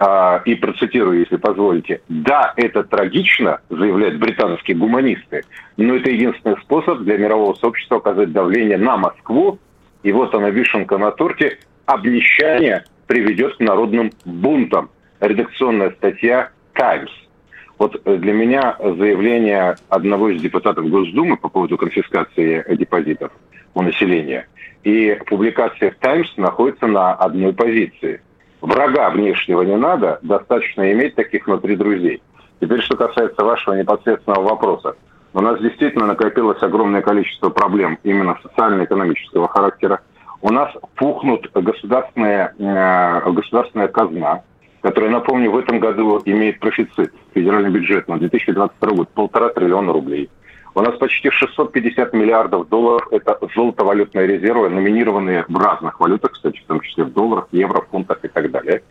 А, 0.00 0.42
и 0.44 0.54
процитирую, 0.54 1.20
если 1.20 1.36
позволите. 1.36 2.02
Да, 2.08 2.52
это 2.56 2.84
трагично, 2.84 3.60
заявляют 3.68 4.18
британские 4.18 4.76
гуманисты, 4.76 5.42
но 5.76 5.96
это 5.96 6.10
единственный 6.10 6.56
способ 6.60 7.00
для 7.00 7.18
мирового 7.18 7.54
сообщества 7.54 7.96
оказать 7.96 8.32
давление 8.32 8.78
на 8.78 8.96
Москву. 8.96 9.58
И 10.04 10.12
вот 10.12 10.32
она, 10.36 10.50
вишенка 10.50 10.98
на 10.98 11.10
торте, 11.10 11.58
обнищание 11.86 12.84
приведет 13.08 13.56
к 13.56 13.60
народным 13.60 14.12
бунтам 14.24 14.90
редакционная 15.20 15.90
статья 15.90 16.50
«Таймс». 16.74 17.10
Вот 17.78 18.00
э, 18.04 18.16
для 18.16 18.32
меня 18.32 18.76
заявление 18.78 19.76
одного 19.88 20.30
из 20.30 20.40
депутатов 20.40 20.88
Госдумы 20.88 21.36
по 21.36 21.48
поводу 21.48 21.76
конфискации 21.76 22.64
депозитов 22.76 23.32
у 23.74 23.82
населения 23.82 24.46
и 24.84 25.18
публикация 25.26 25.90
в 25.90 25.96
«Таймс» 25.96 26.28
находится 26.36 26.86
на 26.86 27.12
одной 27.12 27.52
позиции. 27.52 28.20
Врага 28.60 29.10
внешнего 29.10 29.62
не 29.62 29.76
надо, 29.76 30.18
достаточно 30.22 30.92
иметь 30.92 31.14
таких 31.14 31.46
внутри 31.46 31.76
друзей. 31.76 32.22
Теперь, 32.60 32.80
что 32.80 32.96
касается 32.96 33.44
вашего 33.44 33.74
непосредственного 33.74 34.42
вопроса. 34.42 34.96
У 35.34 35.40
нас 35.40 35.60
действительно 35.60 36.06
накопилось 36.06 36.62
огромное 36.62 37.02
количество 37.02 37.50
проблем 37.50 37.98
именно 38.02 38.38
социально-экономического 38.42 39.46
характера. 39.48 40.00
У 40.40 40.50
нас 40.50 40.72
пухнут 40.96 41.50
государственная, 41.52 42.54
э, 42.58 43.30
государственная 43.30 43.88
казна, 43.88 44.42
которая, 44.80 45.10
напомню, 45.10 45.50
в 45.50 45.58
этом 45.58 45.80
году 45.80 46.20
имеет 46.24 46.60
профицит, 46.60 47.12
федеральный 47.34 47.70
бюджет 47.70 48.08
на 48.08 48.18
2022 48.18 48.92
год, 48.92 49.08
полтора 49.10 49.48
триллиона 49.50 49.92
рублей. 49.92 50.30
У 50.74 50.80
нас 50.80 50.96
почти 50.96 51.30
650 51.30 52.12
миллиардов 52.12 52.68
долларов– 52.68 53.08
это 53.10 53.38
золотовалютные 53.54 54.26
резервы, 54.26 54.68
номинированные 54.68 55.44
в 55.48 55.56
разных 55.56 55.98
валютах, 55.98 56.32
кстати, 56.32 56.58
в 56.60 56.66
том 56.66 56.80
числе 56.80 57.04
в 57.04 57.12
долларах, 57.12 57.48
евро, 57.50 57.82
фунтах 57.90 58.24
и 58.24 58.28
так 58.28 58.50
далее. 58.50 58.82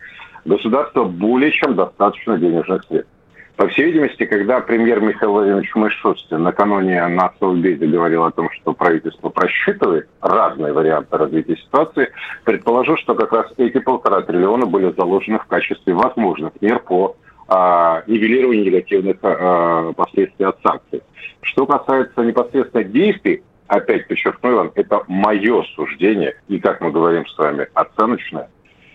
Государство 0.43 1.05
более 1.05 1.51
чем 1.51 1.75
достаточно 1.75 2.37
денежных 2.37 2.83
средств. 2.85 3.11
По 3.57 3.67
всей 3.69 3.85
видимости, 3.85 4.23
когда 4.25 4.59
премьер 4.59 5.01
Михаил 5.01 5.31
Владимирович 5.31 5.73
Мышустин 5.73 6.43
накануне 6.43 7.07
на 7.07 7.33
Совбезе 7.39 7.87
говорил 7.87 8.23
о 8.23 8.31
том, 8.31 8.51
что 8.51 8.71
правительство 8.71 9.29
просчитывает 9.29 10.07
разные 10.21 10.73
варианты 10.73 11.17
развития 11.17 11.57
ситуации, 11.57 12.11
предположу, 12.43 12.95
что 12.97 13.15
как 13.15 13.33
раз 13.33 13.47
эти 13.57 13.79
полтора 13.79 14.21
триллиона 14.21 14.67
были 14.67 14.93
заложены 14.95 15.39
в 15.39 15.45
качестве 15.45 15.95
возможных 15.95 16.53
мер 16.61 16.77
по 16.81 17.15
а, 17.47 18.03
нивелированию 18.05 18.65
негативных 18.65 19.17
а, 19.23 19.91
последствий 19.93 20.45
от 20.45 20.59
санкций. 20.61 21.01
Что 21.41 21.65
касается 21.65 22.21
непосредственно 22.21 22.83
действий, 22.83 23.41
опять 23.65 24.07
подчеркну 24.07 24.55
вам, 24.55 24.71
это 24.75 25.01
мое 25.07 25.63
суждение, 25.75 26.35
и, 26.47 26.59
как 26.59 26.79
мы 26.79 26.91
говорим 26.91 27.25
с 27.25 27.35
вами, 27.35 27.67
оценочное. 27.73 28.51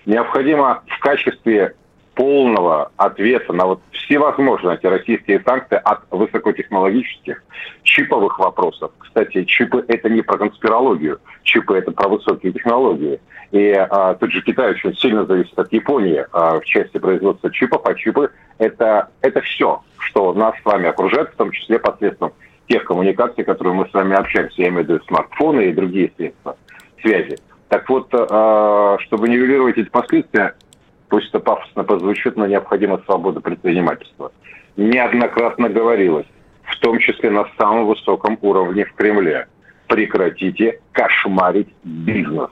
Необходимо 0.06 0.84
в 0.86 1.00
качестве 1.00 1.74
полного 2.14 2.90
ответа 2.96 3.52
на 3.52 3.66
вот 3.66 3.80
всевозможные 3.92 4.72
антироссийские 4.72 5.42
санкции 5.44 5.80
от 5.82 6.00
высокотехнологических 6.10 7.42
чиповых 7.82 8.38
вопросов. 8.38 8.92
Кстати, 8.98 9.44
чипы 9.44 9.84
это 9.88 10.08
не 10.10 10.22
про 10.22 10.38
конспирологию, 10.38 11.20
чипы 11.42 11.78
это 11.78 11.92
про 11.92 12.08
высокие 12.08 12.52
технологии. 12.52 13.20
И 13.52 13.70
а, 13.72 14.14
тут 14.14 14.30
же 14.32 14.42
Китай 14.42 14.70
очень 14.70 14.94
сильно 14.96 15.24
зависит 15.26 15.58
от 15.58 15.72
Японии 15.72 16.24
а, 16.32 16.60
в 16.60 16.64
части 16.64 16.98
производства 16.98 17.50
чипов, 17.50 17.82
а 17.84 17.94
чипы 17.94 18.30
это, 18.58 19.08
это 19.20 19.40
все, 19.42 19.82
что 19.98 20.32
нас 20.34 20.54
с 20.60 20.64
вами 20.64 20.88
окружает, 20.88 21.30
в 21.30 21.36
том 21.36 21.50
числе 21.50 21.78
посредством 21.78 22.32
тех 22.68 22.84
коммуникаций, 22.84 23.44
которые 23.44 23.74
мы 23.74 23.88
с 23.88 23.92
вами 23.92 24.16
общаемся. 24.16 24.62
Я 24.62 24.68
имею 24.68 24.84
в 24.84 24.88
виду 24.88 25.04
смартфоны 25.04 25.66
и 25.66 25.72
другие 25.72 26.12
средства 26.16 26.56
связи. 27.00 27.36
Так 27.68 27.88
вот, 27.88 28.08
а, 28.12 28.96
чтобы 29.00 29.28
нивелировать 29.28 29.78
эти 29.78 29.88
последствия, 29.88 30.54
пусть 31.12 31.28
это 31.28 31.40
пафосно 31.40 31.84
позвучит, 31.84 32.36
но 32.36 32.46
необходима 32.46 32.98
свобода 33.04 33.38
предпринимательства. 33.40 34.32
Неоднократно 34.78 35.68
говорилось, 35.68 36.24
в 36.62 36.78
том 36.78 36.98
числе 37.00 37.28
на 37.28 37.46
самом 37.58 37.84
высоком 37.84 38.38
уровне 38.40 38.86
в 38.86 38.94
Кремле, 38.94 39.46
прекратите 39.88 40.80
кошмарить 40.92 41.68
бизнес. 41.84 42.48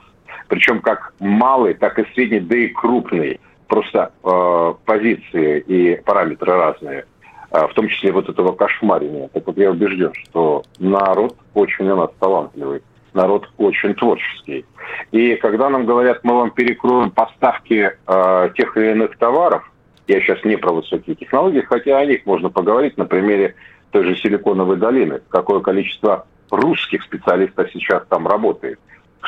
причем 0.48 0.82
как 0.82 1.14
малый, 1.20 1.72
так 1.72 1.98
и 1.98 2.04
средний, 2.12 2.40
да 2.40 2.54
и 2.54 2.68
крупный. 2.68 3.40
Просто 3.66 4.12
э, 4.22 4.74
позиции 4.84 5.60
и 5.60 5.96
параметры 6.02 6.52
разные, 6.52 7.06
э, 7.52 7.66
в 7.66 7.72
том 7.72 7.88
числе 7.88 8.12
вот 8.12 8.28
этого 8.28 8.52
кошмарения. 8.52 9.28
Так 9.28 9.46
вот 9.46 9.56
я 9.56 9.70
убежден, 9.70 10.12
что 10.12 10.64
народ 10.78 11.34
очень 11.54 11.88
у 11.88 11.96
нас 11.96 12.10
талантливый, 12.18 12.82
народ 13.14 13.48
очень 13.58 13.94
творческий. 13.94 14.64
И 15.12 15.36
когда 15.36 15.68
нам 15.70 15.86
говорят, 15.86 16.24
мы 16.24 16.34
вам 16.34 16.50
перекроем 16.50 17.10
поставки 17.10 17.92
э, 18.06 18.50
тех 18.56 18.76
или 18.76 18.92
иных 18.92 19.16
товаров, 19.16 19.70
я 20.06 20.20
сейчас 20.20 20.42
не 20.44 20.56
про 20.56 20.72
высокие 20.72 21.16
технологии, 21.16 21.60
хотя 21.60 21.98
о 21.98 22.06
них 22.06 22.26
можно 22.26 22.50
поговорить 22.50 22.96
на 22.98 23.04
примере 23.04 23.54
той 23.92 24.04
же 24.04 24.16
Силиконовой 24.16 24.76
долины. 24.76 25.20
Какое 25.28 25.60
количество 25.60 26.26
русских 26.50 27.02
специалистов 27.02 27.70
сейчас 27.72 28.02
там 28.08 28.26
работает 28.26 28.78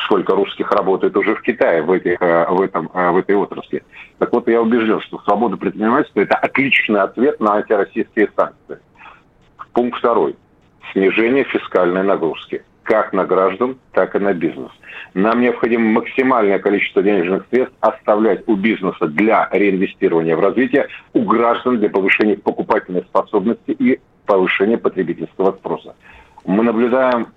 сколько 0.05 0.35
русских 0.35 0.71
работает 0.71 1.17
уже 1.17 1.35
в 1.35 1.43
Китае 1.43 1.83
в, 1.83 1.91
этих, 1.91 2.21
э, 2.21 2.47
в, 2.49 2.61
этом, 2.61 2.91
э, 2.95 3.11
в 3.11 3.19
этой 3.19 3.37
отрасли. 3.37 3.83
Так 4.19 4.33
вот, 4.33 4.49
я 4.49 4.61
убежден, 4.63 5.01
что 5.01 5.19
свобода 5.21 5.57
предпринимательства– 5.57 6.21
это 6.23 6.37
отличный 6.37 7.01
ответ 7.01 7.41
на 7.41 7.55
антироссийские 7.55 8.31
санкции. 8.37 8.79
Пункт 9.73 9.99
второй. 9.99 10.37
Снижение 10.93 11.45
фискальной 11.45 12.03
нагрузки. 12.03 12.65
Как 12.83 13.13
на 13.13 13.25
граждан, 13.25 13.79
так 13.93 14.17
и 14.17 14.19
на 14.19 14.35
бизнес. 14.35 14.71
Нам 15.15 15.41
необходимо 15.41 16.01
максимальное 16.01 16.59
количество 16.59 17.03
денежных 17.03 17.47
средств 17.51 17.77
оставлять 17.81 18.43
у 18.49 18.57
бизнеса 18.57 19.07
для 19.07 19.49
реинвестирования 19.53 20.37
в 20.37 20.41
развитие, 20.41 20.89
у 21.13 21.23
граждан 21.23 21.79
для 21.79 21.91
повышения 21.91 22.37
покупательной 22.37 23.03
способности 23.03 23.71
и 23.71 24.01
повышения 24.27 24.79
потребительского 24.79 25.53
спроса. 25.53 25.95
Мы 26.45 26.65
наблюдаем 26.65 27.29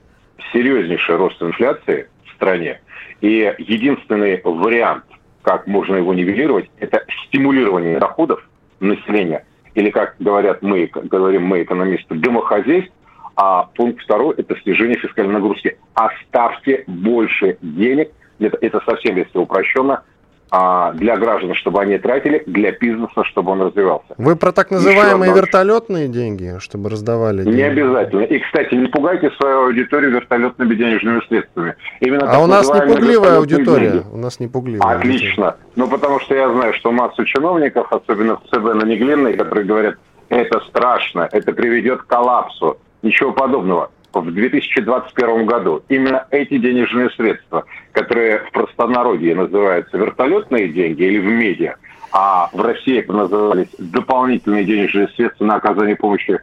серьезнейший 0.51 1.15
рост 1.15 1.41
инфляции– 1.41 2.07
стране. 2.35 2.79
И 3.21 3.53
единственный 3.57 4.41
вариант, 4.43 5.05
как 5.41 5.67
можно 5.67 5.95
его 5.95 6.13
нивелировать, 6.13 6.69
это 6.79 7.03
стимулирование 7.25 7.99
доходов 7.99 8.47
населения, 8.79 9.45
или, 9.73 9.89
как 9.89 10.15
говорят 10.19 10.61
мы, 10.61 10.89
говорим 10.93 11.45
мы, 11.45 11.63
экономисты, 11.63 12.15
домохозяйств, 12.15 12.91
а 13.35 13.63
пункт 13.75 14.03
второй– 14.03 14.35
это 14.37 14.55
снижение 14.61 14.97
фискальной 14.97 15.33
нагрузки. 15.33 15.77
Оставьте 15.93 16.83
больше 16.87 17.57
денег, 17.61 18.11
это, 18.39 18.57
это 18.61 18.81
совсем, 18.85 19.17
если 19.17 19.37
упрощенно, 19.37 20.03
а, 20.51 20.93
для 20.93 21.17
граждан, 21.17 21.53
чтобы 21.55 21.81
они 21.81 21.97
тратили, 21.97 22.43
для 22.45 22.71
бизнеса, 22.71 23.23
чтобы 23.25 23.51
он 23.51 23.61
развивался. 23.61 24.13
Вы 24.17 24.35
про 24.35 24.51
так 24.51 24.71
называемые 24.71 25.33
вертолетные 25.33 26.07
деньги, 26.07 26.57
чтобы 26.59 26.89
раздавали 26.89 27.43
деньги? 27.43 27.57
Не 27.57 27.63
обязательно. 27.63 28.21
И, 28.21 28.39
кстати, 28.39 28.75
не 28.75 28.87
пугайте 28.87 29.31
свою 29.31 29.65
аудиторию 29.65 30.11
вертолетными 30.11 30.75
денежными 30.75 31.21
средствами. 31.27 31.75
Именно 31.99 32.31
а 32.31 32.39
у 32.39 32.47
нас 32.47 32.71
не 32.71 32.81
пугливая 32.81 33.37
аудитория. 33.37 33.89
Деньги. 33.89 34.05
У 34.13 34.17
нас 34.17 34.39
не 34.39 34.47
пугливая. 34.47 34.97
Отлично. 34.97 35.47
Аудитория. 35.47 35.69
Ну, 35.75 35.87
потому 35.89 36.19
что 36.19 36.35
я 36.35 36.49
знаю, 36.49 36.73
что 36.75 36.91
массу 36.91 37.25
чиновников, 37.25 37.91
особенно 37.91 38.37
в 38.37 38.43
ЦБ 38.49 38.75
на 38.75 38.85
Неглинной, 38.85 39.33
которые 39.33 39.65
говорят, 39.65 39.95
это 40.29 40.59
страшно, 40.69 41.27
это 41.31 41.53
приведет 41.53 42.03
к 42.03 42.07
коллапсу. 42.07 42.77
Ничего 43.05 43.33
подобного 43.33 43.91
в 44.13 44.31
2021 44.31 45.45
году 45.45 45.83
именно 45.89 46.25
эти 46.31 46.57
денежные 46.57 47.11
средства, 47.11 47.65
которые 47.91 48.39
в 48.39 48.51
простонародье 48.51 49.35
называются 49.35 49.95
вертолетные 49.95 50.69
деньги 50.69 51.03
или 51.03 51.19
в 51.19 51.25
медиа, 51.25 51.75
а 52.11 52.49
в 52.51 52.59
России 52.59 52.97
это 52.97 53.13
назывались 53.13 53.67
дополнительные 53.77 54.63
денежные 54.63 55.07
средства 55.09 55.45
на 55.45 55.57
оказание 55.57 55.95
помощи 55.95 56.39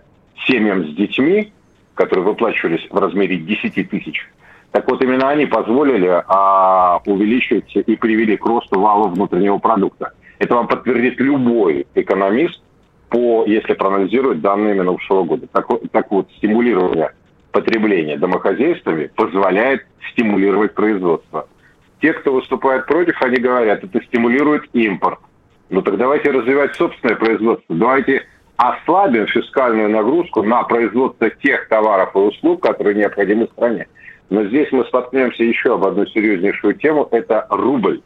семьям 0.47 0.87
с 0.87 0.95
детьми, 0.95 1.53
которые 1.95 2.25
выплачивались 2.25 2.87
в 2.89 2.97
размере 2.97 3.39
10 3.39 3.91
тысяч. 3.91 4.31
Так 4.71 4.89
вот, 4.89 5.03
именно 5.03 5.31
они 5.31 5.47
позволили 5.47 6.23
а, 6.29 7.01
увеличить 7.07 7.75
и 7.75 7.97
привели 7.97 8.37
к 8.37 8.47
росту 8.47 8.79
вала 8.79 9.09
внутреннего 9.09 9.59
продукта. 9.59 10.13
Это 10.39 10.55
вам 10.55 10.69
подтвердит 10.69 11.19
любой 11.19 11.89
экономист, 11.97 12.63
по, 13.13 13.45
если 13.47 13.75
проанализировать 13.75 14.41
данные 14.41 14.75
минувшего 14.75 15.23
года. 15.23 15.47
Так, 15.53 15.67
так 15.93 16.11
вот, 16.11 16.29
стимулирование 16.39 17.13
потребления 17.53 18.17
домохозяйствами 18.17 19.11
позволяет 19.15 19.85
стимулировать 20.11 20.73
производство. 20.73 21.47
Те, 22.01 22.15
кто 22.15 22.33
выступает 22.33 22.87
против, 22.87 23.21
они 23.21 23.37
говорят, 23.37 23.85
это 23.85 24.03
стимулирует 24.07 24.65
импорт. 24.73 25.19
Ну 25.69 25.83
так 25.83 25.99
давайте 25.99 26.31
развивать 26.31 26.75
собственное 26.75 27.17
производство. 27.17 27.77
Давайте 27.77 28.27
ослабим 28.57 29.27
фискальную 29.27 29.91
нагрузку 29.91 30.43
на 30.43 30.63
производство 30.63 31.29
тех 31.29 31.69
товаров 31.69 32.17
и 32.17 32.19
услуг, 32.19 32.63
которые 32.63 32.97
необходимы 32.97 33.47
стране. 33.53 33.89
Но 34.31 34.45
здесь 34.45 34.73
мы 34.73 34.87
столкнемся 34.87 35.45
еще 35.45 35.75
об 35.75 35.85
одну 35.85 36.07
серьезнейшую 36.07 36.75
тему. 36.75 37.09
Это 37.11 37.47
рубль 37.51 38.01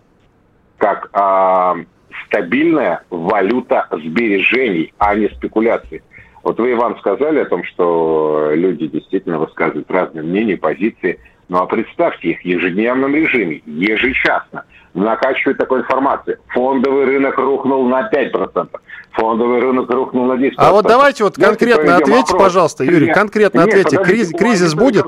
как 0.79 1.09
а, 1.13 1.77
стабильная 2.27 3.03
валюта 3.11 3.87
сбережений, 3.91 4.93
а 4.99 5.15
не 5.15 5.29
спекуляций. 5.29 6.03
Вот 6.43 6.59
вы, 6.59 6.73
Иван, 6.73 6.97
сказали 6.99 7.41
о 7.41 7.47
том, 7.47 7.65
что 7.65 8.51
люди 8.55 8.87
действительно 8.87 9.39
высказывают 9.39 9.91
разные 9.91 10.23
мнения, 10.23 10.57
позиции. 10.57 11.19
Ну 11.49 11.59
а 11.59 11.67
представьте 11.67 12.31
их 12.31 12.41
в 12.41 12.45
ежедневном 12.45 13.15
режиме, 13.15 13.63
ежечасно 13.67 14.65
накачивают 14.97 15.59
такой 15.59 15.81
информации. 15.81 16.39
Фондовый 16.49 17.05
рынок 17.05 17.39
рухнул 17.39 17.87
на 17.87 18.09
5%. 18.11 18.69
Фондовый 19.13 19.61
рынок 19.61 19.91
рухнул 19.91 20.27
на 20.27 20.33
10%. 20.33 20.55
А 20.57 20.73
вот 20.73 20.87
давайте 20.87 21.25
вот 21.25 21.37
конкретно 21.37 21.97
ответьте, 21.97 22.33
вопрос. 22.33 22.47
пожалуйста, 22.47 22.85
Юрий, 22.85 23.13
конкретно 23.13 23.61
Нет, 23.61 23.69
ответьте. 23.69 24.03
Кризис, 24.03 24.33
кризис 24.37 24.75
будет? 24.75 25.07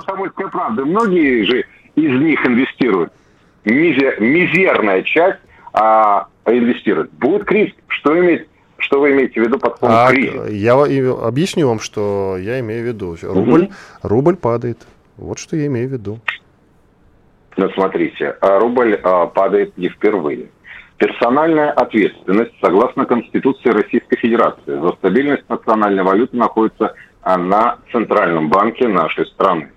Правда. 0.52 0.84
Многие 0.84 1.44
же 1.44 1.64
из 1.96 2.20
них 2.20 2.44
инвестируют. 2.46 3.12
Мизер, 3.64 4.20
мизерная 4.20 5.02
часть 5.02 5.40
а, 5.72 6.28
инвестирует. 6.56 7.10
Будет 7.12 7.44
кризис. 7.44 7.74
Что 7.88 8.18
имеет 8.18 8.48
что 8.80 9.00
вы 9.00 9.10
имеете 9.10 9.40
в 9.42 9.44
виду 9.44 9.58
под 9.58 9.76
словом 9.78 9.96
а, 9.96 10.08
кризис? 10.08 10.50
Я 10.50 10.74
объясню 10.74 11.68
вам, 11.68 11.80
что 11.80 12.36
я 12.38 12.60
имею 12.60 12.84
в 12.84 12.86
виду. 12.86 13.16
Рубль, 13.22 13.64
угу. 13.64 13.72
рубль 14.02 14.36
падает. 14.36 14.86
Вот 15.16 15.38
что 15.38 15.56
я 15.56 15.66
имею 15.66 15.88
в 15.88 15.92
виду. 15.92 16.20
Ну, 17.56 17.68
смотрите, 17.70 18.36
а 18.40 18.60
рубль 18.60 18.94
а, 19.02 19.26
падает 19.26 19.76
не 19.76 19.88
впервые. 19.88 20.46
Персональная 20.96 21.72
ответственность, 21.72 22.52
согласно 22.60 23.04
Конституции 23.04 23.70
Российской 23.70 24.16
Федерации, 24.16 24.80
за 24.80 24.92
стабильность 24.92 25.48
национальной 25.48 26.04
валюты 26.04 26.36
находится 26.36 26.94
а, 27.22 27.36
на 27.36 27.78
Центральном 27.90 28.48
банке 28.48 28.86
нашей 28.86 29.26
страны. 29.26 29.70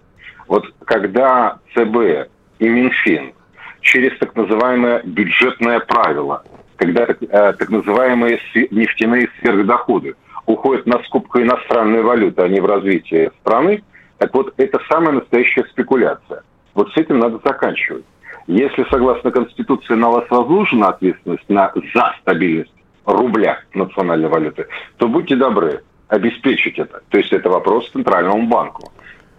Вот 0.47 0.63
когда 0.85 1.57
ЦБ 1.73 2.29
и 2.59 2.69
Минфин 2.69 3.33
через 3.81 4.17
так 4.19 4.35
называемое 4.35 5.01
бюджетное 5.03 5.79
правило 5.79 6.43
когда 6.81 7.05
так, 7.05 7.17
э, 7.21 7.53
так 7.53 7.69
называемые 7.69 8.39
нефтяные 8.71 9.29
сверхдоходы 9.39 10.15
уходят 10.47 10.87
на 10.87 10.97
скупку 11.03 11.39
иностранной 11.39 12.01
валюты, 12.01 12.41
а 12.41 12.47
не 12.47 12.59
в 12.59 12.65
развитие 12.65 13.31
страны, 13.41 13.83
так 14.17 14.33
вот 14.33 14.51
это 14.57 14.79
самая 14.89 15.11
настоящая 15.11 15.63
спекуляция. 15.65 16.41
Вот 16.73 16.91
с 16.91 16.97
этим 16.97 17.19
надо 17.19 17.39
заканчивать. 17.45 18.03
Если, 18.47 18.83
согласно 18.89 19.29
Конституции, 19.29 19.93
на 19.93 20.09
вас 20.09 20.25
возложена 20.31 20.89
ответственность 20.89 21.47
на, 21.49 21.71
за 21.93 22.15
стабильность 22.21 22.73
рубля 23.05 23.59
национальной 23.75 24.29
валюты, 24.29 24.65
то 24.97 25.07
будьте 25.07 25.35
добры, 25.35 25.83
обеспечить 26.07 26.79
это. 26.79 27.01
То 27.09 27.19
есть 27.19 27.31
это 27.31 27.49
вопрос 27.49 27.91
Центральному 27.91 28.47
банку. 28.47 28.91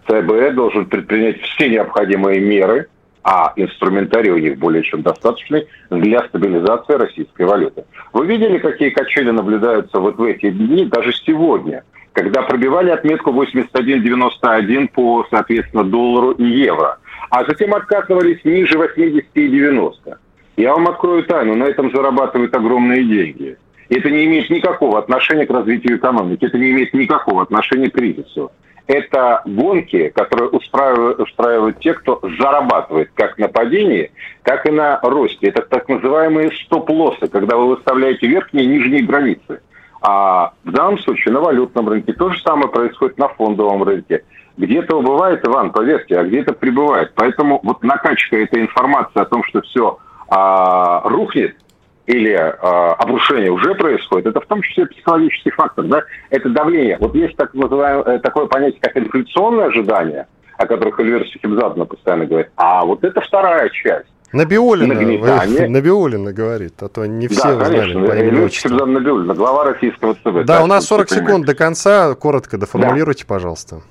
ЦБ 0.07 0.53
должен 0.53 0.85
предпринять 0.85 1.41
все 1.41 1.67
необходимые 1.69 2.39
меры 2.39 2.87
а 3.23 3.53
инструментарий 3.55 4.31
у 4.31 4.37
них 4.37 4.57
более 4.57 4.83
чем 4.83 5.01
достаточный 5.01 5.67
для 5.89 6.19
стабилизации 6.27 6.93
российской 6.93 7.45
валюты. 7.45 7.85
Вы 8.11 8.27
видели, 8.27 8.57
какие 8.57 8.89
качели 8.89 9.31
наблюдаются 9.31 9.99
вот 9.99 10.17
в 10.17 10.23
эти 10.23 10.49
дни, 10.49 10.85
даже 10.85 11.13
сегодня, 11.13 11.83
когда 12.11 12.41
пробивали 12.43 12.89
отметку 12.89 13.31
81.91 13.31 14.89
по, 14.89 15.25
соответственно, 15.29 15.83
доллару 15.83 16.31
и 16.31 16.43
евро, 16.43 16.97
а 17.29 17.45
затем 17.45 17.73
отказывались 17.73 18.43
ниже 18.43 18.77
80 18.77 19.25
и 19.33 19.47
90. 19.47 20.19
Я 20.57 20.73
вам 20.73 20.87
открою 20.87 21.23
тайну, 21.23 21.55
на 21.55 21.63
этом 21.63 21.91
зарабатывают 21.91 22.53
огромные 22.55 23.03
деньги. 23.03 23.57
Это 23.89 24.09
не 24.09 24.25
имеет 24.25 24.49
никакого 24.49 24.99
отношения 24.99 25.45
к 25.45 25.51
развитию 25.51 25.97
экономики, 25.97 26.45
это 26.45 26.57
не 26.57 26.71
имеет 26.71 26.93
никакого 26.93 27.43
отношения 27.43 27.89
к 27.89 27.93
кризису 27.93 28.51
это 28.87 29.41
гонки, 29.45 30.09
которые 30.09 30.49
устраивают, 30.49 31.19
устраивают 31.19 31.79
те, 31.79 31.93
кто 31.93 32.19
зарабатывает 32.37 33.11
как 33.13 33.37
на 33.37 33.47
падении, 33.47 34.11
так 34.43 34.65
и 34.65 34.71
на 34.71 34.99
росте. 35.01 35.47
Это 35.47 35.61
так 35.61 35.87
называемые 35.87 36.51
стоп-лоссы, 36.65 37.27
когда 37.27 37.55
вы 37.55 37.75
выставляете 37.75 38.27
верхние 38.27 38.65
и 38.65 38.67
нижние 38.67 39.03
границы. 39.03 39.61
А 40.01 40.51
в 40.65 40.71
данном 40.71 40.99
случае 40.99 41.33
на 41.33 41.39
валютном 41.39 41.87
рынке 41.87 42.11
то 42.11 42.29
же 42.29 42.41
самое 42.41 42.67
происходит 42.67 43.17
на 43.17 43.29
фондовом 43.29 43.83
рынке. 43.83 44.23
Где-то 44.57 44.97
убывает, 44.97 45.47
Иван, 45.47 45.71
поверьте, 45.71 46.19
а 46.19 46.23
где-то 46.23 46.53
прибывает. 46.53 47.13
Поэтому 47.15 47.61
вот 47.63 47.83
накачка 47.83 48.37
этой 48.37 48.61
информации 48.61 49.21
о 49.21 49.25
том, 49.25 49.43
что 49.45 49.61
все 49.61 49.97
а, 50.27 51.07
рухнет, 51.07 51.55
или 52.05 52.31
э, 52.31 52.49
обрушение 52.51 53.51
уже 53.51 53.75
происходит, 53.75 54.27
это 54.27 54.41
в 54.41 54.45
том 54.45 54.61
числе 54.61 54.85
психологический 54.87 55.51
фактор, 55.51 55.85
да, 55.85 56.03
это 56.29 56.49
давление. 56.49 56.97
Вот 56.99 57.15
есть 57.15 57.35
так 57.37 57.53
называемое, 57.53 58.17
э, 58.17 58.19
такое 58.19 58.47
понятие, 58.47 58.79
как 58.81 58.97
инфляционное 58.97 59.67
ожидание, 59.67 60.27
о 60.57 60.65
которых 60.65 60.99
Эльвира 60.99 61.23
Сухимзадна 61.25 61.85
постоянно 61.85 62.25
говорит, 62.25 62.49
а 62.57 62.83
вот 62.85 63.03
это 63.03 63.21
вторая 63.21 63.69
часть. 63.69 64.07
Набиулина, 64.33 64.95
вы, 64.95 65.67
Набиулина 65.69 66.33
говорит, 66.33 66.81
а 66.81 66.89
то 66.89 67.05
не 67.05 67.27
все 67.27 67.55
да, 67.55 67.65
знали 67.65 67.93
по 67.93 68.17
имени 68.17 68.91
Набиулина, 68.91 69.33
глава 69.35 69.65
российского 69.65 70.15
ЦБ. 70.15 70.45
Да, 70.45 70.63
у 70.63 70.67
нас 70.67 70.85
40 70.87 71.09
секунд 71.09 71.45
до 71.45 71.55
конца, 71.55 72.13
коротко 72.15 72.57
доформулируйте, 72.57 73.25
да. 73.27 73.35
пожалуйста. 73.35 73.81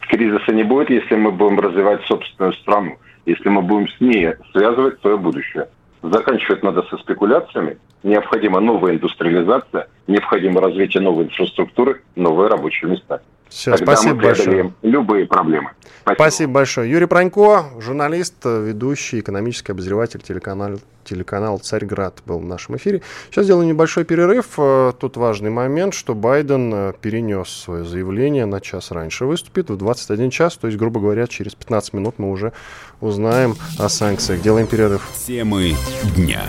Кризиса 0.00 0.52
не 0.52 0.62
будет, 0.62 0.90
если 0.90 1.16
мы 1.16 1.32
будем 1.32 1.58
развивать 1.58 2.02
собственную 2.02 2.52
страну, 2.52 2.98
если 3.24 3.48
мы 3.48 3.62
будем 3.62 3.88
с 3.88 4.00
ней 4.00 4.34
связывать 4.52 5.00
свое 5.00 5.16
будущее. 5.16 5.66
Заканчивать 6.04 6.62
надо 6.62 6.82
со 6.82 6.98
спекуляциями. 6.98 7.78
Необходима 8.02 8.60
новая 8.60 8.92
индустриализация, 8.92 9.88
необходимо 10.06 10.60
развитие 10.60 11.02
новой 11.02 11.24
инфраструктуры, 11.24 12.02
новые 12.14 12.50
рабочие 12.50 12.90
места. 12.90 13.22
Все, 13.54 13.70
Тогда 13.70 13.94
спасибо 13.94 14.16
мы 14.16 14.22
большое. 14.22 14.72
любые 14.82 15.26
проблемы. 15.26 15.70
Спасибо. 16.02 16.14
спасибо 16.14 16.52
большое. 16.52 16.90
Юрий 16.90 17.06
Пронько, 17.06 17.66
журналист, 17.78 18.44
ведущий, 18.44 19.20
экономический 19.20 19.70
обозреватель 19.70 20.20
телеканала, 20.20 20.78
телеканал 21.04 21.58
«Царьград» 21.60 22.20
был 22.26 22.40
в 22.40 22.44
нашем 22.44 22.76
эфире. 22.78 23.02
Сейчас 23.30 23.44
сделаю 23.44 23.68
небольшой 23.68 24.04
перерыв. 24.04 24.54
Э, 24.58 24.92
тут 24.98 25.16
важный 25.16 25.50
момент, 25.50 25.94
что 25.94 26.16
Байден 26.16 26.74
э, 26.74 26.92
перенес 27.00 27.48
свое 27.48 27.84
заявление 27.84 28.44
на 28.44 28.60
час 28.60 28.90
раньше. 28.90 29.24
Выступит 29.24 29.70
в 29.70 29.76
21 29.76 30.30
час, 30.30 30.56
то 30.56 30.66
есть, 30.66 30.76
грубо 30.76 30.98
говоря, 30.98 31.28
через 31.28 31.54
15 31.54 31.92
минут 31.92 32.16
мы 32.18 32.32
уже 32.32 32.52
узнаем 33.00 33.54
о 33.78 33.88
санкциях. 33.88 34.42
Делаем 34.42 34.66
перерыв. 34.66 35.08
Темы 35.24 35.74
дня. 36.16 36.42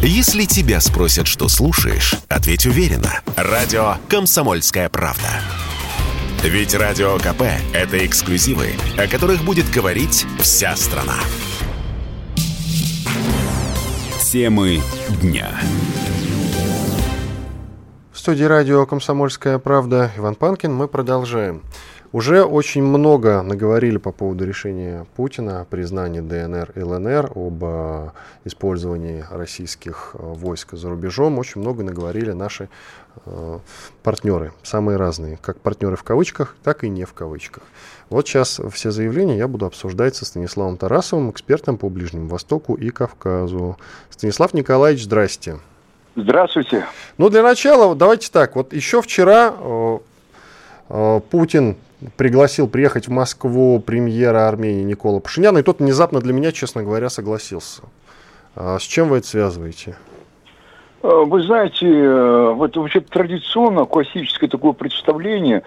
Если 0.00 0.44
тебя 0.44 0.80
спросят, 0.80 1.26
что 1.26 1.48
слушаешь, 1.48 2.14
ответь 2.28 2.66
уверенно. 2.66 3.20
Радио 3.36 3.96
«Комсомольская 4.08 4.88
правда». 4.88 5.28
Ведь 6.44 6.72
Радио 6.72 7.18
КП– 7.18 7.42
это 7.74 8.06
эксклюзивы, 8.06 8.70
о 8.96 9.08
которых 9.08 9.42
будет 9.42 9.68
говорить 9.70 10.24
вся 10.38 10.76
страна. 10.76 11.16
Темы 14.22 14.80
дня. 15.20 15.50
В 18.12 18.18
студии 18.20 18.44
радио 18.44 18.86
«Комсомольская 18.86 19.58
правда» 19.58 20.12
Иван 20.16 20.36
Панкин. 20.36 20.72
Мы 20.72 20.86
продолжаем. 20.86 21.62
Уже 22.10 22.42
очень 22.42 22.82
много 22.82 23.42
наговорили 23.42 23.98
по 23.98 24.12
поводу 24.12 24.46
решения 24.46 25.06
Путина 25.14 25.60
о 25.60 25.64
признании 25.66 26.20
ДНР 26.20 26.72
и 26.74 26.80
ЛНР, 26.80 27.32
об 27.34 27.62
э, 27.62 28.10
использовании 28.44 29.26
российских 29.30 30.12
э, 30.14 30.18
войск 30.22 30.72
за 30.72 30.88
рубежом. 30.88 31.38
Очень 31.38 31.60
много 31.60 31.82
наговорили 31.82 32.32
наши 32.32 32.70
э, 33.26 33.58
партнеры, 34.02 34.52
самые 34.62 34.96
разные, 34.96 35.38
как 35.42 35.60
партнеры 35.60 35.96
в 35.96 36.02
кавычках, 36.02 36.56
так 36.64 36.82
и 36.82 36.88
не 36.88 37.04
в 37.04 37.12
кавычках. 37.12 37.62
Вот 38.08 38.26
сейчас 38.26 38.58
все 38.72 38.90
заявления 38.90 39.36
я 39.36 39.46
буду 39.46 39.66
обсуждать 39.66 40.16
со 40.16 40.24
Станиславом 40.24 40.78
Тарасовым, 40.78 41.30
экспертом 41.30 41.76
по 41.76 41.90
Ближнему 41.90 42.28
Востоку 42.28 42.74
и 42.74 42.88
Кавказу. 42.88 43.76
Станислав 44.08 44.54
Николаевич, 44.54 45.04
здрасте. 45.04 45.58
Здравствуйте. 46.16 46.86
Ну, 47.18 47.28
для 47.28 47.42
начала, 47.42 47.94
давайте 47.94 48.30
так, 48.32 48.56
вот 48.56 48.72
еще 48.72 49.02
вчера 49.02 49.54
э, 49.54 49.98
э, 50.88 51.20
Путин 51.30 51.76
пригласил 52.16 52.68
приехать 52.68 53.08
в 53.08 53.10
Москву 53.10 53.80
премьера 53.80 54.48
Армении 54.48 54.82
Никола 54.82 55.20
Пашиняна, 55.20 55.58
и 55.58 55.62
тот 55.62 55.80
внезапно 55.80 56.20
для 56.20 56.32
меня, 56.32 56.52
честно 56.52 56.82
говоря, 56.82 57.08
согласился. 57.08 57.82
А 58.54 58.78
с 58.78 58.82
чем 58.82 59.08
вы 59.08 59.18
это 59.18 59.26
связываете? 59.26 59.96
Э, 61.02 61.24
вы 61.26 61.42
знаете, 61.42 61.86
э, 61.86 62.52
вот 62.52 62.76
вообще 62.76 63.00
традиционно 63.00 63.84
классическое 63.84 64.48
такое 64.48 64.72
представление 64.72 65.62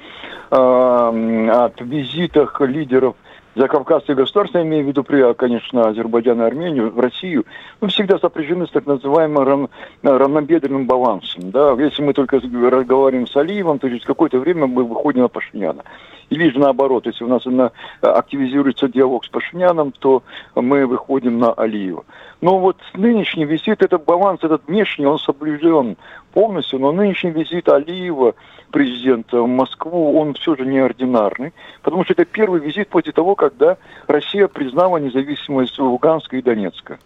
э, 0.49 0.55
от 0.55 1.79
визитах 1.81 2.59
лидеров 2.61 3.15
закавказских 3.55 4.15
государств, 4.15 4.55
я 4.55 4.61
имею 4.63 4.85
в 4.85 4.87
виду, 4.87 5.03
при, 5.03 5.33
конечно, 5.33 5.87
Азербайджан 5.87 6.41
и 6.41 6.45
Армению, 6.45 6.91
в 6.91 6.99
Россию, 6.99 7.45
мы 7.81 7.89
всегда 7.89 8.17
сопряжены 8.17 8.65
с 8.65 8.71
так 8.71 8.85
называемым 8.85 9.43
рав, 9.43 9.69
равнобедренным 10.03 10.85
балансом. 10.85 11.51
Да? 11.51 11.73
Если 11.73 12.01
мы 12.01 12.13
только 12.13 12.37
разговариваем 12.37 13.27
с 13.27 13.35
Алиевым, 13.35 13.79
то 13.79 13.89
через 13.89 14.05
какое-то 14.05 14.39
время 14.39 14.67
мы 14.67 14.83
выходим 14.85 15.21
на 15.21 15.27
Пашиняна. 15.27 15.83
Или 16.31 16.49
же 16.49 16.59
наоборот, 16.59 17.05
если 17.05 17.25
у 17.25 17.27
нас 17.27 17.43
на, 17.45 17.71
активизируется 18.01 18.87
диалог 18.87 19.25
с 19.25 19.27
Пашиняном, 19.27 19.91
то 19.91 20.23
мы 20.55 20.87
выходим 20.87 21.39
на 21.39 21.51
Алиева. 21.51 22.05
Но 22.39 22.57
вот 22.57 22.77
нынешний 22.93 23.43
визит, 23.43 23.83
этот 23.83 24.05
баланс, 24.05 24.41
этот 24.41 24.65
внешний, 24.65 25.05
он 25.05 25.19
соблюден 25.19 25.97
полностью, 26.33 26.79
но 26.79 26.93
нынешний 26.93 27.31
визит 27.31 27.67
Алиева, 27.67 28.33
президента 28.71 29.41
в 29.41 29.47
Москву, 29.47 30.17
он 30.17 30.33
все 30.35 30.55
же 30.55 30.65
неординарный, 30.65 31.51
потому 31.83 32.05
что 32.05 32.13
это 32.13 32.23
первый 32.23 32.61
визит 32.61 32.87
после 32.87 33.11
того, 33.11 33.35
когда 33.35 33.75
Россия 34.07 34.47
признала 34.47 34.97
независимость 34.97 35.77
Луганска 35.79 36.37
и 36.37 36.41
Донецка. 36.41 36.97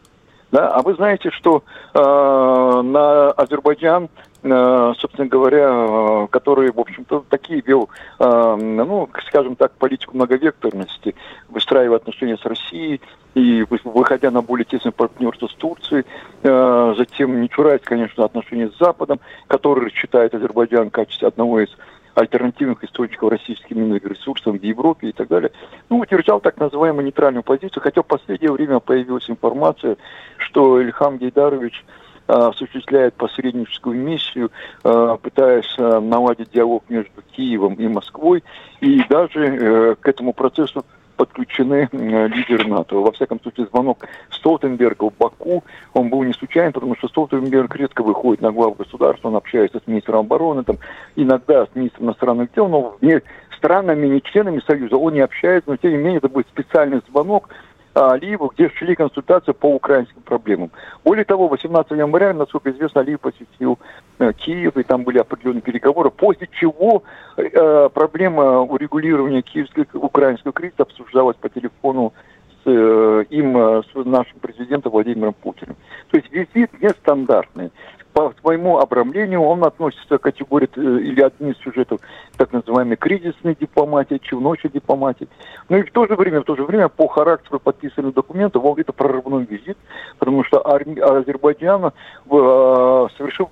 Да? 0.52 0.72
А 0.72 0.84
вы 0.84 0.94
знаете, 0.94 1.32
что 1.32 1.64
э, 1.96 2.00
на 2.00 3.32
Азербайджан 3.32 4.10
Э, 4.35 4.35
собственно 4.46 5.28
говоря, 5.28 5.70
э, 5.72 6.28
который, 6.30 6.72
в 6.72 6.80
общем-то, 6.80 7.26
такие 7.30 7.62
вел, 7.62 7.90
э, 8.20 8.56
ну, 8.56 9.10
скажем 9.28 9.56
так, 9.56 9.72
политику 9.74 10.16
многовекторности, 10.16 11.16
выстраивая 11.50 11.98
отношения 11.98 12.38
с 12.38 12.46
Россией 12.46 13.02
и 13.34 13.66
выходя 13.84 14.30
на 14.30 14.42
более 14.42 14.66
тесное 14.66 14.92
партнерство 14.92 15.48
с 15.48 15.54
Турцией, 15.56 16.06
затем 16.42 17.42
не 17.42 17.50
чураясь, 17.50 17.82
конечно, 17.84 18.24
отношения 18.24 18.70
с 18.70 18.78
Западом, 18.78 19.20
который 19.48 19.92
считает 19.92 20.34
Азербайджан 20.34 20.88
в 20.88 20.94
качестве 20.94 21.28
одного 21.28 21.60
из 21.60 21.70
альтернативных 22.14 22.82
источников 22.86 23.32
российских 23.32 23.72
минных 23.72 24.06
ресурсов 24.06 24.56
в 24.56 24.64
Европе 24.64 25.10
и 25.10 25.12
так 25.12 25.28
далее. 25.28 25.52
Ну, 25.90 26.00
утверждал 26.00 26.40
так 26.40 26.58
называемую 26.58 27.04
нейтральную 27.04 27.44
позицию, 27.44 27.84
хотя 27.84 28.04
в 28.04 28.06
последнее 28.06 28.54
время 28.54 28.80
появилась 28.80 29.30
информация, 29.30 29.98
что 30.38 30.80
Ильхам 30.80 31.18
Гейдарович 31.18 31.84
Э, 31.84 31.98
осуществляет 32.28 33.14
посредническую 33.16 33.96
миссию, 33.98 34.52
э, 34.84 35.18
пытаясь 35.22 35.74
э, 35.78 36.00
наладить 36.00 36.52
диалог 36.52 36.84
между 36.90 37.22
Киевом 37.32 37.76
и 37.76 37.88
Москвой, 37.88 38.44
и 38.82 39.04
даже 39.10 39.96
к 40.00 40.08
этому 40.08 40.34
процессу 40.34 40.86
подключены 41.16 41.90
лидеры 41.92 42.68
НАТО. 42.68 42.98
Во 42.98 43.12
всяком 43.12 43.40
случае, 43.42 43.68
звонок 43.68 44.06
Столтенберга 44.30 45.10
в 45.10 45.18
Баку, 45.18 45.64
он 45.94 46.10
был 46.10 46.24
не 46.24 46.34
случайен, 46.34 46.74
потому 46.74 46.96
что 46.98 47.08
Столтенберг 47.08 47.76
редко 47.76 48.04
выходит 48.04 48.42
на 48.42 48.52
главу 48.52 48.76
государства, 48.76 49.30
он 49.30 49.36
общается 49.36 49.80
с 49.80 49.88
министром 49.88 50.20
обороны, 50.20 50.64
там, 50.64 50.78
иногда 51.16 51.66
с 51.66 51.70
министром 51.74 52.08
иностранных 52.08 52.54
дел, 52.54 52.68
но 52.68 52.98
не 53.02 53.22
странами, 53.56 54.08
не 54.08 54.22
членами 54.22 54.62
Союза 54.68 54.98
он 54.98 55.14
не 55.14 55.22
общается, 55.22 55.70
но 55.70 55.78
тем 55.78 55.92
не 55.92 55.98
менее 55.98 56.18
это 56.18 56.30
будет 56.30 56.48
специальный 56.48 57.02
звонок, 57.10 57.50
Алиеву, 57.96 58.52
где 58.54 58.70
шли 58.70 58.96
консультации 58.96 59.54
по 59.54 59.68
украинским 59.74 60.22
проблемам. 60.22 60.72
Более 61.04 61.24
того, 61.24 61.48
18 61.48 61.92
января, 61.92 62.34
насколько 62.34 62.72
известно, 62.72 63.02
Алиев 63.02 63.22
посетил 63.22 63.80
э, 64.20 64.34
Киев, 64.34 64.76
и 64.76 64.84
там 64.84 65.04
были 65.04 65.18
определенные 65.18 65.62
переговоры, 65.62 66.12
после 66.12 66.50
чего 66.60 67.04
э, 67.38 67.90
проблема 67.94 68.62
урегулирования 68.62 69.42
киевского 69.42 69.86
украинского 69.94 70.52
кризиса 70.52 70.84
обсуждалась 70.84 71.38
по 71.38 71.48
телефону 71.48 72.14
с 72.64 72.70
э, 72.70 73.24
им, 73.30 73.56
с 73.56 74.06
нашим 74.06 74.40
президентом 74.40 74.92
Владимиром 74.92 75.34
Путиным. 75.34 75.78
То 76.12 76.18
есть 76.18 76.30
визит 76.32 76.82
нестандартный 76.82 77.72
по 78.16 78.34
своему 78.40 78.80
обрамлению 78.80 79.42
он 79.42 79.66
относится 79.66 80.18
к 80.18 80.22
категории 80.22 80.70
э, 80.78 80.80
или 80.80 81.22
одни 81.22 81.52
из 81.52 81.58
сюжетов 81.58 82.00
так 82.38 82.54
называемой 82.54 82.96
кризисной 82.96 83.58
дипломатии, 83.60 84.22
челночной 84.24 84.72
дипломатии. 84.72 85.28
Но 85.68 85.76
и 85.76 85.84
в 85.84 85.92
то 85.92 86.08
же 86.08 86.16
время, 86.16 86.40
в 86.40 86.46
то 86.46 86.56
же 86.56 86.64
время 86.64 86.88
по 86.88 87.10
характеру 87.10 87.60
подписанных 87.60 88.14
документов 88.14 88.64
он 88.64 88.80
это 88.80 88.94
прорывной 88.94 89.44
визит, 89.44 89.78
потому 90.18 90.46
что 90.46 90.66
Азербайджан 90.66 91.88
э, 91.88 91.90
совершил 93.18 93.50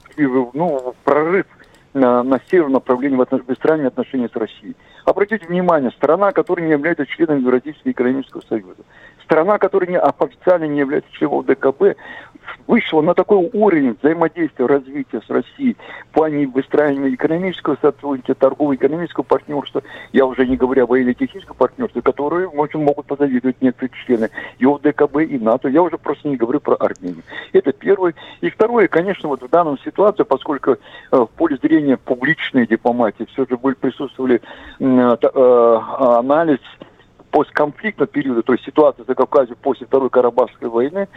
ну, 0.53 0.95
прорыв 1.03 1.45
на, 1.93 2.23
на 2.23 2.39
северном 2.49 2.73
направлении 2.75 3.17
в 3.17 3.21
отнош... 3.21 3.41
двустранные 3.41 3.87
отношения 3.87 4.29
с 4.29 4.35
Россией. 4.37 4.77
Обратите 5.05 5.45
внимание, 5.47 5.91
страна, 5.91 6.31
которая 6.31 6.65
не 6.65 6.71
является 6.71 7.05
членом 7.05 7.39
Евразийского 7.39 7.91
экономического 7.91 8.41
союза, 8.47 8.83
страна, 9.23 9.57
которая 9.57 9.89
не, 9.89 9.99
официально 9.99 10.65
не 10.65 10.79
является 10.79 11.11
членом 11.11 11.43
ДКБ, 11.43 11.97
вышла 12.67 13.01
на 13.01 13.13
такой 13.13 13.49
уровень 13.53 13.97
взаимодействия, 14.01 14.65
развития 14.65 15.21
с 15.25 15.29
Россией 15.29 15.77
в 16.09 16.13
плане 16.13 16.47
выстраивания 16.47 17.13
экономического 17.13 17.77
сотрудничества, 17.81 18.35
торгово-экономического 18.35 19.23
партнерства, 19.23 19.83
я 20.11 20.25
уже 20.25 20.45
не 20.45 20.57
говорю 20.57 20.83
о 20.83 20.87
военно-техническом 20.87 21.55
партнерстве, 21.55 22.01
которые 22.01 22.47
очень 22.47 22.81
могут 22.81 23.05
позавидовать 23.05 23.61
некоторые 23.61 23.91
члены 24.05 24.29
и 24.59 24.65
ОДКБ, 24.65 25.17
и 25.17 25.37
НАТО. 25.37 25.67
Я 25.67 25.81
уже 25.81 25.97
просто 25.97 26.27
не 26.27 26.37
говорю 26.37 26.59
про 26.59 26.75
Армению. 26.75 27.23
Это 27.51 27.71
первое. 27.73 28.13
И 28.41 28.49
второе, 28.49 28.87
конечно, 28.87 29.29
вот 29.29 29.41
в 29.41 29.49
данном 29.49 29.77
ситуации, 29.79 30.23
поскольку 30.23 30.71
э, 30.71 30.77
в 31.11 31.29
поле 31.35 31.57
зрения 31.61 31.97
публичной 31.97 32.67
дипломатии 32.67 33.25
все 33.31 33.45
же 33.49 33.57
были, 33.57 33.75
присутствовали 33.75 34.41
э, 34.79 34.85
анализ 34.99 36.59
постконфликтного 37.31 38.07
периода, 38.07 38.43
то 38.43 38.53
есть 38.53 38.63
ситуация 38.63 39.05
за 39.05 39.15
Кавказе 39.15 39.55
после 39.55 39.87
Второй 39.87 40.11
Карабахской 40.11 40.69
войны, 40.69 41.07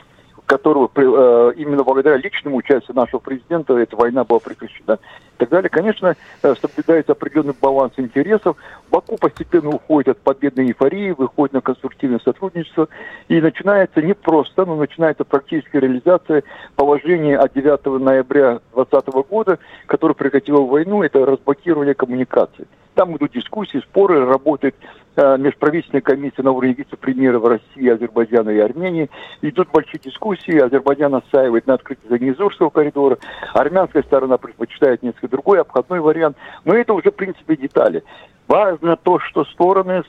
которого 0.46 0.88
э, 0.94 1.52
именно 1.56 1.82
благодаря 1.84 2.16
личному 2.16 2.56
участию 2.56 2.96
нашего 2.96 3.18
президента 3.18 3.76
эта 3.76 3.96
война 3.96 4.24
была 4.24 4.38
прекращена 4.38 4.94
и 4.94 5.38
так 5.38 5.48
далее. 5.50 5.68
Конечно, 5.68 6.16
э, 6.42 6.54
соблюдается 6.54 7.12
определенный 7.12 7.54
баланс 7.60 7.92
интересов. 7.96 8.56
Баку 8.90 9.16
постепенно 9.18 9.70
уходит 9.70 10.08
от 10.08 10.18
победной 10.18 10.68
эйфории, 10.68 11.10
выходит 11.10 11.52
на 11.52 11.60
конструктивное 11.60 12.20
сотрудничество. 12.24 12.88
И 13.28 13.40
начинается 13.40 14.00
не 14.00 14.14
просто, 14.14 14.64
но 14.64 14.76
начинается 14.76 15.24
практическая 15.24 15.80
реализация 15.80 16.44
положения 16.76 17.36
от 17.36 17.52
9 17.52 18.00
ноября 18.00 18.60
2020 18.74 19.28
года, 19.28 19.58
которое 19.86 20.14
прекратило 20.14 20.60
войну, 20.60 21.02
это 21.02 21.26
разблокирование 21.26 21.94
коммуникаций. 21.94 22.66
Там 22.96 23.14
идут 23.14 23.32
дискуссии, 23.32 23.76
споры, 23.80 24.24
работает 24.24 24.74
э, 25.16 25.36
межправительственная 25.36 26.00
комиссия 26.00 26.42
на 26.42 26.52
уровне 26.52 26.72
вице-премьеров 26.72 27.44
России, 27.44 27.90
Азербайджана 27.90 28.48
и 28.48 28.58
Армении. 28.58 29.10
Идут 29.42 29.68
большие 29.70 30.00
дискуссии, 30.00 30.58
Азербайджан 30.58 31.14
отстаивает 31.14 31.66
на 31.66 31.74
открытие 31.74 32.08
Занизурского 32.08 32.70
коридора, 32.70 33.18
армянская 33.52 34.02
сторона 34.02 34.38
предпочитает 34.38 35.02
несколько 35.02 35.28
другой, 35.28 35.60
обходной 35.60 36.00
вариант. 36.00 36.38
Но 36.64 36.74
это 36.74 36.94
уже, 36.94 37.10
в 37.10 37.16
принципе, 37.16 37.56
детали. 37.56 38.02
Важно 38.48 38.96
то, 38.96 39.18
что 39.18 39.44
стороны 39.44 40.02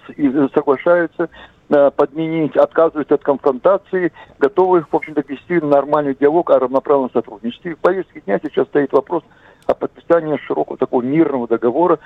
соглашаются 0.53 1.29
э, 1.67 1.91
подменить, 1.93 2.55
отказываются 2.55 3.15
от 3.15 3.21
конфронтации, 3.21 4.13
готовы, 4.39 4.85
в 4.89 4.95
общем-то, 4.95 5.25
вести 5.27 5.59
нормальный 5.59 6.15
диалог 6.17 6.51
о 6.51 6.59
равноправном 6.59 7.11
сотрудничестве. 7.11 7.75
в 7.75 7.79
повестке 7.79 8.21
дня 8.21 8.39
сейчас 8.41 8.65
стоит 8.67 8.93
вопрос 8.93 9.23
о 9.65 9.73
подписании 9.73 10.37
широкого 10.37 10.77
такого 10.77 11.01
мирного 11.01 11.47
договора. 11.49 11.99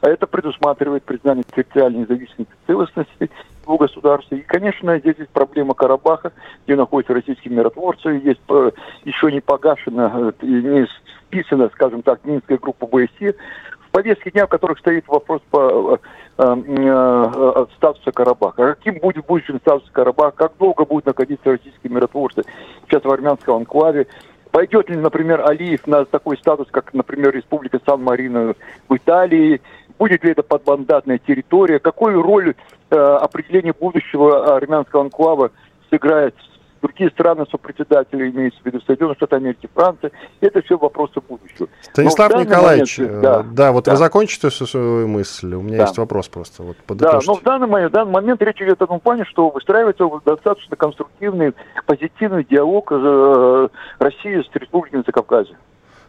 А 0.00 0.08
это 0.08 0.26
предусматривает 0.26 1.02
признание 1.02 1.44
территориальной 1.44 2.00
независимости 2.00 2.52
целостности 2.66 3.30
двух 3.64 3.80
государств. 3.80 4.32
И, 4.32 4.40
конечно, 4.40 4.98
здесь 4.98 5.16
есть 5.18 5.30
проблема 5.30 5.74
Карабаха, 5.74 6.32
где 6.64 6.76
находятся 6.76 7.14
российские 7.14 7.54
миротворцы. 7.54 8.08
Есть 8.22 8.40
э, 8.48 8.70
еще 9.04 9.32
не 9.32 9.40
погашена, 9.40 10.32
э, 10.40 10.46
не 10.46 10.86
списана, 11.26 11.68
скажем 11.74 12.02
так, 12.02 12.24
Минская 12.24 12.58
группа 12.58 12.86
БСИ, 12.86 13.34
в 13.80 13.90
повестке 13.90 14.30
дня, 14.30 14.46
в 14.46 14.50
которых 14.50 14.78
стоит 14.78 15.08
вопрос 15.08 15.42
по 15.50 15.98
э, 16.38 16.44
э, 16.44 17.66
статуса 17.76 18.12
Карабаха. 18.12 18.74
Каким 18.74 19.00
будет 19.00 19.26
будущий 19.26 19.56
статус 19.58 19.88
Карабаха, 19.90 20.36
как 20.36 20.52
долго 20.58 20.84
будут 20.84 21.06
находиться 21.06 21.50
российские 21.50 21.92
миротворцы 21.92 22.44
сейчас 22.86 23.02
в 23.02 23.10
армянском 23.10 23.56
анклаве, 23.56 24.06
Пойдет 24.50 24.88
ли, 24.88 24.96
например, 24.96 25.46
Алиев 25.46 25.86
на 25.86 26.04
такой 26.04 26.38
статус, 26.38 26.68
как, 26.70 26.94
например, 26.94 27.34
Республика 27.34 27.78
Сан-Марино 27.84 28.54
в 28.88 28.96
Италии? 28.96 29.60
Будет 29.98 30.24
ли 30.24 30.32
это 30.32 30.42
подмандатная 30.42 31.18
территория? 31.18 31.78
Какую 31.78 32.22
роль 32.22 32.54
э, 32.90 32.96
определение 32.96 33.72
будущего 33.72 34.56
армянского 34.56 35.02
анклава 35.02 35.50
сыграет 35.90 36.34
другие 36.80 37.10
страны 37.10 37.44
сопредседатели, 37.50 38.30
имеется 38.30 38.60
в 38.62 38.66
виду 38.66 38.80
Соединенные 38.86 39.16
Штаты 39.16 39.36
Америки, 39.36 39.68
Франция. 39.74 40.10
Это 40.40 40.62
все 40.62 40.78
вопросы 40.78 41.20
будущего. 41.20 41.68
Станислав 41.82 42.34
Николаевич, 42.34 42.98
момент, 42.98 43.20
да, 43.20 43.42
да, 43.42 43.72
вот 43.72 43.84
да. 43.84 43.92
вы 43.92 43.96
закончите 43.96 44.50
свою 44.50 45.08
мысль, 45.08 45.54
у 45.54 45.62
меня 45.62 45.78
да. 45.78 45.82
есть 45.84 45.98
вопрос 45.98 46.28
просто. 46.28 46.62
Вот, 46.62 46.76
да, 46.88 47.18
но 47.26 47.34
в 47.34 47.42
данный, 47.42 47.66
момент, 47.66 47.90
в 47.90 47.94
данный 47.94 48.12
момент 48.12 48.42
речь 48.42 48.60
идет 48.62 48.80
о 48.82 48.86
том 48.86 49.00
плане, 49.00 49.24
что 49.24 49.50
выстраивается 49.50 50.08
достаточно 50.24 50.76
конструктивный, 50.76 51.54
позитивный 51.86 52.44
диалог 52.44 52.92
э, 52.92 53.68
России 53.98 54.42
с 54.42 54.54
Республикой 54.54 55.02
Закавказья. 55.06 55.56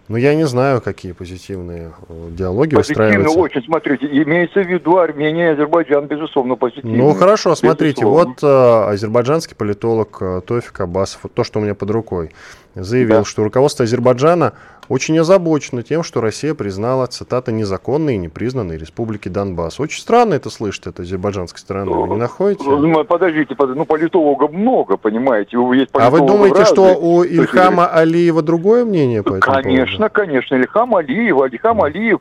Ну, 0.09 0.17
я 0.17 0.33
не 0.33 0.47
знаю, 0.47 0.81
какие 0.81 1.11
позитивные 1.11 1.93
э, 2.09 2.29
диалоги 2.31 2.75
Позитивно 2.75 3.05
выстраиваются. 3.05 3.39
очень, 3.39 3.63
смотрите, 3.63 4.07
имеется 4.07 4.61
в 4.61 4.67
виду 4.67 4.97
Армения 4.97 5.49
и 5.49 5.53
Азербайджан, 5.53 6.07
безусловно, 6.07 6.55
позитивно. 6.55 6.97
Ну, 6.97 7.13
хорошо, 7.13 7.53
смотрите, 7.53 8.01
безусловно. 8.01 8.33
вот 8.41 8.43
э, 8.43 8.91
азербайджанский 8.93 9.55
политолог 9.55 10.17
э, 10.19 10.41
Тофик 10.43 10.79
Абасов, 10.81 11.19
вот 11.23 11.35
то, 11.35 11.43
что 11.43 11.59
у 11.59 11.61
меня 11.61 11.75
под 11.75 11.91
рукой, 11.91 12.31
заявил, 12.73 13.19
да. 13.19 13.23
что 13.23 13.43
руководство 13.43 13.83
Азербайджана 13.85 14.53
очень 14.89 15.17
озабочена 15.19 15.83
тем, 15.83 16.03
что 16.03 16.19
Россия 16.19 16.55
признала, 16.55 17.05
цитата, 17.05 17.51
незаконные 17.51 18.15
и 18.15 18.19
непризнанные 18.19 18.77
республики 18.77 19.29
Донбасс. 19.29 19.79
Очень 19.79 20.01
странно 20.01 20.33
это 20.33 20.49
слышать 20.49 20.87
от 20.87 20.99
азербайджанской 20.99 21.59
стороны, 21.59 21.91
вы 21.91 22.07
не 22.09 22.15
находите? 22.15 22.63
Ну, 22.67 23.03
подождите, 23.05 23.55
ну 23.59 23.85
политологов 23.85 24.51
много, 24.51 24.97
понимаете, 24.97 25.57
есть 25.75 25.91
А 25.93 26.09
вы 26.09 26.19
думаете, 26.19 26.59
разные. 26.59 26.65
что 26.65 26.99
у 26.99 27.23
Ильхама 27.23 27.83
есть... 27.83 27.95
Алиева 27.95 28.41
другое 28.41 28.83
мнение 28.83 29.21
по 29.21 29.35
этому 29.35 29.61
Конечно, 29.61 30.09
поводу? 30.09 30.13
конечно, 30.13 30.55
Ильхам 30.55 30.95
Алиев, 30.95 31.37
Ильхам 31.53 31.83
Алиев, 31.83 32.19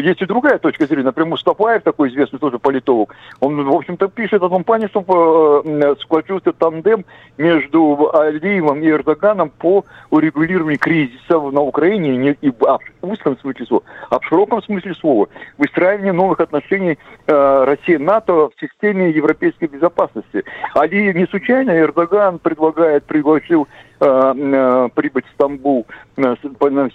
есть 0.00 0.20
и 0.20 0.26
другая 0.26 0.58
точка 0.58 0.86
зрения, 0.86 1.04
например, 1.04 1.30
Мустафаев, 1.30 1.82
такой 1.82 2.10
известный 2.10 2.38
тоже 2.38 2.58
политолог, 2.58 3.14
он, 3.40 3.64
в 3.64 3.74
общем-то, 3.74 4.08
пишет 4.08 4.42
о 4.42 4.50
том 4.50 4.62
плане, 4.62 4.88
что 4.88 5.62
э, 5.64 5.94
сключился 6.00 6.52
тандем 6.52 7.06
между 7.38 8.10
Алиевым 8.12 8.82
и 8.82 8.88
Эрдоганом 8.88 9.50
по 9.50 9.86
урегулированию 10.10 10.78
кризиса 10.78 11.38
на 11.38 11.62
Украине 11.62 12.09
не, 12.16 12.36
и 12.40 12.50
в 12.50 12.80
узком 13.02 13.38
смысле 13.38 13.66
слова, 13.66 13.82
а 14.10 14.18
в 14.18 14.24
широком 14.24 14.62
смысле 14.62 14.94
слова. 14.94 15.28
Выстраивание 15.58 16.12
новых 16.12 16.40
отношений 16.40 16.98
э, 17.26 17.64
России-НАТО 17.64 18.50
в 18.50 18.52
системе 18.60 19.10
европейской 19.10 19.66
безопасности. 19.66 20.44
Али 20.74 21.12
не 21.14 21.26
случайно 21.26 21.78
Эрдоган 21.78 22.38
предлагает, 22.38 23.04
пригласил 23.04 23.68
э, 24.00 24.06
э, 24.06 24.88
прибыть 24.94 25.26
в 25.26 25.32
Стамбул 25.34 25.86
на, 26.16 26.36
на 26.60 26.88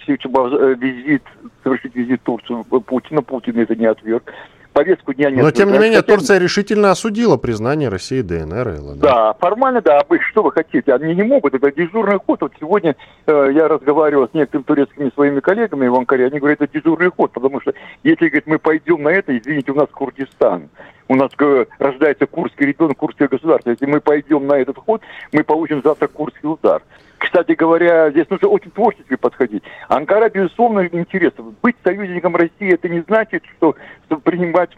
визит, 0.74 1.22
совершить 1.62 1.94
визит 1.94 2.22
Турцию 2.22 2.64
Путина. 2.64 3.22
Путин 3.22 3.58
это 3.58 3.74
не 3.74 3.86
отверг 3.86 4.32
повестку 4.76 5.14
дня 5.14 5.30
нет. 5.30 5.42
Но, 5.42 5.50
тем 5.50 5.72
не 5.72 5.78
менее, 5.78 6.00
хотим... 6.00 6.16
Турция 6.16 6.38
решительно 6.38 6.90
осудила 6.90 7.38
признание 7.38 7.88
России 7.88 8.20
ДНР 8.20 8.68
и 8.68 8.78
ЛНР. 8.78 8.98
Да, 8.98 9.32
формально, 9.40 9.80
да. 9.80 10.02
Вы 10.06 10.20
что 10.30 10.42
вы 10.42 10.52
хотите? 10.52 10.92
Они 10.92 11.14
не 11.14 11.22
могут. 11.22 11.54
Это 11.54 11.72
дежурный 11.72 12.18
ход. 12.18 12.42
Вот 12.42 12.52
сегодня 12.60 12.94
э, 13.26 13.50
я 13.54 13.68
разговаривал 13.68 14.28
с 14.28 14.34
некоторыми 14.34 14.64
турецкими 14.64 15.10
своими 15.14 15.40
коллегами 15.40 15.88
в 15.88 15.94
Анкаре. 15.94 16.26
Они 16.26 16.38
говорят, 16.38 16.60
это 16.60 16.78
дежурный 16.78 17.10
ход, 17.10 17.32
потому 17.32 17.58
что 17.62 17.72
если, 18.04 18.28
говорит, 18.28 18.46
мы 18.46 18.58
пойдем 18.58 19.02
на 19.02 19.08
это, 19.08 19.36
извините, 19.36 19.72
у 19.72 19.76
нас 19.76 19.88
Курдистан. 19.90 20.68
У 21.08 21.14
нас 21.14 21.30
э, 21.38 21.66
рождается 21.78 22.26
курский 22.26 22.66
регион, 22.66 22.94
курское 22.94 23.28
государство. 23.28 23.70
Если 23.70 23.86
мы 23.86 24.00
пойдем 24.00 24.46
на 24.46 24.54
этот 24.54 24.76
ход, 24.76 25.00
мы 25.32 25.42
получим 25.42 25.80
завтра 25.82 26.08
курский 26.08 26.48
удар. 26.48 26.82
Кстати 27.26 27.52
говоря, 27.52 28.10
здесь 28.10 28.30
нужно 28.30 28.48
очень 28.48 28.70
творчески 28.70 29.16
подходить. 29.16 29.64
Анкара, 29.88 30.28
безусловно, 30.28 30.86
интересно. 30.86 31.52
Быть 31.60 31.74
союзником 31.82 32.36
России, 32.36 32.72
это 32.72 32.88
не 32.88 33.00
значит, 33.00 33.42
что, 33.56 33.74
что 34.04 34.18
принимать 34.18 34.70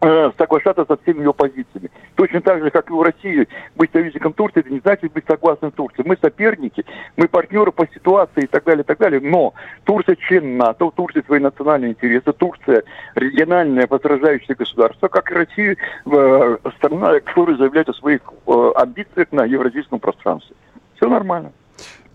э, 0.00 0.30
соглашаться 0.38 0.86
со 0.86 0.96
всеми 0.96 1.18
ее 1.18 1.34
позициями. 1.34 1.90
Точно 2.14 2.40
так 2.40 2.62
же, 2.62 2.70
как 2.70 2.88
и 2.88 2.94
у 2.94 3.02
России, 3.02 3.46
быть 3.74 3.92
союзником 3.92 4.32
Турции, 4.32 4.60
это 4.60 4.70
не 4.70 4.80
значит 4.80 5.12
быть 5.12 5.26
согласным 5.26 5.70
Турции. 5.70 6.02
Мы 6.06 6.16
соперники, 6.18 6.82
мы 7.18 7.28
партнеры 7.28 7.72
по 7.72 7.86
ситуации 7.86 8.44
и 8.44 8.46
так 8.46 8.64
далее, 8.64 8.82
и 8.82 8.86
так 8.86 8.96
далее. 8.96 9.20
Но 9.20 9.52
Турция 9.84 10.16
член 10.16 10.56
НАТО, 10.56 10.90
Турция 10.96 11.24
свои 11.24 11.40
национальные 11.40 11.90
интересы, 11.90 12.32
Турция 12.32 12.84
региональное 13.16 13.86
возражающее 13.86 14.56
государство, 14.56 15.08
как 15.08 15.30
и 15.30 15.34
Россия, 15.34 15.76
э, 16.06 16.56
страна, 16.78 17.20
которая 17.20 17.58
заявляет 17.58 17.90
о 17.90 17.94
своих 17.94 18.22
э, 18.46 18.70
амбициях 18.76 19.30
на 19.30 19.44
евразийском 19.44 20.00
пространстве. 20.00 20.56
Все 20.94 21.06
нормально. 21.06 21.52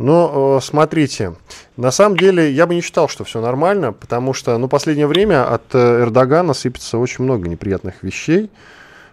Но 0.02 0.58
э, 0.58 0.64
смотрите, 0.64 1.36
на 1.78 1.92
самом 1.92 2.18
деле 2.18 2.52
я 2.52 2.66
бы 2.66 2.74
не 2.74 2.82
считал, 2.82 3.08
что 3.08 3.24
все 3.24 3.40
нормально, 3.40 3.94
потому 3.94 4.34
что 4.34 4.58
ну, 4.58 4.68
последнее 4.68 5.06
время 5.06 5.48
от 5.48 5.62
э, 5.74 6.02
Эрдогана 6.02 6.54
сыпется 6.54 6.98
очень 6.98 7.24
много 7.24 7.48
неприятных 7.48 8.02
вещей. 8.02 8.50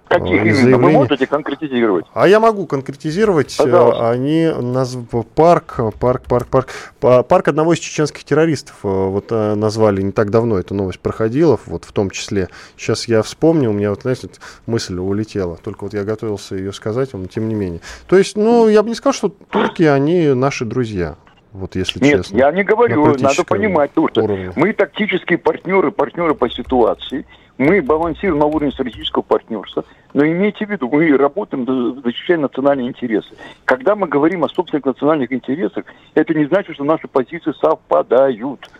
Каких 0.09 0.41
именно? 0.41 0.55
Заявления... 0.55 0.77
Вы 0.87 0.93
можете 0.93 1.27
конкретизировать? 1.27 2.07
А 2.15 2.27
я 2.27 2.41
могу 2.41 2.67
конкретизировать. 2.67 3.57
Пожалуйста. 3.57 4.11
Они 4.11 4.51
назв... 4.61 5.01
парк, 5.35 5.81
парк, 5.99 6.23
парк, 6.27 6.47
парк, 6.49 6.69
парк 7.01 7.49
одного 7.49 7.75
из 7.75 7.79
чеченских 7.79 8.25
террористов 8.25 8.77
э, 8.83 8.89
вот 8.89 9.27
э, 9.31 9.55
назвали 9.55 10.03
не 10.03 10.13
так 10.13 10.31
давно. 10.31 10.59
Эта 10.59 10.75
новость 10.75 11.01
проходила, 11.01 11.59
вот 11.67 11.85
в 11.85 11.93
том 11.93 12.11
числе. 12.11 12.49
Сейчас 12.77 13.07
я 13.07 13.23
вспомнил, 13.23 13.71
у 13.71 13.75
меня 13.75 13.91
вот, 13.91 14.03
знаете, 14.03 14.29
мысль 14.67 14.99
улетела. 14.99 15.57
Только 15.57 15.85
вот 15.85 15.95
я 15.95 16.05
готовился 16.05 16.57
ее 16.57 16.73
сказать, 16.73 17.11
но 17.13 17.27
тем 17.27 17.49
не 17.49 17.55
менее. 17.55 17.81
То 18.07 18.17
есть, 18.17 18.37
ну, 18.37 18.69
я 18.69 18.83
бы 18.83 18.89
не 18.89 18.95
сказал, 18.95 19.13
что 19.13 19.29
турки, 19.29 19.83
они 19.83 20.29
наши 20.35 20.65
друзья. 20.65 21.17
Вот 21.53 21.77
если 21.77 21.99
Нет, 22.01 22.25
честно. 22.25 22.37
я 22.37 22.53
не 22.53 22.63
говорю, 22.63 23.07
надо 23.19 23.45
понимать, 23.45 23.91
уровне. 23.97 24.53
мы 24.55 24.73
тактические 24.73 25.39
партнеры, 25.39 25.91
партнеры 25.91 26.35
по 26.35 26.49
ситуации. 26.51 27.27
Мы 27.59 27.83
балансируем 27.83 28.39
на 28.39 28.47
уровне 28.47 28.71
стратегического 28.71 29.23
партнерства, 29.23 29.85
но 30.15 30.25
имейте 30.25 30.65
в 30.65 30.71
виду, 30.71 30.89
мы 30.89 31.17
работаем, 31.17 32.01
защищая 32.05 32.39
национальные 32.39 32.89
интересы. 32.89 33.31
Когда 33.65 33.97
мы 33.97 34.07
говорим 34.07 34.45
о 34.45 34.49
собственных 34.49 34.85
национальных 34.85 35.33
интересах, 35.33 35.85
это 36.15 36.35
не 36.35 36.47
значит, 36.47 36.77
что 36.77 36.85
наши 36.85 37.09
позиции 37.09 37.53
совпадают. 37.61 38.71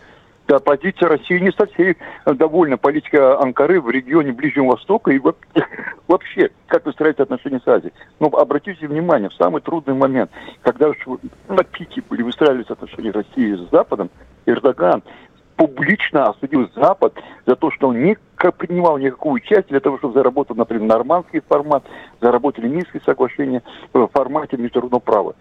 Да, 0.47 0.59
позиция 0.59 1.09
России 1.09 1.39
не 1.39 1.51
совсем 1.51 1.95
довольна 2.25 2.77
политика 2.77 3.39
Анкары 3.39 3.81
в 3.81 3.89
регионе 3.91 4.31
Ближнего 4.31 4.71
Востока 4.71 5.11
и 5.11 5.19
вообще, 6.07 6.49
как 6.67 6.85
выстраивать 6.85 7.19
отношения 7.19 7.61
с 7.63 7.67
Азией. 7.67 7.93
Но 8.19 8.27
обратите 8.27 8.87
внимание, 8.87 9.29
в 9.29 9.35
самый 9.35 9.61
трудный 9.61 9.93
момент, 9.93 10.31
когда 10.61 10.91
на 11.49 11.63
пике 11.65 12.01
были 12.09 12.23
выстраивались 12.23 12.69
отношения 12.69 13.11
России 13.11 13.55
с 13.55 13.69
Западом, 13.71 14.09
Эрдоган 14.45 15.03
публично 15.59 16.29
осудил 16.29 16.69
Запад 16.73 17.13
за 17.45 17.57
то, 17.57 17.69
что 17.71 17.89
он 17.89 18.01
не 18.01 18.17
принимал 18.57 18.97
никакую 18.97 19.33
участие 19.33 19.65
для 19.67 19.79
того, 19.81 19.97
чтобы 19.97 20.13
заработать, 20.13 20.55
например, 20.55 20.87
нормандский 20.87 21.41
формат, 21.41 21.83
заработали 22.21 22.69
Минские 22.69 23.01
соглашения 23.05 23.61
в 23.91 24.07
формате 24.07 24.55
международного 24.55 25.01
права. 25.01 25.35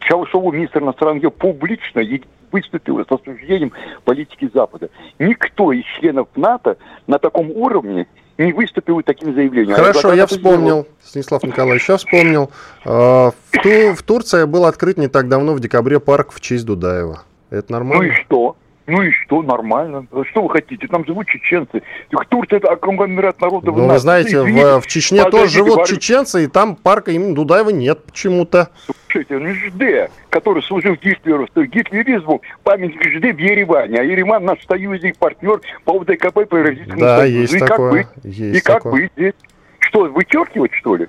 Чаушову, 0.00 0.50
министр 0.50 0.82
иностранных 0.82 1.22
дел, 1.22 1.30
публично 1.30 2.02
выступил 2.50 2.98
с 2.98 3.12
осуждением 3.12 3.70
политики 4.04 4.50
Запада. 4.52 4.90
Никто 5.20 5.70
из 5.70 5.84
членов 6.00 6.26
НАТО 6.34 6.76
на 7.06 7.20
таком 7.20 7.52
уровне 7.52 8.08
не 8.38 8.52
выступил 8.52 9.00
таким 9.02 9.34
заявлением. 9.34 9.76
Хорошо, 9.76 10.12
я 10.14 10.26
вспомнил, 10.26 10.88
Станислав 11.00 11.44
Николаевич, 11.44 11.88
я 11.88 11.96
вспомнил. 11.96 12.50
А, 12.84 13.30
в, 13.30 13.62
Ту, 13.62 13.94
в 13.94 14.02
Турции 14.02 14.46
был 14.46 14.64
открыт 14.64 14.96
не 14.98 15.06
так 15.06 15.28
давно, 15.28 15.52
в 15.52 15.60
декабре, 15.60 16.00
парк 16.00 16.32
в 16.32 16.40
честь 16.40 16.66
Дудаева. 16.66 17.22
Это 17.50 17.70
нормально? 17.70 18.02
Ну 18.02 18.10
и 18.10 18.12
что? 18.14 18.56
Ну 18.90 19.02
и 19.02 19.10
что, 19.12 19.42
нормально. 19.42 20.06
Что 20.30 20.42
вы 20.42 20.50
хотите? 20.50 20.86
Там 20.88 21.06
живут 21.06 21.28
чеченцы. 21.28 21.82
Турция 22.28 22.58
это 22.58 22.74
конгломерат 22.76 23.40
народов. 23.40 23.76
Ну, 23.76 23.86
вы 23.88 23.98
знаете, 23.98 24.42
в, 24.42 24.80
в 24.80 24.86
Чечне 24.86 25.24
тоже 25.30 25.48
живут 25.50 25.74
говорю. 25.74 25.86
чеченцы, 25.86 26.44
и 26.44 26.46
там 26.48 26.74
парка 26.74 27.12
имени 27.12 27.34
Дудаева 27.34 27.70
нет 27.70 28.04
почему-то. 28.04 28.70
Слушайте, 29.08 29.38
ну 29.38 29.54
ЖД, 29.54 30.10
который 30.28 30.62
служил 30.62 30.94
Гитлеру, 30.96 31.46
гитлеризму, 31.54 32.42
памятник 32.64 33.02
ЖД 33.02 33.36
в 33.36 33.38
Ереване. 33.38 34.00
А 34.00 34.02
Ереван 34.02 34.44
наш 34.44 34.58
союзник, 34.66 35.16
партнер 35.18 35.60
по 35.84 35.92
УДКП 35.92 36.32
по 36.48 36.56
Евразийскому 36.56 37.00
Да, 37.00 37.18
Союзу. 37.18 37.40
есть 37.40 37.54
и 37.54 37.58
такое. 37.60 37.76
Как 38.04 38.14
быть? 38.22 38.24
Есть 38.24 38.58
и 38.58 38.60
как 38.64 38.84
быть 38.90 39.12
здесь? 39.16 39.34
Что, 39.78 40.04
вычеркивать, 40.04 40.72
что 40.74 40.96
ли? 40.96 41.08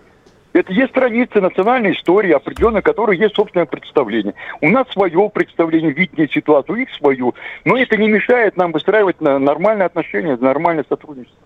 Это 0.53 0.73
есть 0.73 0.91
страницы 0.91 1.39
национальной 1.39 1.93
истории 1.93 2.31
определенной, 2.31 2.81
которой 2.81 3.17
есть 3.17 3.35
собственное 3.35 3.65
представление. 3.65 4.33
У 4.59 4.69
нас 4.69 4.87
свое 4.89 5.29
представление, 5.29 5.91
видение 5.91 6.27
ситуацию, 6.27 6.75
у 6.75 6.77
них 6.77 6.89
свою. 6.97 7.33
Но 7.63 7.77
это 7.77 7.95
не 7.97 8.09
мешает 8.09 8.57
нам 8.57 8.71
выстраивать 8.71 9.21
нормальные 9.21 9.85
отношения, 9.85 10.35
нормальное 10.35 10.85
сотрудничество. 10.87 11.37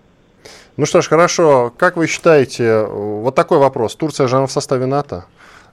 Ну 0.76 0.86
что 0.86 1.00
ж, 1.00 1.08
хорошо. 1.08 1.72
Как 1.76 1.96
вы 1.96 2.06
считаете, 2.06 2.84
вот 2.84 3.34
такой 3.34 3.58
вопрос. 3.58 3.94
Турция 3.96 4.26
же 4.26 4.36
она 4.36 4.46
в 4.46 4.52
составе 4.52 4.86
НАТО? 4.86 5.24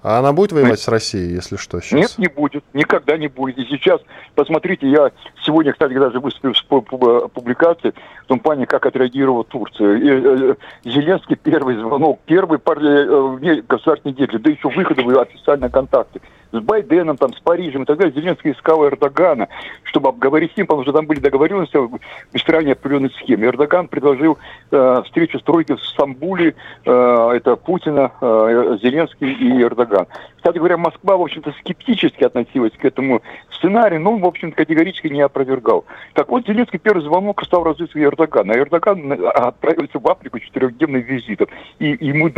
А 0.04 0.20
она 0.20 0.34
будет 0.34 0.52
воевать 0.52 0.82
с 0.82 0.90
Россией, 0.90 1.34
если 1.34 1.56
что, 1.56 1.80
сейчас? 1.80 1.94
Нет, 1.94 2.14
не 2.18 2.28
будет. 2.28 2.66
Никогда 2.74 3.18
не 3.18 3.30
будет. 3.30 3.58
И 3.58 3.66
сейчас, 3.66 4.02
посмотрите, 4.36 4.86
я 4.90 5.12
сегодня, 5.46 5.72
кстати, 5.72 5.94
даже 5.94 6.20
выступил 6.20 6.54
с 6.54 6.62
публикацией 6.62 7.94
в 8.24 8.28
том 8.28 8.40
плане, 8.40 8.66
как 8.66 8.86
отреагировала 8.86 9.46
Турция. 9.46 9.96
И, 9.96 10.10
э, 10.10 10.56
Зеленский 10.84 11.38
первый 11.38 11.78
звонок, 11.78 12.20
первый 12.26 12.60
э, 12.60 13.62
государственный 13.62 14.14
деятель, 14.14 14.40
да 14.40 14.52
еще 14.52 14.68
выходы 14.68 15.04
в 15.04 15.18
официальные 15.18 15.70
контакты 15.70 16.20
с 16.54 16.60
Байденом, 16.60 17.18
там, 17.18 17.34
с 17.34 17.40
Парижем 17.40 17.84
и 17.84 17.86
так 17.86 17.98
далее. 17.98 18.14
Зеленский 18.14 18.52
искал 18.52 18.86
Эрдогана, 18.86 19.50
чтобы 19.84 20.10
обговорить 20.10 20.54
с 20.54 20.58
ним, 20.58 20.68
потому 20.68 20.84
что 20.84 20.94
там 20.94 21.08
были 21.08 21.20
договоренности 21.20 21.76
в 21.78 22.00
выстраивании 22.32 22.74
определенной 22.74 23.10
схемы. 23.12 23.48
Эрдоган 23.48 23.88
предложил 23.88 24.38
э, 24.72 25.02
встречу 25.06 25.40
стройки 25.40 25.76
в 25.76 25.84
Стамбуле, 25.84 26.56
э, 26.86 27.32
это 27.36 27.56
Путина, 27.56 28.12
э, 28.22 28.78
Зеленский 28.82 29.34
и 29.34 29.62
Эрдоган. 29.64 30.08
Кстати 30.36 30.58
говоря, 30.58 30.78
Москва, 30.78 31.18
в 31.18 31.22
общем-то, 31.22 31.54
скептически 31.60 32.24
относилась 32.24 32.74
к 32.74 32.86
этому 32.86 33.22
сценарию, 33.52 34.02
но 34.02 34.14
он, 34.14 34.22
в 34.22 34.26
общем 34.26 34.52
категорически 34.52 35.08
не 35.08 35.22
опровергал. 35.22 35.86
Так 36.14 36.30
вот, 36.30 36.46
Зеленский 36.46 36.80
первый 36.80 37.02
звонок 37.02 37.44
стал 37.44 37.64
разыскивать 37.64 38.14
Эрдогана. 38.14 38.54
А 38.54 38.58
Эрдоган 38.58 39.12
отправился 39.26 40.00
в 40.00 40.08
Африку 40.08 40.40
четырехдневным 40.40 41.02
визитом. 41.02 41.48
И 41.80 41.98
ему 42.00 42.30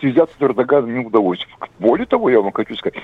связаться 0.00 0.36
с 0.38 0.42
Эрдоганом 0.42 0.92
не 0.92 1.06
удалось. 1.06 1.46
Более 1.78 2.06
того, 2.06 2.28
я 2.28 2.40
вам 2.40 2.52
хочу 2.52 2.74
сказать, 2.74 3.00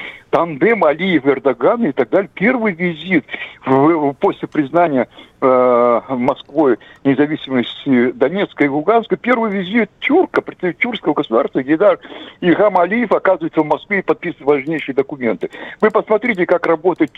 тандем 0.50 0.84
Алиев, 0.84 1.26
Эрдоган 1.26 1.84
и 1.84 1.92
так 1.92 2.10
далее, 2.10 2.30
первый 2.32 2.72
визит 2.72 3.24
в, 3.64 4.12
после 4.14 4.48
признания 4.48 5.08
э, 5.40 6.00
Москвой 6.08 6.78
независимости 7.04 8.12
Донецка 8.12 8.64
и 8.64 8.68
Луганска, 8.68 9.16
первый 9.16 9.50
визит 9.50 9.90
тюрка, 10.00 10.40
представитель 10.40 10.80
тюркского 10.80 11.14
государства, 11.14 11.62
Гидар 11.62 11.98
Игам 12.40 12.78
Алиев 12.78 13.12
оказывается 13.12 13.62
в 13.62 13.66
Москве 13.66 14.00
и 14.00 14.02
подписывает 14.02 14.46
важнейшие 14.46 14.94
документы. 14.94 15.50
Вы 15.80 15.90
посмотрите, 15.90 16.46
как 16.46 16.66
работает 16.66 17.12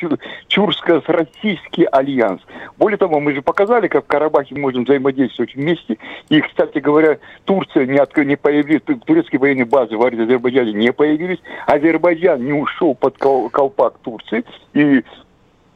тюркско-российский 0.48 1.84
альянс. 1.84 2.40
Более 2.78 2.98
того, 2.98 3.20
мы 3.20 3.34
же 3.34 3.42
показали, 3.42 3.88
как 3.88 4.04
в 4.04 4.08
Карабахе 4.08 4.54
можем 4.54 4.84
взаимодействовать 4.84 5.54
вместе. 5.54 5.98
И, 6.28 6.40
кстати 6.40 6.78
говоря, 6.78 7.18
Турция 7.44 7.86
не, 7.86 7.98
от, 7.98 8.16
не 8.16 8.36
появилась, 8.36 8.82
турецкие 9.04 9.40
военные 9.40 9.64
базы 9.64 9.96
в 9.96 10.04
Азербайджане 10.04 10.72
не 10.72 10.92
появились. 10.92 11.38
Азербайджан 11.66 12.44
не 12.44 12.52
ушел 12.52 12.94
под 12.94 13.18
колпак 13.18 13.98
Турции. 14.02 14.44
И 14.74 15.04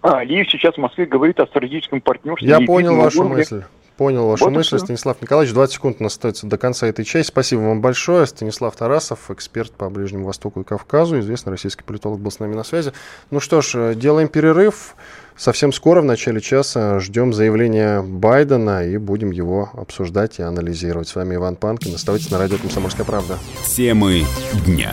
а, 0.07 0.18
Алиев 0.18 0.48
сейчас 0.50 0.74
в 0.74 0.78
Москве 0.78 1.07
говорит 1.07 1.40
о 1.40 1.46
стратегическом 1.46 2.00
партнерстве. 2.00 2.48
Я 2.48 2.61
понял 2.61 2.96
вашу 2.96 3.20
уровне. 3.20 3.36
мысль. 3.38 3.62
Понял 3.96 4.28
вашу 4.28 4.44
вот 4.44 4.52
мысль, 4.52 4.78
Станислав 4.78 5.22
Николаевич. 5.22 5.54
20 5.54 5.74
секунд 5.74 5.96
у 6.00 6.02
нас 6.02 6.12
остается 6.12 6.46
до 6.46 6.59
конца 6.59 6.86
этой 6.86 7.04
части. 7.04 7.30
Спасибо 7.30 7.61
вам 7.61 7.80
большое. 7.80 8.26
Станислав 8.26 8.76
Тарасов, 8.76 9.30
эксперт 9.30 9.72
по 9.72 9.88
Ближнему 9.88 10.26
Востоку 10.26 10.61
и 10.61 10.64
Кавказу, 10.64 11.18
известный 11.20 11.50
российский 11.50 11.82
политолог, 11.82 12.20
был 12.20 12.30
с 12.30 12.38
нами 12.38 12.54
на 12.54 12.62
связи. 12.62 12.92
Ну 13.30 13.40
что 13.40 13.62
ж, 13.62 13.74
э, 13.74 13.94
делаем 13.94 14.28
перерыв. 14.28 14.96
Совсем 15.34 15.72
скоро, 15.72 16.02
в 16.02 16.04
начале 16.04 16.42
часа, 16.42 16.98
ждем 16.98 17.32
заявления 17.32 18.02
Байдена 18.02 18.86
и 18.86 18.98
будем 18.98 19.30
его 19.30 19.70
обсуждать 19.74 20.38
и 20.38 20.42
анализировать. 20.42 21.09
С 21.09 21.14
вами 21.14 21.36
Иван 21.36 21.57
Панкин. 21.57 21.94
Оставайтесь 21.94 22.30
на 22.30 22.38
радио 22.38 22.59
«Комсомольская 22.59 23.07
правда». 23.07 23.38
Темы 23.66 24.24
дня. 24.66 24.92